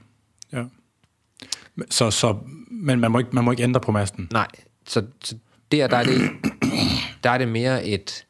[0.53, 0.65] ja.
[1.91, 2.39] Så, så,
[2.71, 4.29] men man må, ikke, man må ikke ændre på masten?
[4.33, 4.49] Nej,
[4.87, 5.39] så, så
[5.73, 6.31] der, der er det
[7.25, 8.27] der er det mere et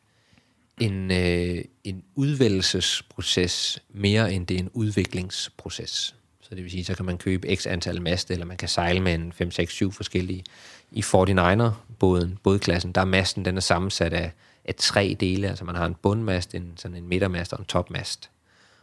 [0.80, 6.14] en, øh, en udvælgelsesproces, mere end det er en udviklingsproces.
[6.40, 9.00] Så det vil sige, så kan man købe x antal mast, eller man kan sejle
[9.00, 10.44] med en 5, 6, 7 forskellige.
[10.92, 14.32] I 49er-båden, bådklassen, der er masten, den er sammensat af,
[14.64, 15.48] af tre dele.
[15.48, 18.30] Altså man har en bundmast, en, sådan en midtermast og en topmast.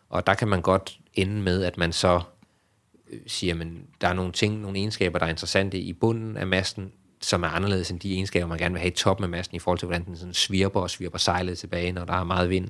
[0.09, 2.21] Og der kan man godt ende med, at man så
[3.09, 3.67] øh, siger, at
[4.01, 7.47] der er nogle ting, nogle egenskaber, der er interessante i bunden af masten, som er
[7.47, 9.85] anderledes end de egenskaber, man gerne vil have i toppen af masten, i forhold til,
[9.85, 12.67] hvordan den sådan svirper og svirper sejlet tilbage, når der er meget vind.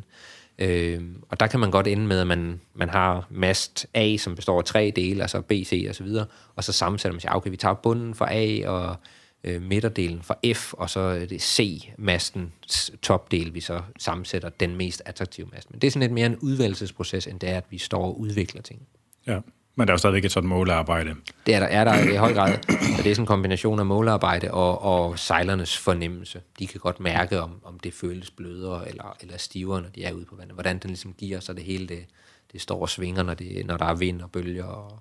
[0.59, 4.35] Øh, og der kan man godt ende med, at man, man har mast A, som
[4.35, 7.35] består af tre dele, altså B, C og så videre, og så sammensætter man sig,
[7.35, 8.95] okay, vi tager bunden for A og
[9.43, 15.01] øh, midterdelen for F, og så er det C-mastens topdel, vi så sammensætter den mest
[15.05, 15.71] attraktive mast.
[15.71, 18.19] Men det er sådan lidt mere en udvalgelsesproces, end det er, at vi står og
[18.19, 18.87] udvikler ting.
[19.27, 19.39] Ja.
[19.79, 21.15] Men der er jo stadigvæk et sådan målearbejde.
[21.45, 22.53] Det er der, er der i høj grad.
[22.97, 26.41] Og det er sådan en kombination af målearbejde og, og sejlernes fornemmelse.
[26.59, 30.13] De kan godt mærke, om, om det føles blødere eller, eller stivere, når de er
[30.13, 30.53] ude på vandet.
[30.53, 32.05] Hvordan den ligesom giver sig det hele, det,
[32.51, 34.99] det står og svinger, når, det, når der er vind og bølger, og,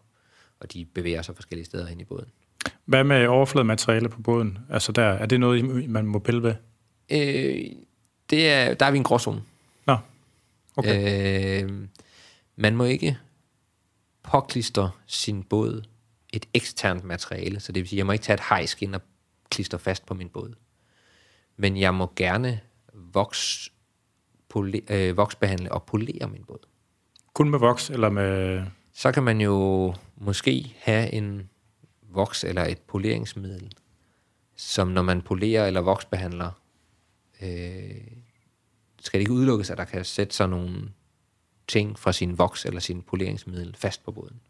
[0.60, 2.28] og de bevæger sig forskellige steder hen i båden.
[2.84, 4.58] Hvad med overflademateriale på båden?
[4.70, 6.54] Altså der, er det noget, man må pille ved?
[7.10, 7.64] Øh,
[8.30, 9.42] det er, der er vi en gråzone.
[9.86, 9.96] Nå,
[10.76, 11.64] okay.
[11.64, 11.88] Øh,
[12.56, 13.18] man må ikke
[14.22, 15.82] påklister sin båd
[16.32, 19.00] et eksternt materiale, så det vil sige, jeg må ikke tage et hejskin og
[19.50, 20.54] klister fast på min båd.
[21.56, 22.60] Men jeg må gerne
[22.94, 23.72] voks,
[24.48, 26.58] pole, øh, voksbehandle og polere min båd.
[27.34, 28.62] Kun med voks eller med...
[28.94, 31.50] Så kan man jo måske have en
[32.16, 33.72] voks eller et poleringsmiddel,
[34.56, 36.50] som når man polerer eller voksbehandler,
[37.42, 38.06] øh,
[39.00, 40.90] skal det ikke udelukkes, at der kan sætte sig nogle
[41.68, 44.40] ting fra sin voks eller sin poleringsmiddel fast på båden,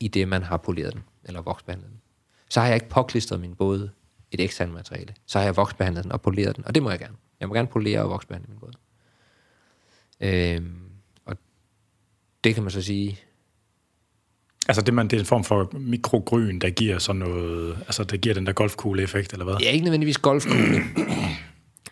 [0.00, 2.00] i det man har poleret den, eller voksbehandlet den.
[2.48, 3.90] Så har jeg ikke påklistret min båd
[4.30, 5.14] et eksternt materiale.
[5.26, 7.16] Så har jeg voksbehandlet den og poleret den, og det må jeg gerne.
[7.40, 8.72] Jeg må gerne polere og voksbehandle min båd.
[10.20, 10.62] Øh,
[11.24, 11.36] og
[12.44, 13.20] det kan man så sige...
[14.68, 17.76] Altså det, man, det er en form for mikrogryn, der giver sådan noget...
[17.80, 19.54] Altså det giver den der golfkugle-effekt, eller hvad?
[19.62, 20.80] Ja, ikke nødvendigvis golfkugle.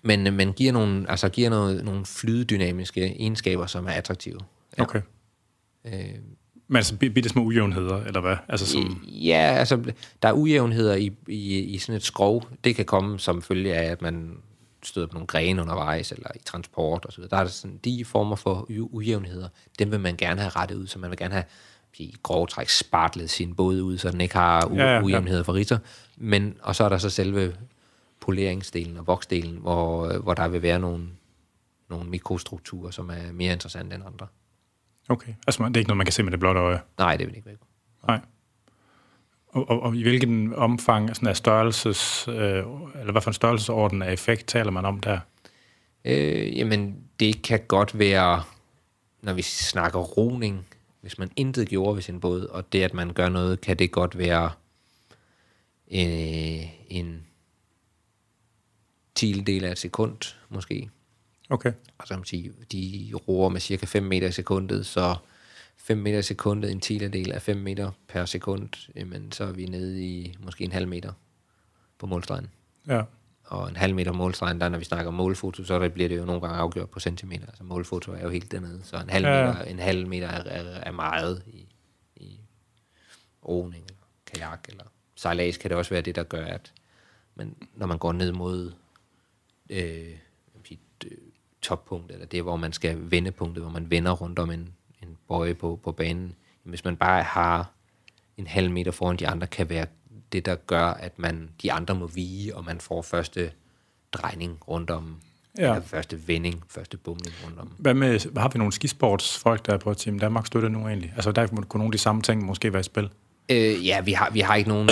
[0.03, 4.41] men, men giver, nogle, altså giver noget, nogle flydedynamiske egenskaber, som er attraktive.
[4.79, 4.83] Ja.
[4.83, 5.01] Okay.
[5.85, 5.93] Øh,
[6.69, 8.37] Men altså bitte små ujævnheder, eller hvad?
[8.49, 9.07] Altså, som...
[9.07, 9.93] Ja, altså
[10.23, 12.49] der er ujævnheder i, i, i sådan et skrov.
[12.65, 14.37] Det kan komme som følge af, at man
[14.83, 17.25] støder på nogle grene undervejs, eller i transport osv.
[17.31, 19.49] Der er der sådan, de former for ujævnheder,
[19.79, 21.45] dem vil man gerne have rettet ud, så man vil gerne have
[21.99, 25.43] i grove træk spartlet sin båd ud, så den ikke har u- ja, ja, ujævnheder
[25.43, 25.79] for ritter.
[26.17, 27.57] Men, og så er der så selve
[28.21, 31.09] poleringsdelen og voksdelen, hvor, hvor der vil være nogle,
[31.91, 34.27] nogle mikrostrukturer, som er mere interessante end andre.
[35.09, 36.81] Okay, altså det er ikke noget, man kan se med det blotte øje?
[36.99, 37.57] Nej, det vil ikke være.
[38.09, 38.21] Nej.
[39.49, 42.35] Og, og, og i hvilken omfang sådan er størrelses, øh,
[43.01, 45.19] eller hvad for en størrelsesorden af effekt taler man om der?
[46.05, 48.43] Øh, jamen, det kan godt være,
[49.23, 50.67] når vi snakker roning,
[51.07, 53.91] hvis man intet gjorde ved sin båd, og det, at man gør noget, kan det
[53.93, 54.51] godt være
[55.91, 57.27] øh, en
[59.47, 60.19] del af et sekund,
[60.49, 60.91] måske.
[61.51, 61.73] Okay.
[61.99, 65.17] Og man sige, de roer med cirka 5 meter i sekundet, så
[65.77, 69.67] 5 meter i sekundet, en tiendedel af 5 meter per sekund, jamen, så er vi
[69.67, 71.13] nede i måske en halv meter
[71.99, 72.51] på målstregen.
[72.87, 73.03] Ja.
[73.47, 76.41] Og en halv meter målstregen, der når vi snakker målfoto, så bliver det jo nogle
[76.41, 77.47] gange afgjort på centimeter.
[77.47, 79.47] Altså målfoto er jo helt dernede, så en halv ja.
[79.47, 81.67] meter, en halv meter er, er, er meget i,
[82.17, 82.41] i
[83.49, 86.73] roning eller kajak eller sejlads kan det også være det, der gør, at
[87.35, 88.73] men når man går ned mod
[89.71, 90.17] øh,
[91.67, 95.17] toppunkt, eller det, hvor man skal vende punktet, hvor man vender rundt om en, en
[95.29, 96.35] bøje på, på banen.
[96.63, 97.71] Hvis man bare har
[98.37, 99.87] en halv meter foran de andre, kan være
[100.33, 103.51] det, der gør, at man de andre må vige, og man får første
[104.13, 105.17] drejning rundt om,
[105.59, 105.63] ja.
[105.63, 107.73] eller første vending, første bumning rundt om.
[107.79, 111.13] Hvad med, har vi nogle skisportsfolk, der er på Team Danmark støtter nu egentlig?
[111.17, 113.11] Altså der kunne nogle af de samme ting måske være i spil?
[113.49, 114.91] Øh, ja, vi har, vi har ikke nogen...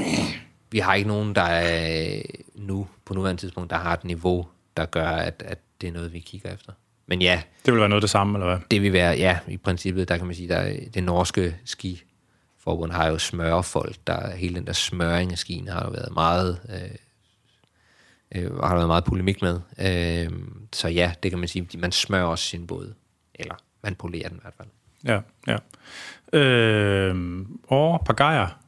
[0.72, 2.22] vi har ikke nogen, der er
[2.54, 6.12] nu, på nuværende tidspunkt, der har et niveau, der gør, at, at det er noget,
[6.12, 6.72] vi kigger efter.
[7.06, 7.42] Men ja.
[7.66, 8.58] Det vil være noget af det samme, eller hvad?
[8.70, 12.02] Det vil være, ja, i princippet, der kan man sige, der det norske ski
[12.62, 16.60] forbund har jo smørfolk, der hele den der smøring af skien har jo været meget,
[18.34, 19.60] øh, øh, har været meget polemik med.
[19.78, 20.30] Øh,
[20.72, 22.94] så ja, det kan man sige, man smører også sin båd,
[23.34, 24.68] eller man polerer den i hvert fald.
[25.04, 25.58] Ja, ja.
[26.38, 28.58] Øh, og pagajer.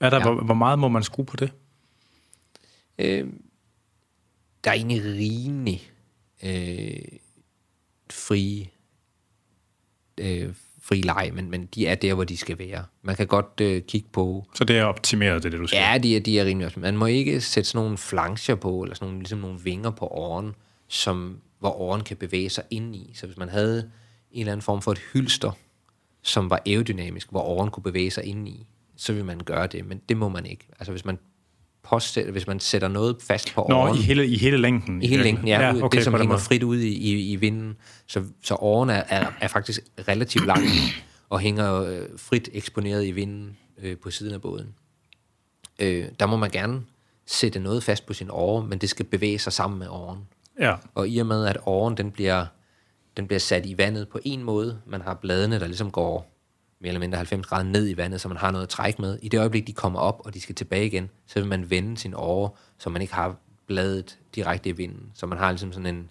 [0.00, 0.22] Er der, ja.
[0.22, 1.52] hvor, hvor meget må man skrue på det?
[2.98, 3.28] Øh,
[4.64, 5.90] der er egentlig rimelig
[6.42, 7.18] øh,
[8.10, 8.68] frie,
[10.18, 10.54] øh,
[10.88, 12.84] fri leg, men, men de er der, hvor de skal være.
[13.02, 14.44] Man kan godt øh, kigge på...
[14.54, 15.90] Så det er optimeret, det er det, du siger?
[15.92, 16.94] Ja, de er, de er rimelig optimeret.
[16.94, 20.06] Man må ikke sætte sådan nogle flancher på, eller sådan nogle, ligesom nogle vinger på
[20.06, 20.54] åren,
[20.88, 23.12] som, hvor åren kan bevæge sig ind i.
[23.14, 23.90] Så hvis man havde
[24.30, 25.50] en eller anden form for et hylster,
[26.22, 29.86] som var aerodynamisk, hvor åren kunne bevæge sig ind i, så vil man gøre det,
[29.86, 30.68] men det må man ikke.
[30.78, 31.18] Altså hvis man
[31.90, 33.98] påsætter, hvis man sætter noget fast på Nå, åren...
[33.98, 35.02] i hele, i hele længden?
[35.02, 35.60] I hele længden, ja.
[35.60, 37.76] ja okay, det, som hænger frit ud i, i, i vinden.
[38.06, 40.62] Så, så åren er, er, er faktisk relativt lang
[41.28, 44.74] og hænger øh, frit eksponeret i vinden øh, på siden af båden.
[45.78, 46.82] Øh, der må man gerne
[47.26, 50.18] sætte noget fast på sin åre, men det skal bevæge sig sammen med åren.
[50.60, 52.46] Ja, Og i og med, at åren den bliver,
[53.16, 56.35] den bliver sat i vandet på en måde, man har bladene, der ligesom går
[56.80, 59.18] mere eller mindre 90 grader ned i vandet, så man har noget at trække med.
[59.22, 61.98] I det øjeblik, de kommer op, og de skal tilbage igen, så vil man vende
[61.98, 63.36] sin åre, så man ikke har
[63.66, 65.10] bladet direkte i vinden.
[65.14, 66.10] Så man har ligesom sådan en,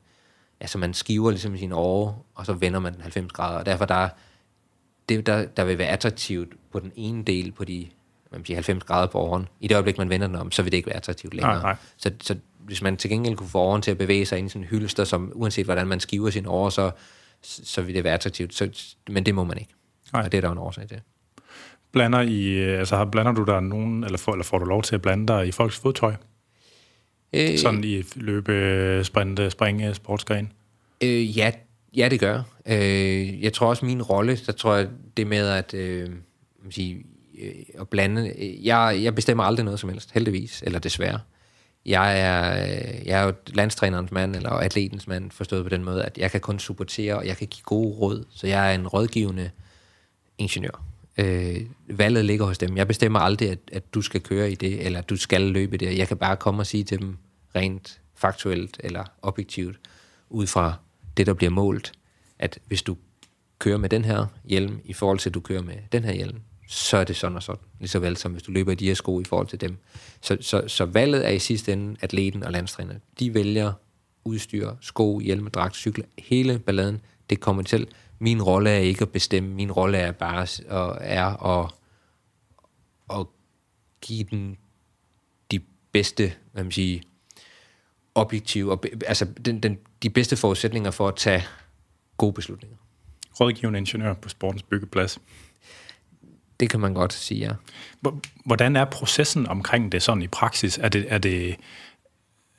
[0.60, 3.60] altså man skiver ligesom sin åre, og så vender man den 90 grader.
[3.60, 4.10] Og derfor der,
[5.10, 7.88] det, der, der vil være attraktivt på den ene del på de
[8.32, 9.48] man kan sige 90 grader på åren.
[9.60, 11.54] I det øjeblik, man vender den om, så vil det ikke være attraktivt længere.
[11.54, 11.76] Nej, nej.
[11.98, 14.50] Så, så hvis man til gengæld kunne få åren til at bevæge sig ind i
[14.50, 16.92] sådan en hylster, som uanset hvordan man skiver sin åre, så,
[17.42, 18.56] så vil det være attraktivt.
[18.56, 19.74] Så, men det må man ikke.
[20.14, 20.24] Nej.
[20.26, 21.02] Og det er der en årsag til.
[21.92, 24.96] blander, i, øh, altså, blander du der nogen, eller får, eller får du lov til
[24.96, 26.14] at blande dig i folks fodtøj?
[27.34, 30.52] Øh, Sådan i løbe, sprinte, springe, sportsgren?
[31.02, 31.52] Øh, ja,
[31.96, 32.42] ja, det gør.
[32.66, 34.88] Øh, jeg tror også, min rolle, der tror jeg,
[35.18, 36.10] det med at, øh,
[36.64, 37.06] man sige,
[37.42, 38.34] øh, at blande...
[38.38, 41.20] øh, Jeg, jeg bestemmer aldrig noget som helst, heldigvis, eller desværre.
[41.86, 46.04] Jeg er, øh, jeg er jo landstrænerens mand, eller atletens mand, forstået på den måde,
[46.06, 48.26] at jeg kan kun supportere, og jeg kan give gode råd.
[48.30, 49.50] Så jeg er en rådgivende
[50.38, 50.84] ingeniør.
[51.18, 52.78] Øh, valget ligger hos dem.
[52.78, 55.78] Jeg bestemmer aldrig, at, at du skal køre i det, eller at du skal løbe
[55.78, 55.98] det.
[55.98, 57.18] Jeg kan bare komme og sige til dem
[57.56, 59.80] rent faktuelt eller objektivt,
[60.30, 60.74] ud fra
[61.18, 61.92] det, der bliver målt,
[62.40, 62.98] at hvis du
[63.60, 66.40] kører med den her hjelm i forhold til, at du kører med den her hjelm,
[66.68, 67.62] så er det sådan og sådan.
[67.80, 69.78] Lige så vel som hvis du løber i de her sko i forhold til dem.
[70.22, 72.94] Så, så, så valget er i sidste ende atleten og landstræner.
[73.20, 73.74] De vælger
[74.26, 77.02] udstyr, sko, hjelm, dragt, cykler, hele balladen.
[77.30, 77.88] Det kommer til.
[78.20, 79.50] Min rolle er ikke at bestemme.
[79.54, 81.72] Min rolle er bare og er at,
[83.20, 83.26] at
[84.02, 84.58] give den
[85.52, 85.60] de
[85.92, 87.00] bedste, hvad man siger,
[88.16, 91.44] objektive, og, altså den, den, de bedste forudsætninger for at tage
[92.18, 92.78] gode beslutninger.
[93.40, 95.20] Rådgivende ingeniør på sportens byggeplads.
[96.60, 97.54] Det kan man godt sige, ja.
[98.02, 100.78] Hvor- Hvordan er processen omkring det sådan i praksis?
[100.78, 101.56] Er det, er det,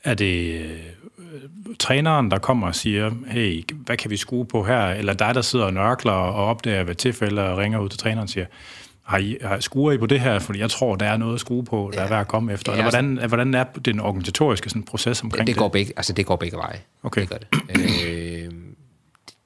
[0.07, 0.81] er det øh,
[1.79, 4.87] træneren, der kommer og siger, hey, hvad kan vi skrue på her?
[4.87, 8.23] Eller dig, der sidder og nørkler og opdager ved tilfælde og ringer ud til træneren
[8.23, 8.47] og siger,
[9.03, 10.39] har I, har, skruer I på det her?
[10.39, 12.73] Fordi jeg tror, der er noget at skrue på, der er værd at komme efter.
[12.73, 15.55] Ja, Eller hvordan, hvordan er den organisatoriske sådan, proces omkring Det, det?
[15.55, 16.81] det, går begge, altså det går begge veje.
[17.03, 17.21] Okay.
[17.21, 17.49] Det gør det.
[18.07, 18.53] Øh,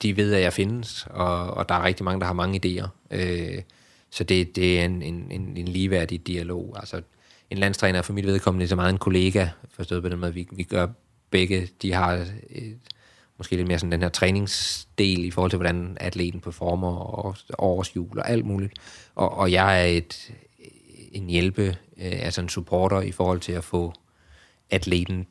[0.02, 2.88] de ved, at jeg findes, og, og der er rigtig mange, der har mange idéer.
[3.10, 3.58] Øh,
[4.10, 6.76] så det, det er en, en, en, en ligeværdig dialog.
[6.78, 7.02] Altså,
[7.50, 10.62] en landstræner for mit vedkommende så meget en kollega, forstået på den måde, vi, vi
[10.62, 10.86] gør
[11.30, 12.78] begge, de har et,
[13.38, 18.18] måske lidt mere sådan den her træningsdel i forhold til, hvordan atleten performer, og årsjul
[18.18, 18.72] og alt muligt.
[19.14, 20.32] Og, og jeg er et,
[21.12, 23.92] en hjælpe, øh, altså en supporter i forhold til at få
[24.70, 25.26] atleten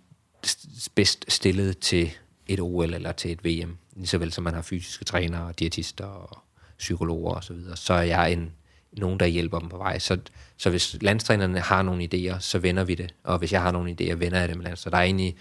[0.95, 2.11] bedst stillet til
[2.47, 6.05] et OL eller til et VM, lige så vel som man har fysiske trænere, diætister
[6.05, 6.37] og
[6.77, 7.77] psykologer osv., så, videre.
[7.77, 8.51] så er jeg en,
[8.91, 9.99] nogen, der hjælper dem på vej.
[9.99, 10.17] Så,
[10.59, 13.95] så hvis landstrænerne har nogle idéer, så vender vi det, og hvis jeg har nogle
[14.01, 14.77] idéer, vender jeg dem med land.
[14.77, 15.35] Så der er egentlig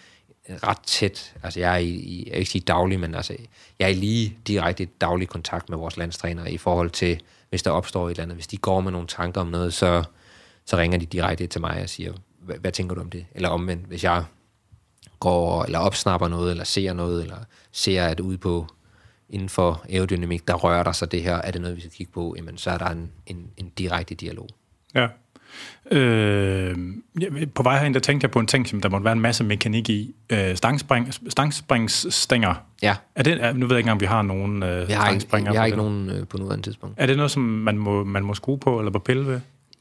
[0.51, 3.37] ret tæt, altså jeg er i, i jeg vil ikke sige daglig, men altså
[3.79, 7.71] jeg er lige direkte i daglig kontakt med vores landstræner i forhold til, hvis der
[7.71, 10.05] opstår et eller andet, hvis de går med nogle tanker om noget, så,
[10.65, 13.27] så ringer de direkte til mig og siger, hvad, hvad tænker du om det?
[13.35, 14.25] Eller omvendt, hvis jeg
[15.21, 17.39] går eller opsnapper noget, eller ser noget, eller
[17.73, 18.67] ser, at ude på
[19.29, 22.13] inden for aerodynamik, der rører der sig det her, er det noget, vi skal kigge
[22.13, 24.49] på, jamen så er der en, en, en direkte dialog.
[24.95, 25.07] Ja.
[25.91, 26.77] Øh,
[27.55, 29.45] på vej herind, der tænkte jeg på en ting, som der måtte være en masse
[29.45, 30.15] mekanik i.
[30.31, 32.55] Øh, stangspring, stangspringsstænger.
[32.83, 34.93] Ja, Er det, er, nu ved jeg ikke engang, om vi har nogen øh, vi
[34.93, 35.51] har ikke, stangspringer.
[35.51, 35.85] vi har på ikke det.
[35.85, 36.95] nogen øh, på nuværende tidspunkt.
[36.99, 39.41] Er det noget, som man må, man må skrue på, eller på pille ved?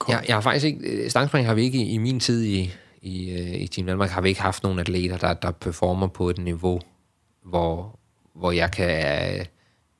[0.10, 2.74] Jeg, jeg har faktisk ikke, øh, stangspring har vi ikke i, i min tid i,
[3.02, 6.30] i, øh, i Team Danmark, har vi ikke haft nogen atleter, der, der performer på
[6.30, 6.82] et niveau,
[7.46, 8.00] hvor,
[8.36, 8.90] hvor jeg kan
[9.40, 9.46] øh,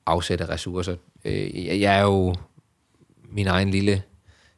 [0.06, 0.96] afsætte ressourcer.
[1.26, 2.36] Jeg, jeg er jo
[3.32, 4.02] min egen lille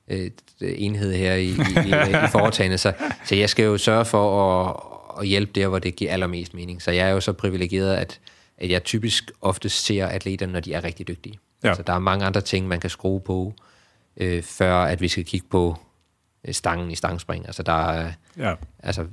[0.10, 0.32] øh,
[0.62, 1.90] enhed her i, i, i,
[2.26, 2.94] i foretagende, så,
[3.26, 4.76] så jeg skal jo sørge for at,
[5.22, 6.82] at hjælpe der, hvor det giver allermest mening.
[6.82, 8.20] Så jeg er jo så privilegeret, at,
[8.58, 11.40] at jeg typisk ofte ser atleterne, når de er rigtig dygtige.
[11.64, 11.76] Ja.
[11.76, 13.54] Så der er mange andre ting, man kan skrue på,
[14.18, 15.76] øh, før at vi skal kigge på
[16.48, 17.46] øh, stangen i stangspring.
[17.46, 18.54] Altså der er, Ja.
[18.84, 19.06] altså,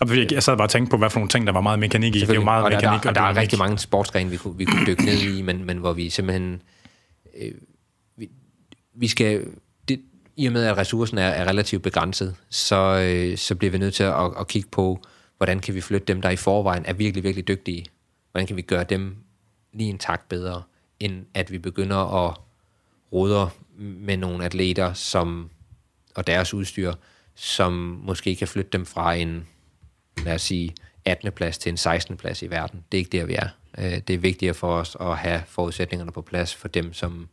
[0.00, 2.16] Og Jeg sad bare og tænkte på, hvad for nogle ting, der var meget mekanik
[2.16, 2.20] i.
[2.20, 4.36] Det er jo meget og der, mekanik der, og der er rigtig mange sportsgrene, vi
[4.36, 6.62] kunne, vi kunne dykke ned i, men, men hvor vi simpelthen
[7.40, 7.52] øh,
[8.16, 8.28] vi,
[8.94, 9.46] vi skal,
[10.36, 13.94] i og med at ressourcen er, er relativt begrænset, så, øh, så bliver vi nødt
[13.94, 15.02] til at, at kigge på,
[15.36, 17.86] hvordan kan vi flytte dem, der i forvejen er virkelig, virkelig dygtige.
[18.30, 19.16] Hvordan kan vi gøre dem
[19.72, 20.62] lige en takt bedre,
[21.00, 22.36] end at vi begynder at
[23.12, 23.48] rode
[23.78, 25.50] med nogle atleter, som,
[26.14, 26.92] og deres udstyr,
[27.34, 27.72] som
[28.04, 29.46] måske kan flytte dem fra en,
[30.24, 31.32] lad os sige, 18.
[31.32, 32.16] plads til en 16.
[32.16, 32.84] plads i verden.
[32.92, 33.48] Det er ikke der, vi er.
[33.78, 37.28] Øh, det er vigtigere for os at have forudsætningerne på plads for dem, som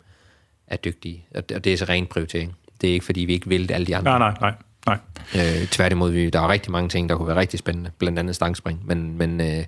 [0.67, 1.25] er dygtige.
[1.35, 2.55] Og det er så ren prioritering.
[2.81, 4.19] Det er ikke, fordi vi ikke vil alle de andre.
[4.19, 4.53] Nej, nej,
[4.85, 4.97] nej.
[5.35, 5.61] nej.
[5.61, 7.91] Øh, tværtimod, vi, der er rigtig mange ting, der kunne være rigtig spændende.
[7.97, 8.81] Blandt andet stangspring.
[8.85, 9.65] Men, men, øh,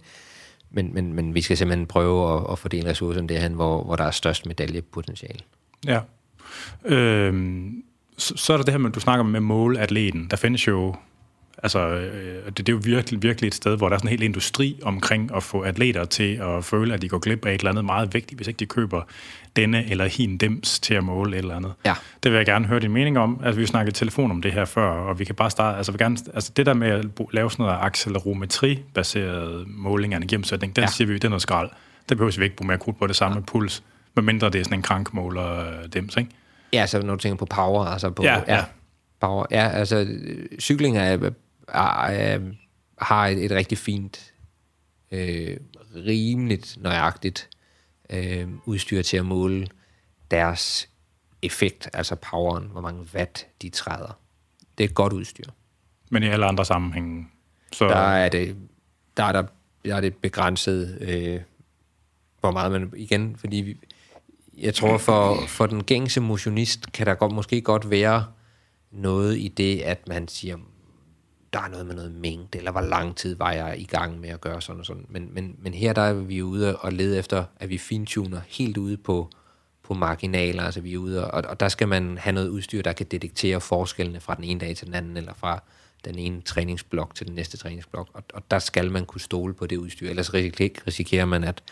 [0.72, 4.04] men, men, men vi skal simpelthen prøve at, at fordele ressourcerne derhen, hvor, hvor der
[4.04, 5.40] er størst medaljepotentiale.
[5.86, 6.00] Ja.
[6.86, 7.84] Øhm,
[8.18, 10.28] så, så er der det her med, du snakker med målatleten.
[10.32, 10.96] Der findes jo
[11.64, 14.20] Altså, øh, det, det er jo virkelig, virkelig et sted, hvor der er sådan en
[14.20, 17.60] hel industri omkring at få atleter til at føle, at de går glip af et
[17.60, 19.02] eller andet meget vigtigt, hvis ikke de køber
[19.56, 21.74] denne eller hin dems til at måle et eller andet.
[21.86, 21.94] Ja.
[22.24, 23.42] Det vil jeg gerne høre din mening om.
[23.44, 25.78] Altså, vi har snakket telefon om det her før, og vi kan bare starte...
[25.78, 30.76] Altså, vi gerne, altså det der med at lave sådan noget accelerometri-baseret måling af energiomsætning,
[30.76, 30.88] den ja.
[30.88, 31.70] siger vi, det er noget skrald.
[32.10, 33.44] Det behøver vi ikke bruge mere krudt på det samme ja.
[33.48, 33.84] puls,
[34.16, 36.30] medmindre det er sådan en krankmåler dems, ikke?
[36.74, 38.24] Ja, så når du tænker på power, altså på...
[38.24, 38.64] Ja, ja.
[39.22, 39.46] Power.
[39.52, 40.08] Ja, altså
[40.60, 41.32] cykling er
[41.76, 42.54] øh,
[42.98, 44.34] har et, et rigtig fint,
[45.12, 45.58] øh,
[45.96, 47.50] rimeligt nøjagtigt
[48.10, 49.68] øh, udstyr til at måle
[50.32, 50.90] deres
[51.42, 54.20] effekt, altså poweren, hvor mange watt de træder.
[54.78, 55.46] Det er et godt udstyr.
[56.10, 57.28] Men i alle andre sammenhænge?
[57.74, 57.88] Så...
[57.88, 58.56] Der er det,
[59.18, 59.44] der er der,
[59.86, 61.42] der er det begrænset, øh,
[62.40, 63.78] hvor meget man, igen, fordi vi,
[64.58, 68.26] jeg tror for, for den gængse motionist kan der godt, måske godt være
[68.92, 70.58] noget i det, at man siger,
[71.54, 74.30] der er noget med noget mængde, eller hvor lang tid var jeg i gang med
[74.30, 75.06] at gøre sådan og sådan.
[75.10, 78.78] Men, men, men her der er vi ude og lede efter, at vi fintuner helt
[78.78, 79.30] ude på,
[79.84, 82.94] på marginaler, altså vi er ude, og, og der skal man have noget udstyr, der
[82.94, 85.64] kan detektere forskellene fra den ene dag til den anden, eller fra
[86.06, 89.68] den ene træningsblok til den næste træningsblok, og, og der skal man kunne stole på
[89.68, 91.64] det udstyr, ellers risikerer man, at,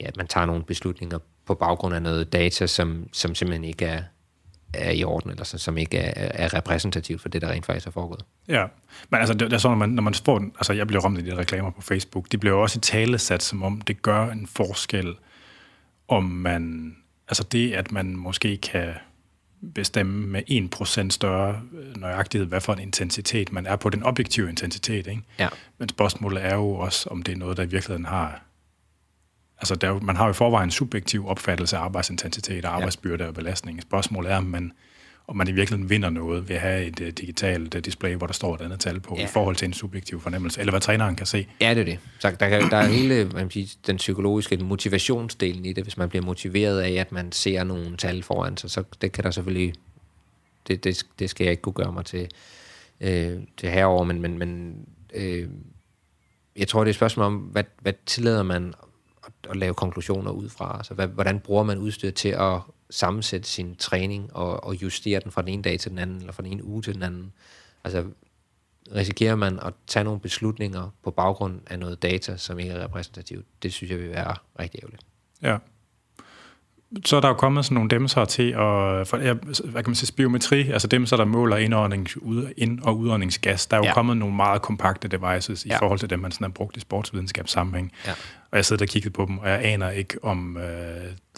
[0.00, 3.84] ja, at man tager nogle beslutninger på baggrund af noget data, som, som simpelthen ikke
[3.84, 4.02] er,
[4.74, 7.90] er i orden, eller som ikke er, er repræsentativt for det, der rent faktisk er
[7.90, 8.24] foregået.
[8.48, 8.66] Ja,
[9.10, 11.18] men altså, det, det er sådan, når man, når man får, altså jeg bliver ramt
[11.18, 14.30] af de reklamer på Facebook, de bliver også i tale sat, som om det gør
[14.30, 15.14] en forskel,
[16.08, 16.96] om man,
[17.28, 18.94] altså det, at man måske kan
[19.74, 20.72] bestemme med
[21.06, 21.60] 1% større
[21.96, 25.22] nøjagtighed, hvad for en intensitet man er på, den objektive intensitet, ikke?
[25.38, 25.48] Ja.
[25.78, 28.42] Men spørgsmålet er jo også, om det er noget, der i virkeligheden har
[29.60, 33.34] altså der, man har jo i forvejen en subjektiv opfattelse af arbejdsintensitet og arbejdsbyrde og
[33.34, 33.82] belastning.
[33.82, 34.72] Spørgsmålet er, om man,
[35.26, 38.26] om man i virkeligheden vinder noget ved at have et uh, digitalt uh, display, hvor
[38.26, 39.24] der står et andet tal på, ja.
[39.24, 41.46] i forhold til en subjektiv fornemmelse, eller hvad træneren kan se.
[41.60, 41.98] Ja, det er det.
[42.18, 45.96] Så der, kan, der er hele man kan sige, den psykologiske motivationsdelen i det, hvis
[45.96, 49.30] man bliver motiveret af, at man ser nogle tal foran sig, så det kan der
[49.30, 49.74] selvfølgelig,
[50.68, 52.28] det, det, det skal jeg ikke kunne gøre mig til,
[53.00, 54.76] øh, til herover, men, men, men
[55.14, 55.48] øh,
[56.56, 58.74] jeg tror, det er et spørgsmål om, hvad, hvad tillader man
[59.50, 60.76] at, lave konklusioner ud fra.
[60.76, 62.60] Altså, hvad, hvordan bruger man udstyr til at
[62.90, 66.32] sammensætte sin træning og, og justere den fra den ene dag til den anden, eller
[66.32, 67.32] fra den ene uge til den anden.
[67.84, 68.04] Altså,
[68.94, 73.46] risikerer man at tage nogle beslutninger på baggrund af noget data, som ikke er repræsentativt?
[73.62, 75.02] Det synes jeg vil være rigtig ærgerligt.
[75.42, 75.58] Ja
[77.04, 79.32] så er der jo kommet sådan nogle demser til at, for, ja,
[79.64, 83.66] hvad kan man sige, spiometri, altså demser, der måler indåndings, ud, ind- og udåndingsgas.
[83.66, 83.94] Der er jo ja.
[83.94, 85.74] kommet nogle meget kompakte devices ja.
[85.74, 87.92] i forhold til dem, man sådan har brugt i sportsvidenskabssammenhæng.
[88.06, 88.12] Ja.
[88.50, 90.62] Og jeg sidder og kigget på dem, og jeg aner ikke, om øh,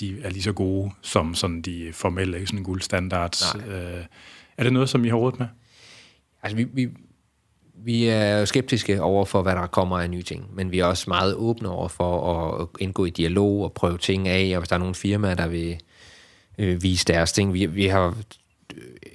[0.01, 3.55] de er lige så gode som sådan de formelle sådan guldstandards.
[3.55, 4.05] Øh,
[4.57, 5.47] er det noget, som I har rådet med?
[6.43, 6.89] Altså, vi, vi,
[7.85, 11.05] vi er skeptiske over for, hvad der kommer af nye ting, men vi er også
[11.11, 14.77] meget åbne over for at indgå i dialog og prøve ting af, og hvis der
[14.77, 15.81] er nogle firmaer, der vil
[16.59, 17.55] øh, vise deres ting.
[17.55, 18.17] Vi, vi har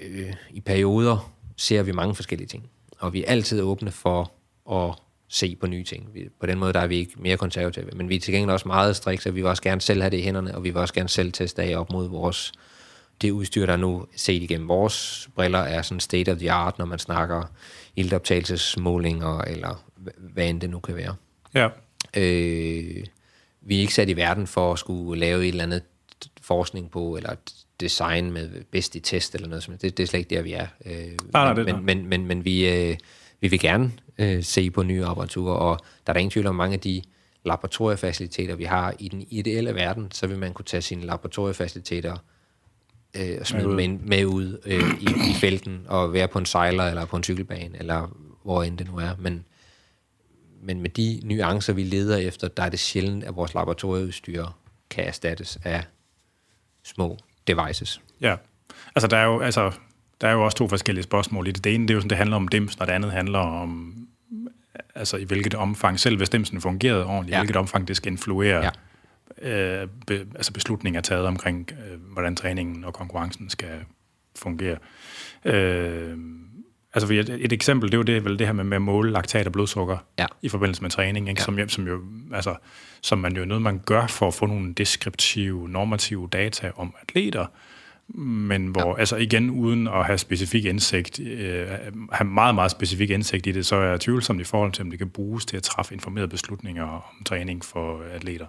[0.02, 2.69] øh, i perioder ser vi mange forskellige ting,
[2.99, 4.31] og vi er altid åbne for
[4.72, 4.95] at
[5.30, 6.10] se på nye ting.
[6.14, 8.52] Vi, på den måde der er vi ikke mere konservative, men vi er til gengæld
[8.52, 10.69] også meget strikse, og vi vil også gerne selv have det i hænderne, og vi
[10.69, 12.52] vil også gerne selv teste af op mod vores
[13.22, 16.85] det udstyr, der nu set igennem vores briller, er sådan state of the art, når
[16.85, 17.44] man snakker
[17.98, 19.84] iltoptagelsesmålinger, eller
[20.18, 21.15] hvad end det nu kan være.
[21.53, 21.69] Ja.
[22.18, 23.06] Øh,
[23.61, 25.82] vi er ikke sat i verden for at skulle lave et eller andet
[26.41, 27.36] forskning på, eller
[27.80, 29.80] design med bedst i test eller noget sådan.
[29.82, 30.68] Det, det er slet ikke der, vi er.
[30.86, 30.94] Øh,
[31.34, 32.98] nej, men, det men, men, men, men vi, øh,
[33.40, 36.56] vi vil gerne øh, se på nye apparaturer, og der er der ingen tvivl om
[36.56, 37.02] mange af de
[37.45, 42.18] laboratoriefaciliteter, vi har i den ideelle verden, så vil man kunne tage sine laboratoriefaciliteter
[43.15, 46.84] øh, og smide med, med ud øh, i, i felten og være på en sejler
[46.84, 49.09] eller på en cykelbane, eller hvor end det nu er.
[49.19, 49.45] Men,
[50.61, 54.45] men med de nuancer, vi leder efter, der er det sjældent, at vores laboratorieudstyr
[54.89, 55.84] kan erstattes af
[56.84, 57.17] små
[57.47, 58.01] devices.
[58.21, 58.35] Ja,
[58.95, 59.71] altså der er jo, altså,
[60.21, 61.63] der er jo også to forskellige spørgsmål i det.
[61.63, 63.95] Det ene, det er jo sådan, det handler om dimsen, og det andet handler om,
[64.95, 67.38] altså i hvilket omfang, selv hvis dimsen fungerede ordentligt, ja.
[67.38, 68.69] i hvilket omfang det skal influere ja.
[69.41, 73.85] Øh, be, altså beslutninger taget omkring, øh, hvordan træningen og konkurrencen skal
[74.35, 74.77] fungere.
[75.45, 76.18] Øh,
[76.93, 79.11] altså et, et eksempel, det er jo det, vel det her med, med at måle
[79.11, 80.26] laktat og blodsukker ja.
[80.41, 81.41] i forbindelse med træning, ikke?
[81.41, 81.45] Ja.
[81.45, 82.01] Som, som, jo,
[82.34, 82.55] altså,
[83.01, 87.45] som man jo noget, man gør for at få nogle deskriptive, normative data om atleter,
[88.19, 88.99] men hvor, ja.
[88.99, 91.68] altså igen, uden at have specifik indsigt, øh,
[92.11, 94.89] have meget, meget specifik indsigt i det, så er jeg tvivlsom i forhold til, om
[94.89, 98.45] det kan bruges til at træffe informerede beslutninger om træning for atleter.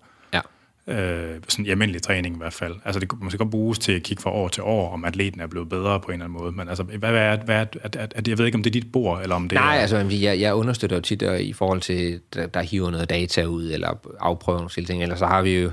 [0.89, 2.75] Øh, sådan i almindelig træning i hvert fald.
[2.85, 5.47] Altså det måske godt bruges til at kigge fra år til år, om atleten er
[5.47, 6.53] blevet bedre på en eller anden måde.
[6.53, 8.71] Men altså, hvad, hvad er, hvad er, er, er, er, jeg ved ikke, om det
[8.71, 9.81] er dit bord, eller om det Nej, er...
[9.81, 13.45] altså jeg, jeg understøtter jo tit øh, i forhold til, der, der hiver noget data
[13.45, 15.71] ud, eller afprøver nogle ting, eller så har vi jo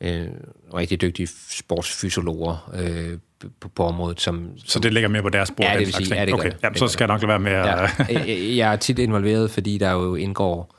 [0.00, 0.26] øh,
[0.74, 3.18] rigtig dygtige sportsfysiologer øh,
[3.60, 4.20] på, på området.
[4.20, 5.66] Som, som, så det ligger mere på deres bord?
[5.66, 6.52] Ja, det vil sige, ja, det okay.
[6.62, 7.90] Jamen, så skal jeg nok lade være med at...
[8.08, 8.56] Ja.
[8.56, 10.77] Jeg er tit involveret, fordi der jo indgår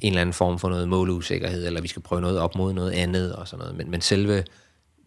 [0.00, 2.90] en eller anden form for noget måleusikkerhed, eller vi skal prøve noget op mod noget
[2.90, 3.76] andet og sådan noget.
[3.76, 4.44] Men, men selve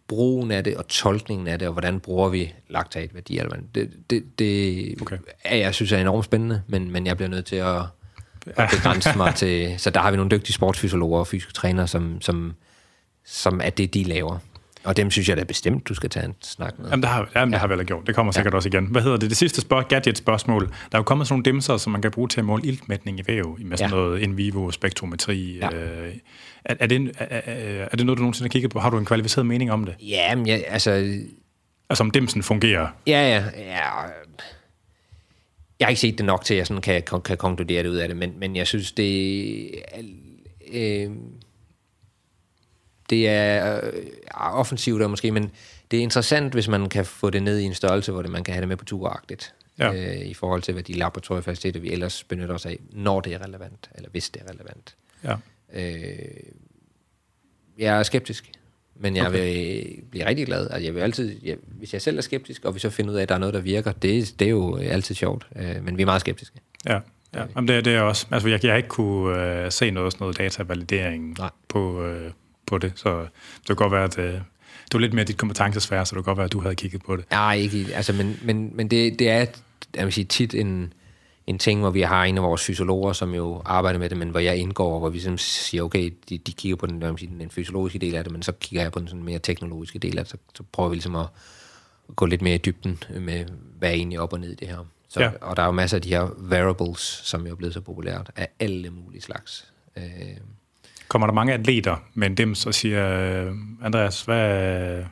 [0.08, 5.02] brugen af det, og tolkningen af det, og hvordan bruger vi laktatværdier, det, det, det
[5.02, 5.18] okay.
[5.44, 7.82] er, jeg synes er enormt spændende, men, men jeg bliver nødt til at,
[8.46, 9.74] at begrænse mig til...
[9.78, 12.54] Så der har vi nogle dygtige sportsfysiologer og fysiske trænere, som, som,
[13.24, 14.38] som er det, de laver.
[14.84, 16.90] Og dem synes jeg da bestemt, du skal tage en snak med.
[16.90, 17.60] Jamen, det har, jamen, det ja.
[17.60, 18.06] har vi vel gjort.
[18.06, 18.56] Det kommer sikkert ja.
[18.56, 18.86] også igen.
[18.86, 19.30] Hvad hedder det?
[19.30, 20.66] Det sidste spørg- gadget-spørgsmål.
[20.66, 23.20] Der er jo kommet sådan nogle dimser, som man kan bruge til at måle iltmætning
[23.20, 23.96] i væv, med sådan ja.
[23.96, 25.58] noget in vivo spektrometri.
[25.58, 25.74] Ja.
[25.74, 26.14] Øh,
[26.64, 27.40] er, er, det, er,
[27.92, 28.80] er det noget, du nogensinde har kigget på?
[28.80, 29.94] Har du en kvalificeret mening om det?
[30.00, 30.90] Ja, men jeg, altså...
[31.90, 32.88] Altså om dimsen fungerer?
[33.06, 33.44] Ja, ja.
[33.58, 33.88] ja.
[35.80, 37.88] Jeg har ikke set det nok til, at jeg sådan kan, kan, kan konkludere det
[37.88, 39.70] ud af det, men, men jeg synes, det...
[40.72, 41.10] Øh,
[43.10, 43.92] det er øh,
[44.34, 45.50] offensivt og måske, men
[45.90, 48.44] det er interessant, hvis man kan få det ned i en størrelse, hvor det, man
[48.44, 49.54] kan have det med på turagtigt.
[49.78, 49.92] Ja.
[49.92, 53.44] Øh, I forhold til, hvad de laboratoriefaciliteter, vi ellers benytter os af, når det er
[53.46, 54.96] relevant, eller hvis det er relevant.
[55.24, 55.36] Ja.
[55.72, 56.18] Øh,
[57.78, 58.50] jeg er skeptisk,
[58.96, 59.38] men jeg okay.
[59.38, 60.70] vil blive rigtig glad.
[60.70, 63.16] Altså, jeg vil altid, jeg, hvis jeg selv er skeptisk, og vi så finder ud
[63.16, 65.46] af, at der er noget, der virker, det, det er jo altid sjovt.
[65.56, 66.56] Øh, men vi er meget skeptiske.
[66.86, 66.98] Ja.
[67.34, 68.26] Ja, Jamen det, det er også.
[68.30, 71.50] Altså, jeg, jeg har ikke kunne uh, se noget sådan noget datavalidering Nej.
[71.68, 72.32] på, uh,
[72.70, 76.06] på det, så det kan godt være, at øh, det var lidt mere dit kompetencesfære,
[76.06, 77.30] så det kan godt være, at du havde kigget på det.
[77.30, 79.46] Nej, ikke, altså, men, men, men det, det er
[79.94, 80.92] jeg vil sige, tit en,
[81.46, 84.30] en ting, hvor vi har en af vores fysiologer, som jo arbejder med det, men
[84.30, 87.50] hvor jeg indgår, hvor vi sådan siger, okay, de, de kigger på den, sige, den
[87.50, 90.24] fysiologiske del af det, men så kigger jeg på den sådan mere teknologiske del af
[90.24, 91.26] det, så, så prøver vi ligesom at
[92.16, 93.44] gå lidt mere i dybden med,
[93.78, 94.86] hvad er egentlig op og ned i det her.
[95.08, 95.30] Så, ja.
[95.40, 98.30] Og der er jo masser af de her variables, som jo er blevet så populært,
[98.36, 99.72] af alle mulige slags.
[99.96, 100.02] Øh,
[101.10, 103.08] kommer der mange atleter med en dims og siger,
[103.46, 105.04] øh, Andreas, hvad,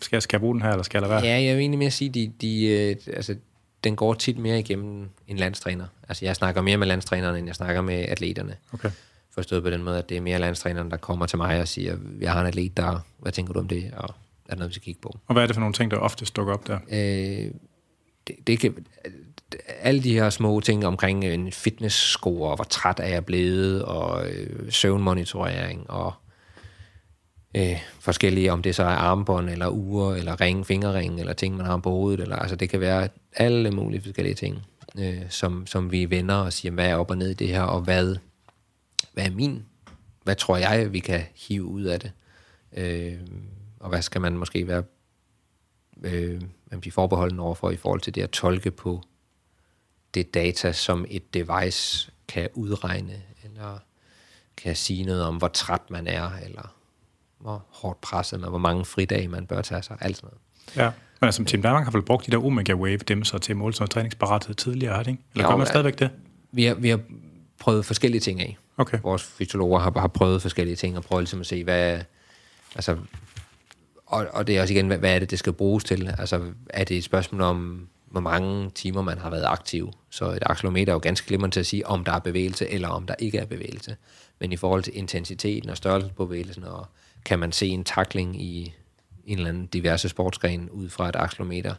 [0.00, 1.32] skal, jeg, skal jeg bruge den her, eller skal jeg lade være?
[1.32, 3.36] Ja, jeg vil egentlig mere sige, de, de, øh, altså,
[3.84, 5.86] den går tit mere igennem en landstræner.
[6.08, 8.56] Altså, jeg snakker mere med landstrænerne, end jeg snakker med atleterne.
[8.72, 8.90] Okay.
[9.34, 11.96] Forstået på den måde, at det er mere landstræneren, der kommer til mig og siger,
[12.20, 14.14] jeg har en atlet, der, hvad tænker du om det, og
[14.46, 15.18] er der noget, vi skal kigge på?
[15.26, 16.78] Og hvad er det for nogle ting, der ofte dukker op der?
[16.92, 17.50] Øh,
[18.26, 18.74] det, det kan,
[19.80, 24.28] alle de her små ting omkring øh, en fitness-score, hvor træt er jeg blevet, og
[24.28, 26.12] øh, søvnmonitorering, og
[27.56, 31.66] øh, forskellige, om det så er armbånd, eller ure, eller ring, fingerring, eller ting, man
[31.66, 34.66] har på hovedet, eller, altså det kan være alle mulige forskellige ting,
[34.98, 37.62] øh, som, som vi vender og siger, hvad er op og ned i det her,
[37.62, 38.16] og hvad,
[39.12, 39.64] hvad er min,
[40.22, 42.12] hvad tror jeg, vi kan hive ud af det,
[42.76, 43.18] øh,
[43.80, 44.82] og hvad skal man måske være
[46.04, 49.00] øh, man bliver forbeholden overfor i forhold til det at tolke på
[50.14, 53.78] det data, som et device kan udregne, eller
[54.56, 56.74] kan sige noget om, hvor træt man er, eller
[57.38, 60.40] hvor hårdt presset man, hvor mange fridage man bør tage sig, alt sådan noget.
[60.76, 63.56] Ja, men altså Team Danmark har vel brugt de der Omega Wave dem så til
[63.56, 65.22] mål som træningsparathed tidligere, har det ikke?
[65.34, 66.10] Eller gør man stadigvæk det?
[66.52, 67.00] Vi har, vi har
[67.58, 68.58] prøvet forskellige ting af.
[68.76, 68.98] Okay.
[69.02, 72.00] Vores fysiologer har, har prøvet forskellige ting, og prøvet ligesom at se, hvad,
[72.74, 72.98] altså,
[74.06, 76.14] og, og det er også igen, hvad, hvad er det, det skal bruges til?
[76.18, 79.92] Altså, er det et spørgsmål om, hvor mange timer man har været aktiv?
[80.10, 82.88] Så et accelerometer er jo ganske glimrende til at sige, om der er bevægelse, eller
[82.88, 83.96] om der ikke er bevægelse.
[84.38, 86.86] Men i forhold til intensiteten og størrelsen på bevægelsen, og
[87.24, 88.74] kan man se en takling i
[89.24, 91.74] en eller anden diverse sportsgren ud fra et accelerometer,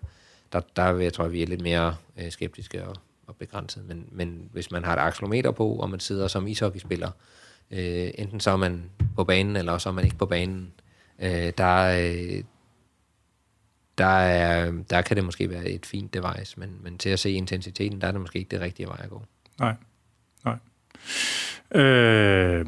[0.54, 2.96] der, der vil jeg tror, vi er lidt mere øh, skeptiske og,
[3.28, 3.86] og begrænset.
[3.88, 7.12] Men, men hvis man har et accelerometer på, og man sidder som ishockeyspiller,
[7.72, 10.74] øh, enten så er man på banen, eller så er man ikke på banen,
[11.20, 12.44] øh, der, øh,
[13.98, 17.32] der, er, der kan det måske være et fint device, men, men til at se
[17.32, 19.24] intensiteten, der er det måske ikke det rigtige vej at gå.
[19.60, 19.76] Nej,
[20.46, 20.56] nej.
[21.82, 22.66] Øh,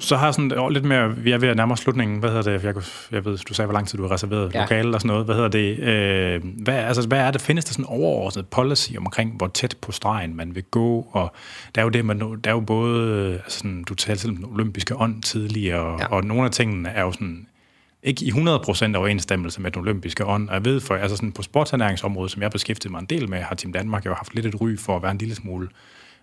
[0.00, 2.64] så har jeg sådan lidt mere, vi er ved at nærme slutningen, hvad hedder det,
[2.64, 2.74] jeg,
[3.10, 4.60] jeg ved, du sagde, hvor lang tid du har reserveret ja.
[4.60, 7.72] lokale og sådan noget, hvad hedder det, øh, hvad, altså, hvad er det, findes der
[7.72, 11.32] sådan overordnet policy omkring, hvor tæt på stregen man vil gå, og
[11.74, 14.44] der er jo det, man, der er jo både, altså, sådan, du talte om den
[14.44, 16.06] olympiske ånd tidligere, ja.
[16.06, 17.46] og nogle af tingene er jo sådan,
[18.02, 18.36] ikke i 100%
[18.96, 20.48] overensstemmelse med den olympiske ånd.
[20.48, 23.38] Og jeg ved, for altså sådan på sportsernæringsområdet, som jeg beskæftiget mig en del med,
[23.38, 25.68] har Team Danmark jo haft lidt et ry for at være en lille smule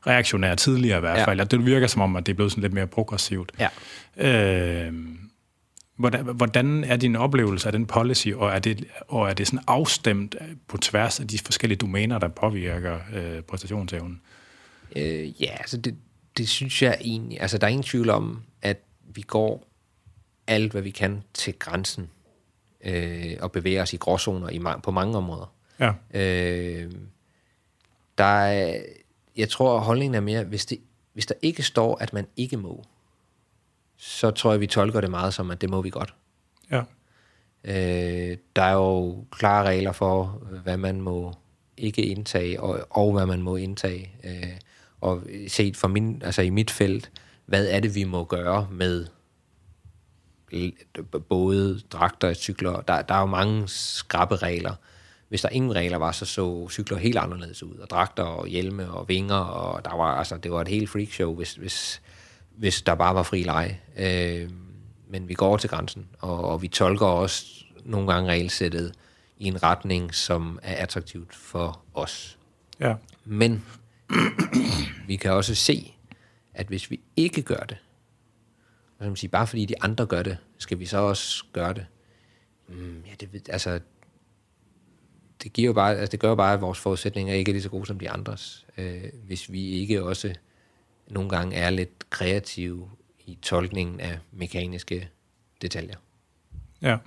[0.07, 1.39] reaktionær tidligere i hvert fald.
[1.39, 1.43] Ja.
[1.43, 3.51] Det virker som om, at det er blevet sådan lidt mere progressivt.
[3.59, 3.67] Ja.
[4.87, 4.93] Øh,
[5.97, 9.63] hvordan, hvordan er din oplevelse af den policy, og er det, og er det sådan
[9.67, 10.35] afstemt
[10.67, 14.21] på tværs af de forskellige domæner, der påvirker øh, præstationsevnen?
[14.95, 15.95] Øh, ja, altså det,
[16.37, 18.77] det synes jeg egentlig, altså der er ingen tvivl om, at
[19.15, 19.66] vi går
[20.47, 22.09] alt, hvad vi kan til grænsen
[22.81, 25.53] øh, og bevæger os i gråzoner i, på mange områder.
[25.79, 25.93] Ja.
[26.13, 26.91] Øh,
[28.17, 28.81] der er,
[29.37, 30.79] jeg tror, holdningen er mere, hvis, det,
[31.13, 32.83] hvis der ikke står, at man ikke må,
[33.97, 36.13] så tror jeg, vi tolker det meget som, at det må vi godt.
[36.71, 36.81] Ja.
[37.63, 40.25] Øh, der er jo klare regler for,
[40.63, 41.33] hvad man må
[41.77, 44.11] ikke indtage, og, og hvad man må indtage.
[44.23, 44.59] Øh,
[45.01, 47.11] og set fra min, altså i mit felt,
[47.45, 49.07] hvad er det, vi må gøre med
[51.29, 52.81] både dragter og cykler.
[52.81, 54.73] Der, der er jo mange skrappe regler.
[55.29, 57.75] Hvis der ingen regler var, så så cykler helt anderledes ud.
[57.75, 61.35] Og dragter og hjelme og vinger, og der var, altså, det var et helt freakshow,
[61.35, 62.01] hvis, hvis,
[62.55, 63.79] hvis der bare var fri leg.
[63.97, 64.49] Øh,
[65.09, 67.45] men vi går til grænsen, og, og vi tolker også
[67.85, 68.93] nogle gange regelsættet
[69.37, 72.37] i en retning, som er attraktivt for os.
[72.79, 72.93] Ja.
[73.25, 73.65] Men
[75.07, 75.93] vi kan også se,
[76.53, 77.77] at hvis vi ikke gør det,
[78.97, 81.85] hvad man sige, bare fordi de andre gør det, skal vi så også gøre det?
[82.67, 83.79] Mm, ja, det, altså,
[85.43, 87.63] det, giver jo bare, altså, det gør jo bare, at vores forudsætninger ikke er lige
[87.63, 90.33] så gode som de andres, øh, hvis vi ikke også
[91.07, 92.89] nogle gange er lidt kreative
[93.25, 95.09] i tolkningen af mekaniske
[95.61, 95.95] detaljer.
[96.81, 96.97] Ja,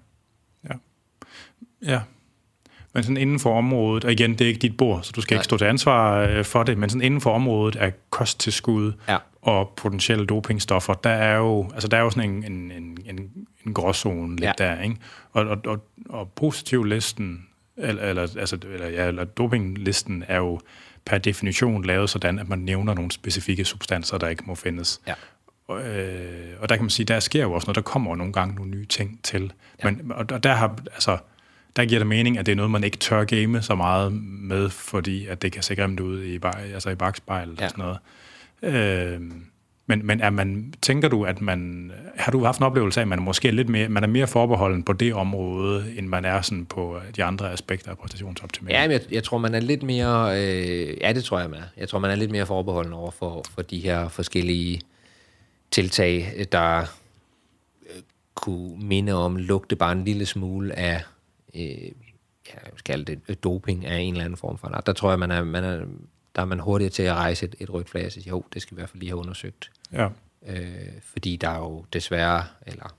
[0.68, 0.74] ja.
[1.82, 2.00] Ja,
[2.94, 5.34] men sådan inden for området, og igen, det er ikke dit bord, så du skal
[5.34, 5.40] Nej.
[5.40, 9.18] ikke stå til ansvar øh, for det, men sådan inden for området af kosttilskud ja.
[9.42, 13.46] Og potentielle dopingstoffer, der er jo, altså der er jo sådan en, en, en, en,
[13.66, 14.52] en gråzone lidt ja.
[14.58, 14.96] der, ikke?
[15.32, 17.46] Og, og, og, og positivlisten,
[17.76, 20.60] eller, eller, altså, eller, ja, eller dopinglisten er jo
[21.04, 25.00] per definition lavet sådan, at man nævner nogle specifikke substanser, der ikke må findes.
[25.06, 25.14] Ja.
[25.68, 28.32] Og, øh, og der kan man sige, der sker jo også noget, der kommer nogle
[28.32, 29.52] gange nogle nye ting til.
[29.84, 29.90] Ja.
[29.90, 31.18] Men, og, og der har, altså,
[31.76, 34.70] der giver det mening, at det er noget, man ikke tør game så meget med,
[34.70, 36.38] fordi at det kan se grimt ud i,
[36.74, 37.64] altså i bagspejlet ja.
[37.64, 37.98] og sådan noget.
[38.62, 39.20] Øh,
[39.90, 43.08] men, men er man, tænker du, at man, har du haft en oplevelse af, at
[43.08, 46.66] man måske lidt mere, man er mere forbeholden på det område, end man er sådan
[46.66, 48.80] på øh, de andre aspekter af præstationsoptimering?
[48.80, 51.58] Ja, men jeg, jeg tror, man er lidt mere, øh, ja, det tror jeg, man
[51.58, 51.64] er.
[51.76, 54.80] Jeg tror, man er lidt mere forbeholden over for, for de her forskellige
[55.70, 56.78] tiltag, der
[57.82, 58.02] øh,
[58.34, 61.02] kunne minde om, lugte bare en lille smule af
[61.54, 61.90] øh,
[62.48, 64.86] ja, jeg skal det doping af en eller anden form for en art.
[64.86, 65.80] Der tror jeg, man er, man er,
[66.36, 68.62] der er man hurtigere til at rejse et, et rødt flag og sige, jo, det
[68.62, 69.70] skal vi i hvert fald lige have undersøgt.
[69.92, 70.08] Ja.
[70.46, 70.68] Øh,
[71.04, 72.94] fordi der er jo desværre, eller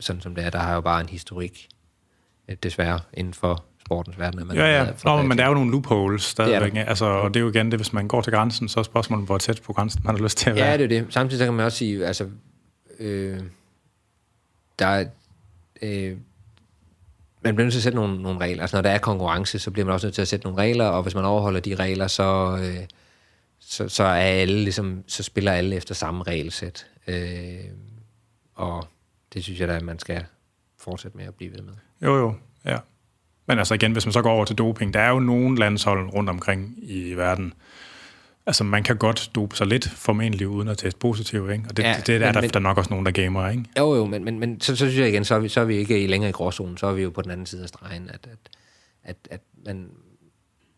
[0.00, 1.68] sådan som det er, der har jo bare en historik,
[2.48, 4.46] øh, desværre, inden for sportens verden.
[4.46, 4.92] Man ja, ja.
[5.04, 6.72] Nå, men der er jo nogle loopholes stadigvæk.
[6.72, 8.84] Det altså, og det er jo igen det, hvis man går til grænsen, så er
[8.84, 10.66] spørgsmålet, hvor tæt på grænsen man har lyst til at være.
[10.66, 11.06] Ja, det er det.
[11.10, 12.28] Samtidig så kan man også sige, altså,
[12.98, 13.40] øh,
[14.78, 15.04] der er,
[15.82, 16.16] øh,
[17.42, 18.62] man bliver nødt til at sætte nogle, nogle regler.
[18.62, 20.86] Altså når der er konkurrence, så bliver man også nødt til at sætte nogle regler,
[20.86, 22.86] og hvis man overholder de regler, så, øh,
[23.60, 26.86] så, så er alle ligesom, så spiller alle efter samme regelsæt.
[27.06, 27.64] Øh,
[28.54, 28.86] og
[29.34, 30.24] det synes jeg da, at man skal
[30.78, 31.72] fortsætte med at blive ved med.
[32.02, 32.34] Jo, jo,
[32.64, 32.78] ja.
[33.46, 36.14] Men altså igen, hvis man så går over til doping, der er jo nogle landshold
[36.14, 37.54] rundt omkring i verden,
[38.50, 41.64] Altså, man kan godt dope sig lidt formentlig uden at teste positiv, ikke?
[41.68, 43.48] Og det, ja, det, det er men, der, men, der nok også nogen, der gamer,
[43.48, 43.64] ikke?
[43.78, 45.64] Jo, jo, men, men, men så, så synes jeg igen, så er, vi, så er
[45.64, 48.10] vi ikke længere i gråzonen, så er vi jo på den anden side af stregen,
[48.14, 48.38] at, at,
[49.04, 49.88] at, at, man,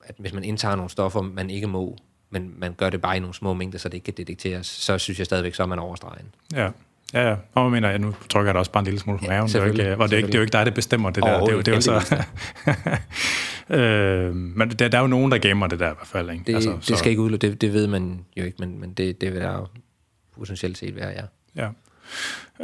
[0.05, 1.97] at hvis man indtager nogle stoffer, man ikke må,
[2.31, 4.99] men man gør det bare i nogle små mængder, så det ikke kan detekteres, så
[4.99, 6.27] synes jeg stadigvæk, så er man over stregen.
[6.55, 6.69] Ja.
[7.15, 7.37] Ja, ja.
[7.55, 9.49] Og mener jeg, nu trykker jeg da også bare en lille smule på maven.
[9.49, 10.73] Ja, det, er jo ikke, og det, er ikke, det er jo ikke dig, der
[10.73, 11.41] bestemmer det der.
[11.41, 12.25] Det er jo, det er jo så...
[13.71, 16.31] øh, men der, der er jo nogen, der gemmer det der i hvert fald.
[16.31, 16.45] Ikke?
[16.47, 16.97] Det, altså, det så...
[16.97, 19.53] skal ikke udløbe, det, det ved man jo ikke, men, men det, det vil der
[19.53, 19.67] jo
[20.37, 21.25] potentielt set være, ja.
[21.57, 21.69] ja.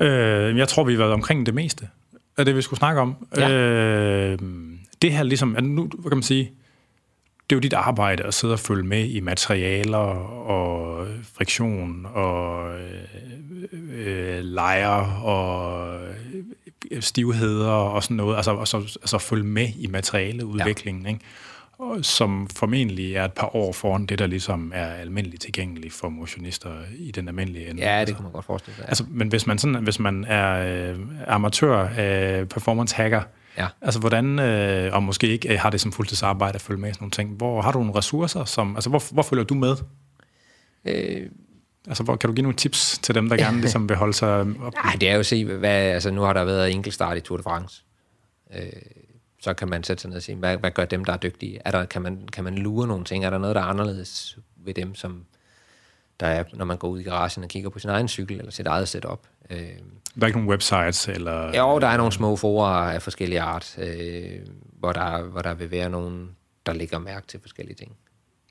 [0.07, 1.89] Øh, jeg tror, vi har været omkring det meste
[2.37, 3.27] af det, vi skulle snakke om.
[3.37, 3.51] Ja.
[3.53, 4.39] Øh,
[5.03, 6.53] det her ligesom, nu kan man sige,
[7.51, 12.71] det er jo dit arbejde at sidde og følge med i materialer og friktion og
[13.93, 15.99] øh, lejer og
[16.91, 18.37] øh, stivheder og sådan noget.
[18.37, 21.05] Altså, altså, altså følge med i materialeudviklingen.
[21.05, 21.09] Ja.
[21.09, 21.25] Ikke?
[22.03, 26.71] som formentlig er et par år foran det, der ligesom er almindeligt tilgængeligt for motionister
[26.99, 27.83] i den almindelige ende.
[27.83, 28.83] Ja, det kan man godt forestille sig.
[28.83, 28.89] Ja.
[28.89, 33.23] Altså, men hvis man, sådan, hvis man er øh, amatør øh, performance hacker,
[33.59, 33.67] Ja.
[33.81, 36.93] altså hvordan, øh, og måske ikke øh, har det som fuldtidsarbejde at følge med i
[36.93, 39.77] sådan nogle ting, hvor har du nogle ressourcer, som, altså hvor, hvor følger du med?
[40.85, 41.27] Øh,
[41.89, 44.41] Altså, hvor, kan du give nogle tips til dem, der gerne ligesom vil holde sig
[44.41, 44.75] op?
[44.85, 47.37] Nej, det er jo at se, hvad, altså nu har der været enkeltstart i Tour
[47.37, 47.85] de France.
[48.55, 48.63] Øh,
[49.43, 51.59] så kan man sætte sig ned og sige, hvad, hvad gør dem, der er dygtige?
[51.65, 53.25] Er der, kan, man, kan man lure nogle ting?
[53.25, 55.25] Er der noget, der er anderledes ved dem, som
[56.21, 58.53] der er, når man går ud i garagen og kigger på sin egen cykel eller
[58.53, 59.21] sit eget setup?
[59.51, 61.57] Øh, Der er ikke nogen websites, eller...
[61.59, 64.41] jo, der er nogle små forer af forskellige art, øh,
[64.79, 66.37] hvor, der, hvor der vil være nogen,
[66.67, 67.97] der lægger mærke til forskellige ting.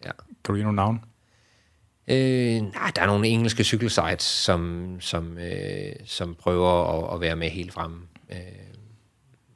[0.05, 0.11] Ja.
[0.27, 0.99] Kan du give nogle navn?
[2.07, 7.35] Øh, nej, der er nogle engelske cykelsites, som, som, øh, som prøver at, at være
[7.35, 8.01] med helt fremme.
[8.31, 8.37] Øh,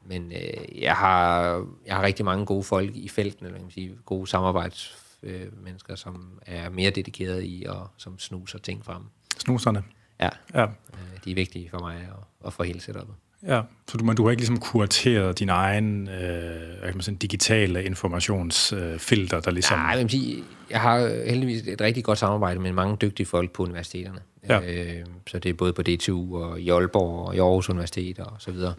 [0.06, 1.44] men øh, jeg, har,
[1.86, 5.64] jeg har rigtig mange gode folk i felten, eller kan man sige, gode samarbejdsmennesker, øh,
[5.64, 9.02] mennesker, som er mere dedikerede i og som snuser ting frem.
[9.38, 9.84] Snuserne?
[10.20, 10.64] Ja, Ja.
[10.64, 10.70] øh,
[11.26, 13.16] de er vigtige for mig og, og for hele setupet.
[13.48, 17.16] Ja, så du, men du har ikke ligesom kurateret din egen øh, kan man sige,
[17.18, 19.78] digitale informationsfilter, der ligesom...
[19.80, 23.64] Nej, men sige, jeg har heldigvis et rigtig godt samarbejde med mange dygtige folk på
[23.64, 24.20] universiteterne.
[24.50, 24.60] Ja.
[25.00, 28.34] Øh, så det er både på DTU og i Aalborg og i Aarhus Universitet og
[28.40, 28.74] så videre.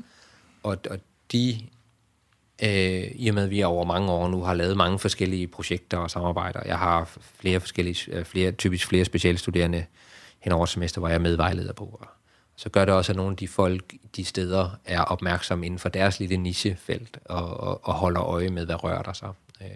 [0.62, 0.98] Og, og
[1.32, 1.59] de,
[2.62, 5.98] øh, i og med at vi over mange år nu har lavet mange forskellige projekter
[5.98, 9.84] og samarbejder, jeg har flere forskellige, øh, flere, typisk flere specialstuderende
[10.40, 12.06] hen over semester, hvor jeg er medvejleder på.
[12.56, 15.89] Så gør det også, at nogle af de folk, de steder, er opmærksomme inden for
[15.89, 19.28] deres lille nichefelt og, og, og holder øje med, hvad rører der sig.
[19.62, 19.68] Øh,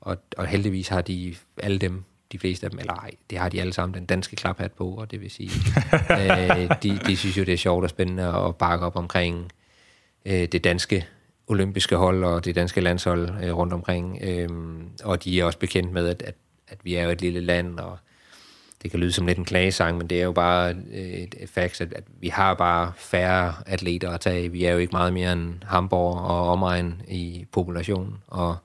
[0.00, 3.48] og, og heldigvis har de alle dem, de fleste af dem, eller ej, det har
[3.48, 5.50] de alle sammen den danske klaphat på, og det vil sige,
[6.20, 9.52] øh, de, de synes jo, det er sjovt og spændende at bakke op omkring
[10.24, 11.06] øh, det danske
[11.46, 14.18] olympiske hold og det danske landshold øh, rundt omkring.
[14.22, 14.48] Øh,
[15.04, 16.34] og de er også bekendt med, at, at,
[16.68, 17.98] at vi er jo et lille land, og
[18.82, 21.48] det kan lyde som lidt en klagesang, men det er jo bare øh, et, et
[21.48, 24.52] fakt, at, at vi har bare færre atleter at tage.
[24.52, 28.56] Vi er jo ikke meget mere end Hamburg og omegn i populationen, og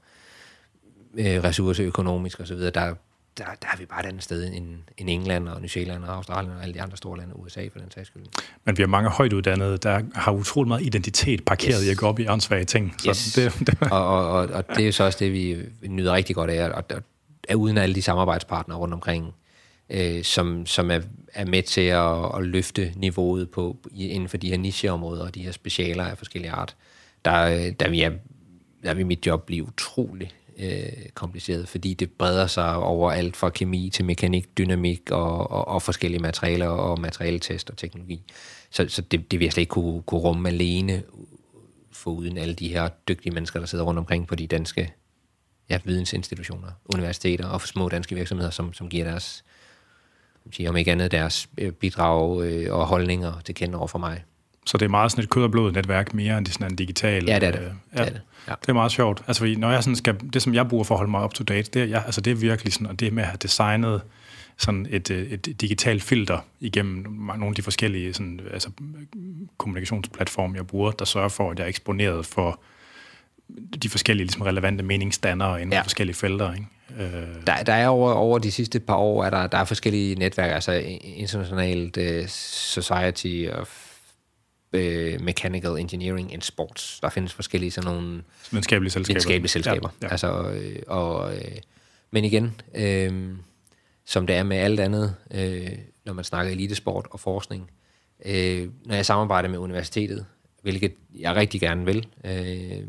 [1.13, 2.41] øh, ressourceøkonomisk osv.
[2.41, 2.95] og så videre, der,
[3.41, 4.65] der, der er vi bare et andet sted end,
[4.97, 7.79] end England og New Zealand og Australien og alle de andre store lande, USA for
[7.79, 8.23] den sags skyld.
[8.65, 11.87] Men vi har mange højt uddannede, der har utrolig meget identitet parkeret yes.
[11.87, 12.95] i at gå op i åndssvage ting.
[12.97, 13.33] Så Yes.
[13.33, 15.57] det, det, og, og, og, og det er jo så også det, vi
[15.87, 17.01] nyder rigtig godt af, og, og,
[17.49, 19.33] er uden alle de samarbejdspartnere rundt omkring,
[19.89, 20.99] øh, som, som er,
[21.33, 25.43] er med til at, at løfte niveauet på, inden for de her nicheområder og de
[25.43, 26.75] her specialer af forskellige art,
[27.25, 28.13] der, øh, der, vil, jeg,
[28.83, 30.31] der vil mit job blive utrolig
[30.61, 35.67] øh, kompliceret, fordi det breder sig over alt fra kemi til mekanik, dynamik og, og,
[35.67, 38.23] og forskellige materialer og materialetest og teknologi.
[38.69, 41.03] Så, så det, det vil jeg slet ikke kunne, kunne rumme alene,
[41.91, 44.93] foruden alle de her dygtige mennesker, der sidder rundt omkring på de danske
[45.69, 49.43] ja, vidensinstitutioner, universiteter og små danske virksomheder, som, som giver deres,
[50.51, 54.23] siger, om ikke andet, deres øh, bidrag øh, og holdninger til kende over for mig
[54.65, 56.75] så det er meget sådan et kød og blod netværk, mere end det sådan en
[56.75, 57.25] digital...
[57.27, 57.59] Ja, det er det.
[57.59, 58.01] øh, Det ja.
[58.01, 58.21] er det.
[58.47, 58.53] Ja.
[58.61, 59.23] Det er meget sjovt.
[59.27, 61.33] Altså, fordi når jeg sådan skal, det, som jeg bruger for at holde mig up
[61.33, 63.37] to date, det er, jeg, altså, det er virkelig sådan, og det med at have
[63.41, 64.01] designet
[64.57, 68.69] sådan et, øh, et digitalt filter igennem nogle af de forskellige sådan, altså,
[69.57, 72.59] kommunikationsplatforme, jeg bruger, der sørger for, at jeg er eksponeret for
[73.83, 75.81] de forskellige ligesom, relevante meningsdannere inden for Ja.
[75.81, 76.53] forskellige felter.
[76.53, 76.65] Ikke?
[76.99, 80.15] Øh, Der, der er over, over de sidste par år, er der, der er forskellige
[80.15, 80.71] netværk, altså
[81.03, 83.80] Internationalt uh, Society of
[84.73, 86.99] uh, Mechanical Engineering in Sports.
[86.99, 89.13] Der findes forskellige sådan nogle videnskabelige selskaber.
[89.13, 89.89] videnskabelige selskaber.
[90.01, 90.11] Ja, ja.
[90.11, 91.57] Altså, øh, og, øh,
[92.11, 93.29] men igen, øh,
[94.05, 95.69] som det er med alt andet, øh,
[96.05, 97.71] når man snakker elitesport og forskning,
[98.25, 100.25] øh, når jeg samarbejder med universitetet,
[100.61, 102.83] hvilket jeg rigtig gerne vil, øh,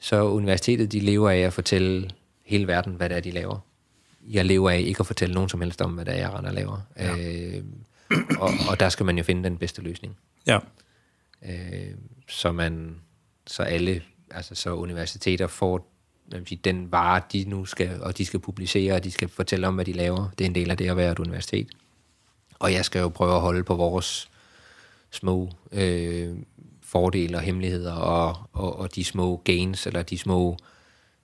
[0.00, 2.10] så universitetet, de lever af at fortælle
[2.44, 3.58] hele verden, hvad det er, de laver.
[4.28, 6.50] Jeg lever af ikke at fortælle nogen som helst om, hvad det er, jeg render
[6.50, 6.80] og laver.
[6.98, 7.16] Ja.
[7.16, 7.62] Øh,
[8.38, 10.16] og, og der skal man jo finde den bedste løsning
[10.46, 10.58] ja.
[11.48, 11.94] Øh,
[12.28, 13.00] så man
[13.46, 15.92] så alle altså så universiteter får
[16.46, 19.74] siger, den vare de nu skal og de skal publicere og de skal fortælle om
[19.74, 21.70] hvad de laver det er en del af det at være et universitet
[22.58, 24.30] og jeg skal jo prøve at holde på vores
[25.10, 26.36] små øh,
[26.82, 30.56] fordele og hemmeligheder og, og, og de små gains eller de små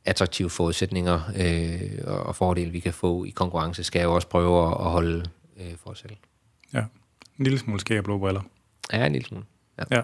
[0.05, 4.28] attraktive forudsætninger øh, og og fordele vi kan få i konkurrence skal jeg jo også
[4.28, 6.16] prøve at, at holde øh, for os selv
[6.74, 6.85] ja.
[7.39, 8.43] En lille smule skæg og blå briller.
[8.93, 9.45] ja en lille smule
[9.78, 9.96] ja.
[9.96, 10.02] Ja.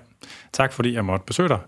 [0.52, 1.59] Tak fordi jeg måtte besøge dig.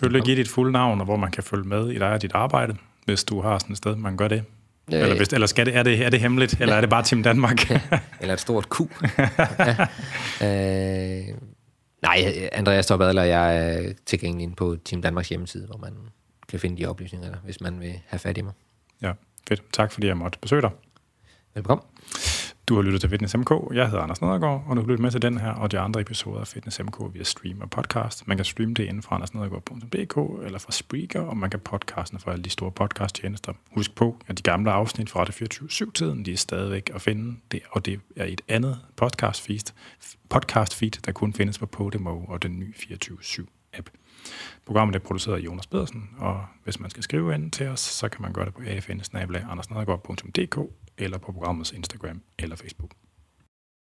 [0.00, 2.22] Vil du give dit fulde navn, og hvor man kan følge med i dig og
[2.22, 4.44] dit arbejde, hvis du har sådan et sted, man gør det?
[4.92, 5.00] Øh.
[5.00, 7.22] Eller, hvis, eller skal det, er, det, er det hemmeligt, eller er det bare Team
[7.22, 7.70] Danmark?
[8.20, 8.80] Eller et stort Q.
[9.58, 9.86] ja.
[10.42, 11.34] øh,
[12.02, 15.92] nej, Andreas Torp Adler, jeg er tilgængelig inde på Team Danmarks hjemmeside, hvor man
[16.48, 18.52] kan finde de oplysninger, der, hvis man vil have fat i mig.
[19.02, 19.12] Ja,
[19.48, 19.62] fedt.
[19.72, 20.70] Tak fordi jeg måtte besøge dig.
[21.54, 21.86] Velkommen.
[22.68, 23.50] Du har lyttet til Fitness MK.
[23.74, 26.00] Jeg hedder Anders Nedergaard, og du har lyttet med til den her og de andre
[26.00, 28.28] episoder af Fitness MK via stream og podcast.
[28.28, 32.32] Man kan streame det inden fra andersnedergaard.dk eller fra Spreaker, og man kan podcasten fra
[32.32, 33.52] alle de store podcasttjenester.
[33.74, 37.60] Husk på, at de gamle afsnit fra det 24-7-tiden, de er stadigvæk at finde, det,
[37.70, 39.72] og det er et andet podcast feed,
[40.28, 43.86] podcast feed, der kun findes på Podimo og den nye 24-7-app.
[44.64, 48.08] Programmet er produceret af Jonas Pedersen, og hvis man skal skrive ind til os, så
[48.08, 48.60] kan man gøre det på
[49.48, 52.92] afn eller på programmets Instagram eller Facebook.